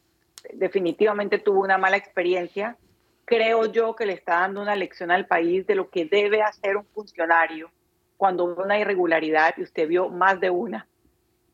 definitivamente 0.55 1.39
tuvo 1.39 1.61
una 1.61 1.77
mala 1.77 1.99
experiencia. 1.99 2.79
Creo 3.27 3.67
yo 3.67 3.95
que 3.95 4.07
le 4.07 4.15
está 4.15 4.41
dando 4.41 4.63
una 4.63 4.77
lección 4.77 5.11
al 5.11 5.27
país 5.27 5.67
de 5.67 5.75
lo 5.75 5.91
que 5.91 6.07
debe 6.07 6.43
hacer 6.43 6.77
un 6.77 6.87
funcionario 6.87 7.71
cuando 8.21 8.45
una 8.45 8.79
irregularidad, 8.79 9.55
y 9.57 9.63
usted 9.63 9.89
vio 9.89 10.11
más 10.11 10.39
de 10.41 10.51
una, 10.51 10.87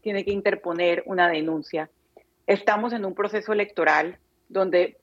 tiene 0.02 0.24
que 0.24 0.32
interponer 0.32 1.04
una 1.06 1.28
denuncia 1.28 1.88
estamos 2.46 2.92
en 2.92 3.04
un 3.04 3.14
proceso 3.14 3.52
electoral 3.52 4.18
donde 4.48 4.98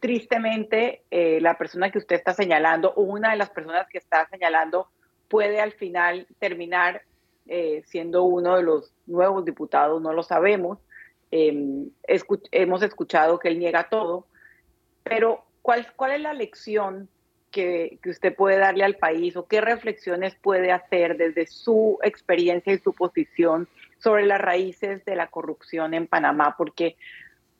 tristemente 0.00 1.02
eh, 1.10 1.40
la 1.40 1.58
persona 1.58 1.90
que 1.90 1.98
usted 1.98 2.16
está 2.16 2.34
señalando 2.34 2.92
o 2.94 3.02
una 3.02 3.32
de 3.32 3.36
las 3.36 3.50
personas 3.50 3.88
que 3.88 3.98
está 3.98 4.28
señalando 4.28 4.88
puede 5.28 5.60
al 5.60 5.72
final 5.72 6.26
terminar 6.38 7.02
eh, 7.46 7.82
siendo 7.86 8.22
uno 8.22 8.56
de 8.56 8.62
los 8.62 8.92
nuevos 9.06 9.44
diputados, 9.44 10.00
no 10.00 10.12
lo 10.12 10.22
sabemos. 10.22 10.78
Em, 11.30 11.90
hemos 12.52 12.82
escuchado 12.82 13.38
que 13.38 13.48
él 13.48 13.58
niega 13.58 13.88
todo, 13.88 14.26
pero 15.02 15.44
¿cuál, 15.62 15.86
cuál 15.96 16.12
es 16.12 16.20
la 16.20 16.32
lección 16.32 17.08
que, 17.54 17.98
que, 18.02 18.10
usted 18.10 18.34
puede 18.34 18.58
darle 18.58 18.84
al 18.84 18.96
país 18.96 19.36
o 19.36 19.46
qué 19.46 19.60
reflexiones 19.60 20.34
puede 20.34 20.72
hacer 20.72 21.16
desde 21.16 21.46
su 21.46 21.98
experiencia 22.02 22.72
y 22.72 22.78
su 22.78 22.92
posición 22.92 23.68
sobre 23.98 24.26
las 24.26 24.40
raíces 24.40 25.04
de 25.04 25.14
la 25.14 25.28
corrupción 25.28 25.94
en 25.94 26.08
Panamá, 26.08 26.56
porque 26.58 26.96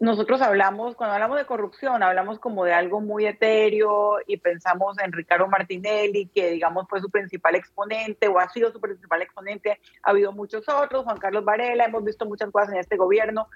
nosotros 0.01 0.42
hablamos, 0.42 0.97
cuando 0.97 1.14
hablamos 1.14 1.38
de 1.38 1.47
corrupción, 1.47 2.03
hablamos 2.03 2.38
como 2.38 2.64
de 2.64 2.72
algo 2.72 3.01
muy 3.01 3.26
etéreo 3.26 4.16
y 4.26 4.36
pensamos 4.36 4.99
en 4.99 5.12
Ricardo 5.12 5.47
Martinelli, 5.47 6.26
que 6.26 6.51
digamos 6.51 6.86
fue 6.88 7.01
su 7.01 7.11
principal 7.11 7.55
exponente 7.55 8.26
o 8.28 8.38
ha 8.38 8.49
sido 8.49 8.72
su 8.72 8.80
principal 8.80 9.22
exponente. 9.22 9.80
Ha 10.03 10.11
habido 10.11 10.32
muchos 10.32 10.68
otros, 10.68 11.05
Juan 11.05 11.18
Carlos 11.18 11.45
Varela, 11.45 11.84
hemos 11.84 12.05
visto 12.05 12.26
muchas 12.26 12.51
cosas 12.51 12.74
en 12.74 12.80
este 12.80 12.97
gobierno, 12.97 13.49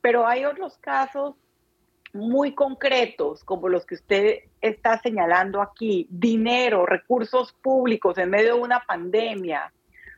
pero 0.00 0.26
hay 0.26 0.44
otros 0.44 0.76
casos 0.78 1.34
muy 2.12 2.54
concretos, 2.54 3.44
como 3.44 3.68
los 3.68 3.86
que 3.86 3.96
usted 3.96 4.38
está 4.60 5.00
señalando 5.00 5.60
aquí, 5.60 6.06
dinero, 6.10 6.86
recursos 6.86 7.52
públicos 7.52 8.18
en 8.18 8.30
medio 8.30 8.54
de 8.54 8.60
una 8.60 8.80
pandemia, 8.80 9.72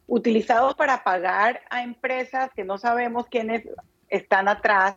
utilizados 0.06 0.74
para 0.74 1.04
pagar 1.04 1.60
a 1.70 1.82
empresas 1.82 2.50
que 2.54 2.64
no 2.64 2.78
sabemos 2.78 3.26
quiénes 3.26 3.68
están 4.08 4.48
atrás, 4.48 4.94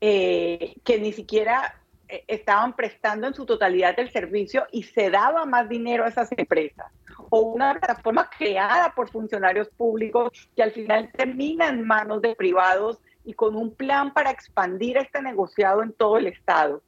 eh, 0.00 0.74
que 0.84 0.98
ni 1.00 1.12
siquiera 1.12 1.80
eh, 2.08 2.24
estaban 2.28 2.76
prestando 2.76 3.26
en 3.26 3.34
su 3.34 3.44
totalidad 3.44 3.98
el 3.98 4.10
servicio 4.10 4.66
y 4.70 4.84
se 4.84 5.10
daba 5.10 5.44
más 5.46 5.68
dinero 5.68 6.04
a 6.04 6.08
esas 6.08 6.30
empresas. 6.36 6.86
O 7.30 7.40
una 7.40 7.74
plataforma 7.74 8.30
creada 8.30 8.92
por 8.94 9.10
funcionarios 9.10 9.68
públicos 9.70 10.48
que 10.54 10.62
al 10.62 10.70
final 10.70 11.10
termina 11.12 11.68
en 11.68 11.84
manos 11.84 12.22
de 12.22 12.36
privados 12.36 13.00
y 13.26 13.34
con 13.34 13.56
un 13.56 13.74
plan 13.74 14.14
para 14.14 14.30
expandir 14.30 14.96
este 14.96 15.20
negociado 15.20 15.82
en 15.82 15.92
todo 15.92 16.16
el 16.16 16.28
Estado. 16.28 16.80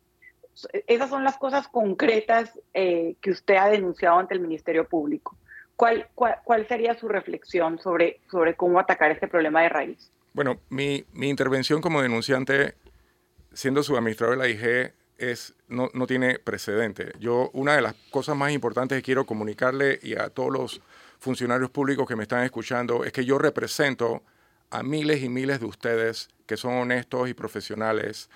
Esas 0.87 1.11
son 1.11 1.25
las 1.25 1.37
cosas 1.37 1.67
concretas 1.67 2.59
eh, 2.73 3.17
que 3.21 3.33
usted 3.33 3.57
ha 3.57 3.69
denunciado 3.69 4.19
ante 4.19 4.35
el 4.35 4.41
Ministerio 4.41 4.89
Público. 4.89 5.37
¿Cuál, 5.75 6.09
cuál, 6.15 6.67
sería 6.67 6.99
su 6.99 7.09
reflexión 7.09 7.79
sobre, 7.81 8.21
sobre 8.31 8.55
cómo 8.55 8.81
atacar 8.81 9.11
este 9.11 9.29
problema 9.29 9.63
de 9.63 9.69
raíz? 9.69 10.11
Bueno, 10.33 10.59
mi, 10.71 11.05
mi 11.13 11.29
intervención 11.29 11.81
como 11.81 12.03
denunciante, 12.03 12.75
siendo 13.53 13.83
subadministrador 13.83 14.39
de 14.39 14.43
la 14.43 14.49
IG, 14.49 14.93
es, 15.19 15.55
no, 15.67 15.91
no, 15.93 16.07
tiene 16.07 16.39
precedente. 16.39 17.13
Yo, 17.19 17.51
una 17.53 17.75
de 17.75 17.83
las 17.83 17.95
cosas 18.11 18.37
más 18.37 18.53
importantes 18.53 18.99
que 18.99 19.03
quiero 19.03 19.27
comunicarle 19.27 19.99
y 20.03 20.15
a 20.15 20.31
todos 20.31 20.53
los 20.53 20.81
funcionarios 21.19 21.71
públicos 21.71 22.07
que 22.07 22.15
me 22.15 22.23
están 22.23 22.45
escuchando 22.45 23.05
es 23.05 23.13
que 23.13 23.25
yo 23.25 23.39
represento 23.39 24.23
a 24.71 24.83
miles 24.83 25.23
y 25.23 25.29
miles 25.29 25.61
de 25.61 25.67
ustedes 25.67 26.29
que 26.47 26.57
son 26.57 26.75
honestos 26.75 27.29
y 27.29 27.35
profesionales, 27.35 28.31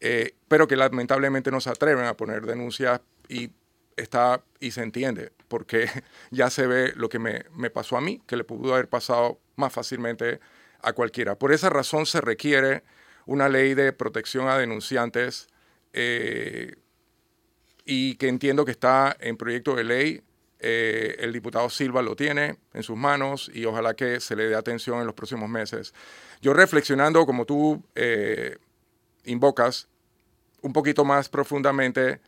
eh, 0.00 0.34
pero 0.46 0.68
que 0.68 0.76
lamentablemente 0.76 1.50
no 1.50 1.60
se 1.60 1.70
atreven 1.70 2.04
a 2.04 2.16
poner 2.16 2.44
denuncias 2.44 3.00
y 3.28 3.50
está 3.96 4.44
y 4.60 4.70
se 4.70 4.82
entiende, 4.82 5.32
porque 5.48 5.88
ya 6.30 6.50
se 6.50 6.66
ve 6.66 6.92
lo 6.94 7.08
que 7.08 7.18
me, 7.18 7.70
pasó 7.70 7.96
a 7.96 8.00
mí, 8.00 8.20
que 8.26 8.36
le 8.36 8.44
pudo 8.44 8.74
haber 8.74 8.88
pasado 8.88 9.40
más 9.56 9.72
fácilmente 9.72 10.38
a 10.82 10.92
cualquiera. 10.92 11.34
Por 11.36 11.52
esa 11.52 11.70
razón 11.70 12.06
se 12.06 12.20
requiere 12.20 12.82
una 13.24 13.48
ley 13.48 13.74
de 13.74 13.92
protección 13.92 14.48
a 14.48 14.58
denunciantes 14.58 15.48
eh, 15.94 16.76
y 17.84 18.16
que 18.16 18.28
entiendo 18.28 18.64
que 18.64 18.72
está 18.72 19.16
en 19.18 19.36
proyecto 19.36 19.74
de 19.74 19.84
ley. 19.84 20.22
Eh, 20.58 21.16
el 21.18 21.32
diputado 21.32 21.68
Silva 21.68 22.00
lo 22.00 22.16
tiene 22.16 22.56
en 22.72 22.82
sus 22.82 22.96
manos 22.96 23.50
y 23.52 23.66
ojalá 23.66 23.94
que 23.94 24.20
se 24.20 24.34
le 24.34 24.48
dé 24.48 24.54
atención 24.54 25.00
en 25.00 25.06
los 25.06 25.14
próximos 25.14 25.48
meses. 25.48 25.92
Yo 26.40 26.54
reflexionando, 26.54 27.26
como 27.26 27.44
tú 27.44 27.82
eh, 27.94 28.56
invocas, 29.24 29.88
un 30.62 30.72
poquito 30.72 31.04
más 31.04 31.28
profundamente, 31.28 32.20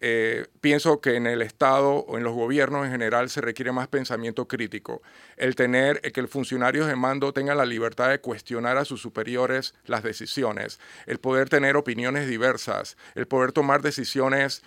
eh, 0.00 0.46
pienso 0.60 1.00
que 1.00 1.14
en 1.16 1.26
el 1.26 1.40
Estado 1.40 1.90
o 1.90 2.18
en 2.18 2.24
los 2.24 2.34
gobiernos 2.34 2.84
en 2.84 2.92
general 2.92 3.30
se 3.30 3.40
requiere 3.40 3.72
más 3.72 3.88
pensamiento 3.88 4.46
crítico. 4.46 5.00
El 5.36 5.54
tener, 5.54 6.00
que 6.00 6.20
el 6.20 6.28
funcionario 6.28 6.86
de 6.86 6.96
mando 6.96 7.32
tenga 7.32 7.54
la 7.54 7.64
libertad 7.64 8.10
de 8.10 8.20
cuestionar 8.20 8.76
a 8.76 8.84
sus 8.84 9.00
superiores 9.00 9.74
las 9.86 10.02
decisiones, 10.02 10.80
el 11.06 11.18
poder 11.18 11.48
tener 11.48 11.76
opiniones 11.76 12.28
diversas, 12.28 12.96
el 13.14 13.26
poder 13.26 13.52
tomar 13.52 13.80
decisiones 13.80 14.62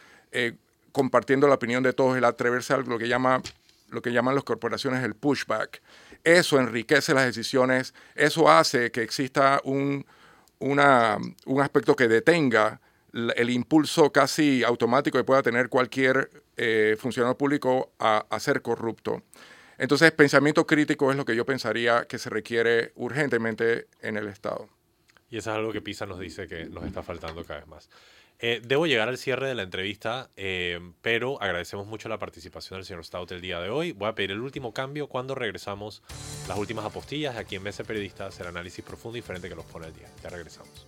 compartiendo 0.99 1.47
la 1.47 1.55
opinión 1.55 1.81
de 1.81 1.93
todos, 1.93 2.17
el 2.17 2.25
atreverse 2.25 2.73
a 2.73 2.77
lo 2.77 2.99
que 2.99 3.07
llama 3.07 3.41
lo 3.87 4.01
que 4.01 4.11
llaman 4.11 4.35
las 4.35 4.43
corporaciones 4.43 5.01
el 5.01 5.15
pushback. 5.15 5.81
Eso 6.25 6.59
enriquece 6.59 7.13
las 7.13 7.25
decisiones, 7.25 7.93
eso 8.15 8.49
hace 8.49 8.91
que 8.91 9.01
exista 9.01 9.61
un, 9.63 10.05
un 10.59 10.79
aspecto 11.61 11.95
que 11.95 12.09
detenga 12.09 12.81
el 13.13 13.49
impulso 13.49 14.11
casi 14.11 14.61
automático 14.63 15.17
que 15.17 15.23
pueda 15.23 15.41
tener 15.41 15.69
cualquier 15.69 16.29
eh, 16.57 16.97
funcionario 16.99 17.37
público 17.37 17.93
a, 17.97 18.25
a, 18.29 18.39
ser 18.41 18.61
corrupto. 18.61 19.23
Entonces, 19.77 20.11
pensamiento 20.11 20.67
crítico 20.67 21.09
es 21.09 21.15
lo 21.15 21.23
que 21.23 21.35
yo 21.35 21.45
pensaría 21.45 22.03
que 22.05 22.19
se 22.19 22.29
requiere 22.29 22.91
urgentemente 22.95 23.87
en 24.01 24.17
el 24.17 24.27
Estado. 24.27 24.67
Y 25.31 25.37
eso 25.37 25.51
es 25.51 25.55
algo 25.55 25.71
que 25.71 25.81
PISA 25.81 26.05
nos 26.05 26.19
dice 26.19 26.47
que 26.47 26.65
nos 26.65 26.83
está 26.83 27.01
faltando 27.01 27.45
cada 27.45 27.61
vez 27.61 27.69
más. 27.69 27.89
Eh, 28.41 28.61
debo 28.63 28.87
llegar 28.87 29.09
al 29.09 29.17
cierre 29.17 29.49
de 29.49 29.55
la 29.55 29.63
entrevista, 29.63 30.29
eh, 30.37 30.79
pero 31.01 31.41
agradecemos 31.41 31.87
mucho 31.87 32.07
la 32.07 32.19
participación 32.19 32.77
del 32.77 32.85
señor 32.85 33.03
Stout 33.03 33.31
el 33.33 33.41
día 33.41 33.59
de 33.59 33.69
hoy. 33.69 33.91
Voy 33.91 34.07
a 34.07 34.15
pedir 34.15 34.31
el 34.31 34.39
último 34.39 34.73
cambio 34.73 35.07
cuando 35.07 35.35
regresamos 35.35 36.01
las 36.47 36.57
últimas 36.57 36.85
apostillas 36.85 37.35
aquí 37.35 37.57
en 37.57 37.63
Mese 37.63 37.83
Periodistas, 37.83 38.39
el 38.39 38.47
análisis 38.47 38.83
profundo 38.83 39.17
y 39.17 39.21
diferente 39.21 39.49
que 39.49 39.55
los 39.55 39.65
pone 39.65 39.87
el 39.87 39.93
día. 39.93 40.07
Ya 40.23 40.29
regresamos. 40.29 40.85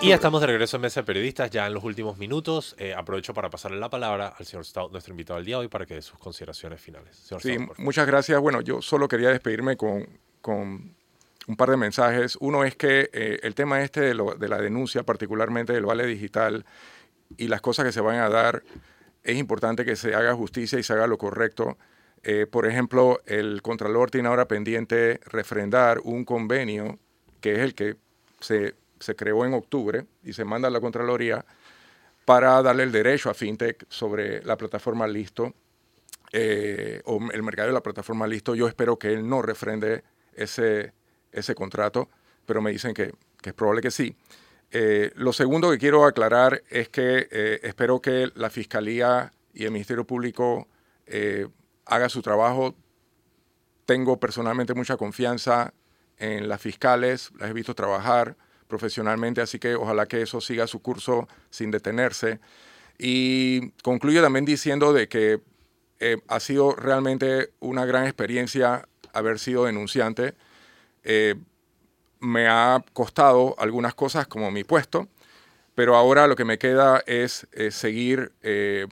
Y 0.00 0.08
ya 0.08 0.16
estamos 0.16 0.42
de 0.42 0.46
regreso 0.46 0.76
en 0.76 0.82
Mesa 0.82 1.00
de 1.00 1.06
Periodistas, 1.06 1.50
ya 1.50 1.66
en 1.66 1.74
los 1.74 1.82
últimos 1.82 2.18
minutos. 2.18 2.76
Eh, 2.78 2.94
aprovecho 2.94 3.34
para 3.34 3.50
pasarle 3.50 3.78
la 3.78 3.90
palabra 3.90 4.34
al 4.38 4.46
señor 4.46 4.64
Stout, 4.64 4.92
nuestro 4.92 5.12
invitado 5.12 5.38
del 5.38 5.46
día 5.46 5.56
de 5.56 5.62
hoy, 5.62 5.68
para 5.68 5.86
que 5.86 5.94
dé 5.94 6.02
sus 6.02 6.18
consideraciones 6.18 6.80
finales. 6.80 7.16
sí, 7.40 7.56
muchas 7.78 8.06
gracias. 8.06 8.38
Bueno, 8.40 8.60
yo 8.60 8.80
solo 8.80 9.08
quería 9.08 9.30
despedirme 9.30 9.76
con, 9.76 10.06
con 10.40 10.95
un 11.46 11.56
par 11.56 11.70
de 11.70 11.76
mensajes. 11.76 12.36
Uno 12.40 12.64
es 12.64 12.76
que 12.76 13.10
eh, 13.12 13.40
el 13.42 13.54
tema 13.54 13.82
este 13.82 14.00
de, 14.00 14.14
la 14.14 14.58
denuncia, 14.58 15.04
particularmente 15.04 15.72
del 15.72 15.86
vale 15.86 16.06
digital 16.06 16.64
y 17.36 17.48
las 17.48 17.60
cosas 17.60 17.84
que 17.84 17.92
se 17.92 18.00
van 18.00 18.16
a 18.16 18.28
dar, 18.28 18.62
es 19.22 19.36
importante 19.36 19.84
que 19.84 19.96
se 19.96 20.14
haga 20.14 20.34
justicia 20.34 20.78
y 20.78 20.82
se 20.82 20.92
haga 20.92 21.06
lo 21.06 21.18
correcto. 21.18 21.76
Eh, 22.22 22.46
por 22.46 22.66
ejemplo, 22.66 23.20
el 23.26 23.62
Contralor 23.62 24.10
tiene 24.10 24.28
ahora 24.28 24.48
pendiente 24.48 25.20
refrendar 25.26 26.00
un 26.02 26.24
convenio 26.24 26.98
que 27.40 27.54
es 27.54 27.58
el 27.60 27.74
que 27.74 27.96
se, 28.40 28.74
creó 29.16 29.44
en 29.44 29.54
octubre 29.54 30.06
y 30.24 30.32
se 30.32 30.44
manda 30.44 30.68
a 30.68 30.70
la 30.70 30.80
Contraloría 30.80 31.44
para 32.24 32.60
darle 32.62 32.82
el 32.82 32.92
derecho 32.92 33.30
a 33.30 33.34
FinTech 33.34 33.86
sobre 33.88 34.42
la 34.42 34.56
plataforma 34.56 35.06
Listo 35.06 35.54
eh, 36.32 37.02
o 37.04 37.20
el 37.32 37.42
mercado 37.44 37.68
de 37.68 37.74
la 37.74 37.82
plataforma 37.82 38.26
Listo. 38.26 38.56
Yo 38.56 38.66
espero 38.66 38.98
que 38.98 39.12
él 39.12 39.28
no 39.28 39.42
refrende 39.42 40.02
ese, 40.34 40.92
ese 41.36 41.54
contrato, 41.54 42.08
pero 42.44 42.60
me 42.60 42.72
dicen 42.72 42.94
que, 42.94 43.12
es 43.42 43.54
probable 43.54 43.82
que 43.82 43.90
sí. 43.92 44.16
Eh, 44.72 45.12
lo 45.14 45.32
segundo 45.32 45.70
que 45.70 45.78
quiero 45.78 46.04
aclarar 46.04 46.62
es 46.68 46.88
que 46.88 47.28
eh, 47.30 47.60
espero 47.62 48.00
que 48.00 48.32
la 48.34 48.50
Fiscalía 48.50 49.32
y 49.54 49.64
el 49.64 49.70
Ministerio 49.70 50.04
Público 50.04 50.66
eh, 51.06 51.46
haga 51.84 52.08
su 52.08 52.22
trabajo. 52.22 52.74
Tengo 53.84 54.18
personalmente 54.18 54.74
mucha 54.74 54.96
confianza 54.96 55.72
en 56.18 56.48
las 56.48 56.60
fiscales, 56.60 57.30
las 57.38 57.50
he 57.50 57.52
visto 57.52 57.74
trabajar 57.74 58.36
profesionalmente, 58.66 59.40
así 59.40 59.60
que 59.60 59.76
ojalá 59.76 60.06
que 60.06 60.22
eso 60.22 60.40
siga 60.40 60.66
su 60.66 60.82
curso 60.82 61.28
sin 61.50 61.70
detenerse. 61.70 62.40
Y 62.98 63.70
concluyo 63.82 64.22
también 64.22 64.44
diciendo 64.44 64.92
de 64.92 65.08
que 65.08 65.40
ha 66.28 66.40
sido 66.40 66.74
realmente 66.74 67.52
una 67.60 67.86
gran 67.86 68.04
experiencia 68.04 68.88
haber 69.12 69.38
sido 69.38 69.64
denunciante. 69.64 70.34
Eh, 71.06 71.36
me 72.18 72.48
ha 72.48 72.84
costado 72.92 73.54
algunas 73.58 73.94
cosas 73.94 74.26
como 74.26 74.50
mi 74.50 74.64
puesto, 74.64 75.08
pero 75.74 75.94
ahora 75.94 76.26
lo 76.26 76.34
que 76.34 76.44
me 76.44 76.58
queda 76.58 77.02
es, 77.06 77.46
seguir 77.70 78.32
eh, 78.42 78.86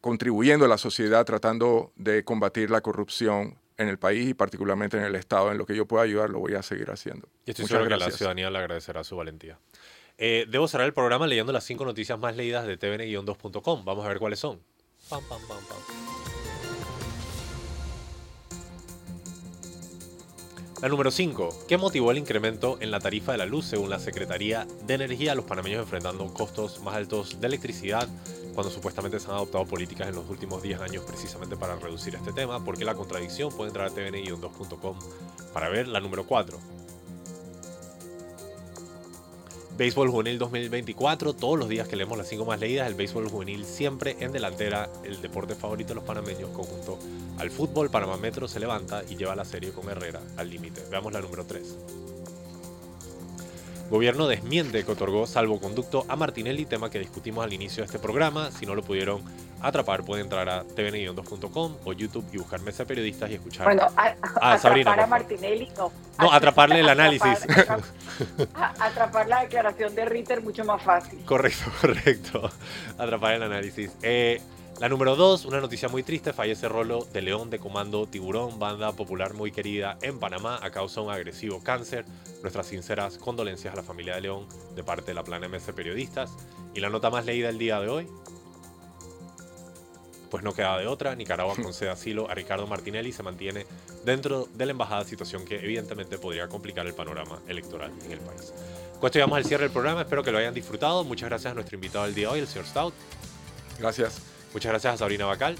contribuyendo 0.00 0.64
a 0.64 0.68
la 0.68 0.78
sociedad 0.78 1.24
tratando 1.24 1.92
de 1.96 2.24
combatir 2.24 2.70
la 2.70 2.80
corrupción 2.80 3.58
en 3.78 3.88
el 3.88 3.98
país 3.98 4.28
y 4.28 4.34
particularmente 4.34 4.96
en 4.96 5.04
el 5.04 5.16
Estado. 5.16 5.50
En 5.50 5.58
lo 5.58 5.66
que 5.66 5.74
yo 5.74 5.86
pueda 5.86 6.04
ayudar 6.04 6.30
lo 6.30 6.38
voy 6.38 6.54
a 6.54 6.62
seguir 6.62 6.90
haciendo. 6.90 7.28
Y 7.44 7.50
estoy 7.50 7.64
Muchas 7.64 7.78
seguro 7.78 7.88
gracias. 7.88 8.06
que 8.06 8.12
la 8.12 8.18
ciudadanía 8.18 8.50
le 8.50 8.58
agradecerá 8.58 9.02
su 9.02 9.16
valentía. 9.16 9.58
Eh, 10.18 10.46
debo 10.48 10.68
cerrar 10.68 10.86
el 10.86 10.92
programa 10.92 11.26
leyendo 11.26 11.52
las 11.52 11.64
cinco 11.64 11.84
noticias 11.84 12.18
más 12.18 12.36
leídas 12.36 12.66
de 12.66 12.78
tvn-2.com. 12.78 13.84
Vamos 13.84 14.04
a 14.04 14.08
ver 14.08 14.18
cuáles 14.18 14.38
son. 14.38 14.60
Pam, 15.08 15.22
pam, 15.28 15.40
pam, 15.48 15.58
pam. 15.64 16.41
La 20.82 20.88
número 20.88 21.12
5. 21.12 21.66
¿Qué 21.68 21.78
motivó 21.78 22.10
el 22.10 22.18
incremento 22.18 22.76
en 22.80 22.90
la 22.90 22.98
tarifa 22.98 23.30
de 23.30 23.38
la 23.38 23.46
luz 23.46 23.66
según 23.66 23.88
la 23.88 24.00
Secretaría 24.00 24.66
de 24.84 24.94
Energía? 24.94 25.36
Los 25.36 25.44
panameños 25.44 25.80
enfrentando 25.80 26.26
costos 26.34 26.80
más 26.82 26.96
altos 26.96 27.40
de 27.40 27.46
electricidad 27.46 28.08
cuando 28.52 28.68
supuestamente 28.68 29.20
se 29.20 29.28
han 29.28 29.36
adoptado 29.36 29.64
políticas 29.64 30.08
en 30.08 30.16
los 30.16 30.28
últimos 30.28 30.60
10 30.60 30.80
años 30.80 31.04
precisamente 31.04 31.56
para 31.56 31.76
reducir 31.76 32.16
este 32.16 32.32
tema. 32.32 32.64
¿Por 32.64 32.76
qué 32.76 32.84
la 32.84 32.96
contradicción? 32.96 33.52
Puede 33.52 33.68
entrar 33.68 33.86
a 33.86 33.90
tvn-2.com 33.92 34.96
para 35.52 35.68
ver 35.68 35.86
la 35.86 36.00
número 36.00 36.26
4. 36.26 36.58
Béisbol 39.76 40.10
Juvenil 40.10 40.38
2024, 40.38 41.32
todos 41.32 41.58
los 41.58 41.68
días 41.68 41.88
que 41.88 41.96
leemos 41.96 42.18
las 42.18 42.28
cinco 42.28 42.44
más 42.44 42.60
leídas, 42.60 42.86
el 42.86 42.94
béisbol 42.94 43.28
juvenil 43.30 43.64
siempre 43.64 44.16
en 44.20 44.30
delantera, 44.30 44.90
el 45.02 45.22
deporte 45.22 45.54
favorito 45.54 45.88
de 45.88 45.94
los 45.94 46.04
panameños, 46.04 46.50
conjunto 46.50 46.98
al 47.38 47.50
fútbol, 47.50 47.90
Panamá 47.90 48.18
Metro 48.18 48.46
se 48.46 48.60
levanta 48.60 49.02
y 49.08 49.16
lleva 49.16 49.34
la 49.34 49.46
serie 49.46 49.72
con 49.72 49.88
Herrera 49.88 50.20
al 50.36 50.50
límite. 50.50 50.82
Veamos 50.90 51.12
la 51.12 51.20
número 51.20 51.46
3. 51.46 51.78
Gobierno 53.90 54.28
desmiente 54.28 54.84
que 54.84 54.92
otorgó 54.92 55.26
salvoconducto 55.26 56.04
a 56.06 56.16
Martinelli, 56.16 56.66
tema 56.66 56.90
que 56.90 56.98
discutimos 56.98 57.42
al 57.44 57.52
inicio 57.52 57.82
de 57.82 57.86
este 57.86 57.98
programa. 57.98 58.50
Si 58.50 58.66
no 58.66 58.74
lo 58.74 58.82
pudieron 58.82 59.22
atrapar, 59.62 60.04
pueden 60.04 60.24
entrar 60.24 60.48
a 60.48 60.64
tvn2.com 60.64 61.76
o 61.84 61.92
YouTube 61.92 62.26
y 62.32 62.38
buscar 62.38 62.60
Mesa 62.60 62.84
Periodistas 62.84 63.30
y 63.30 63.34
escuchar. 63.34 63.64
Bueno, 63.64 63.86
a, 64.40 64.58
Sabrina, 64.58 64.92
a 64.92 65.06
Martinelli 65.06 65.70
no. 65.76 65.92
No, 66.18 66.32
atraparle 66.32 66.80
el 66.80 66.88
análisis. 66.88 67.46
Atrapar, 68.54 69.28
la 69.28 69.42
declaración 69.42 69.94
de 69.94 70.04
Ritter 70.04 70.42
mucho 70.42 70.64
más 70.64 70.82
fácil. 70.82 71.24
Correcto, 71.24 71.70
correcto. 71.80 72.50
Atrapar 72.98 73.34
el 73.34 73.42
análisis. 73.44 73.96
Eh, 74.02 74.40
la 74.80 74.88
número 74.88 75.14
2, 75.14 75.44
una 75.44 75.60
noticia 75.60 75.88
muy 75.88 76.02
triste, 76.02 76.32
fallece 76.32 76.68
Rolo 76.68 77.06
de 77.12 77.22
León 77.22 77.50
de 77.50 77.60
Comando 77.60 78.06
Tiburón, 78.06 78.58
banda 78.58 78.90
popular 78.92 79.32
muy 79.32 79.52
querida 79.52 79.96
en 80.02 80.18
Panamá 80.18 80.58
a 80.60 80.70
causa 80.70 81.00
de 81.00 81.06
un 81.06 81.12
agresivo 81.12 81.62
cáncer. 81.62 82.04
Nuestras 82.40 82.66
sinceras 82.66 83.16
condolencias 83.16 83.72
a 83.74 83.76
la 83.76 83.84
familia 83.84 84.16
de 84.16 84.22
León 84.22 84.48
de 84.74 84.82
parte 84.82 85.06
de 85.06 85.14
la 85.14 85.22
Plan 85.22 85.42
MS 85.48 85.70
Periodistas. 85.76 86.36
Y 86.74 86.80
la 86.80 86.90
nota 86.90 87.10
más 87.10 87.26
leída 87.26 87.48
el 87.48 87.58
día 87.58 87.78
de 87.80 87.88
hoy, 87.88 88.08
pues 90.32 90.42
no 90.42 90.54
queda 90.54 90.78
de 90.78 90.86
otra. 90.86 91.14
Nicaragua 91.14 91.54
concede 91.62 91.90
asilo 91.90 92.30
a 92.30 92.34
Ricardo 92.34 92.66
Martinelli 92.66 93.10
y 93.10 93.12
se 93.12 93.22
mantiene 93.22 93.66
dentro 94.02 94.48
de 94.54 94.64
la 94.64 94.72
embajada, 94.72 95.04
situación 95.04 95.44
que 95.44 95.56
evidentemente 95.56 96.16
podría 96.16 96.48
complicar 96.48 96.86
el 96.86 96.94
panorama 96.94 97.38
electoral 97.48 97.92
en 98.02 98.12
el 98.12 98.18
país. 98.18 98.54
Con 98.98 99.08
esto 99.08 99.18
llegamos 99.18 99.36
al 99.36 99.44
cierre 99.44 99.64
del 99.64 99.72
programa, 99.72 100.00
espero 100.00 100.24
que 100.24 100.32
lo 100.32 100.38
hayan 100.38 100.54
disfrutado. 100.54 101.04
Muchas 101.04 101.28
gracias 101.28 101.50
a 101.50 101.54
nuestro 101.54 101.74
invitado 101.74 102.06
del 102.06 102.14
día 102.14 102.28
de 102.28 102.32
hoy, 102.32 102.40
el 102.40 102.46
señor 102.46 102.64
Stout. 102.66 102.94
Gracias. 103.78 104.22
Muchas 104.54 104.72
gracias 104.72 104.94
a 104.94 104.96
Sabrina 104.96 105.26
Bacal. 105.26 105.58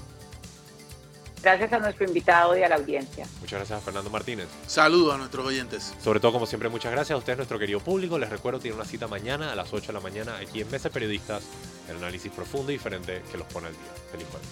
Gracias 1.43 1.71
a 1.71 1.77
nuestro 1.77 2.07
invitado 2.07 2.57
y 2.57 2.63
a 2.63 2.69
la 2.69 2.75
audiencia. 2.77 3.27
Muchas 3.41 3.59
gracias 3.59 3.77
a 3.77 3.81
Fernando 3.81 4.09
Martínez. 4.09 4.47
Saludos 4.65 5.13
a 5.13 5.17
nuestros 5.17 5.45
oyentes. 5.45 5.93
Sobre 6.01 6.19
todo, 6.19 6.31
como 6.31 6.47
siempre, 6.47 6.69
muchas 6.69 6.91
gracias 6.91 7.15
a 7.15 7.17
ustedes, 7.17 7.37
nuestro 7.37 7.59
querido 7.59 7.79
público. 7.79 8.17
Les 8.17 8.29
recuerdo, 8.29 8.59
tiene 8.59 8.75
una 8.75 8.85
cita 8.85 9.07
mañana 9.07 9.51
a 9.51 9.55
las 9.55 9.71
8 9.71 9.87
de 9.87 9.93
la 9.93 9.99
mañana 9.99 10.37
aquí 10.37 10.61
en 10.61 10.71
Mesa 10.71 10.89
Periodistas, 10.89 11.43
el 11.89 11.97
análisis 11.97 12.31
profundo 12.31 12.71
y 12.71 12.75
diferente 12.75 13.21
que 13.31 13.37
los 13.37 13.47
pone 13.47 13.67
al 13.67 13.73
día. 13.73 13.93
Feliz 14.11 14.27
jueves. 14.31 14.49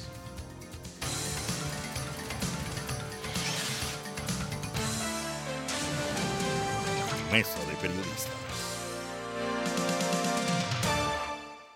Mesa 7.32 7.60
de 7.66 7.76
Periodistas. 7.76 8.41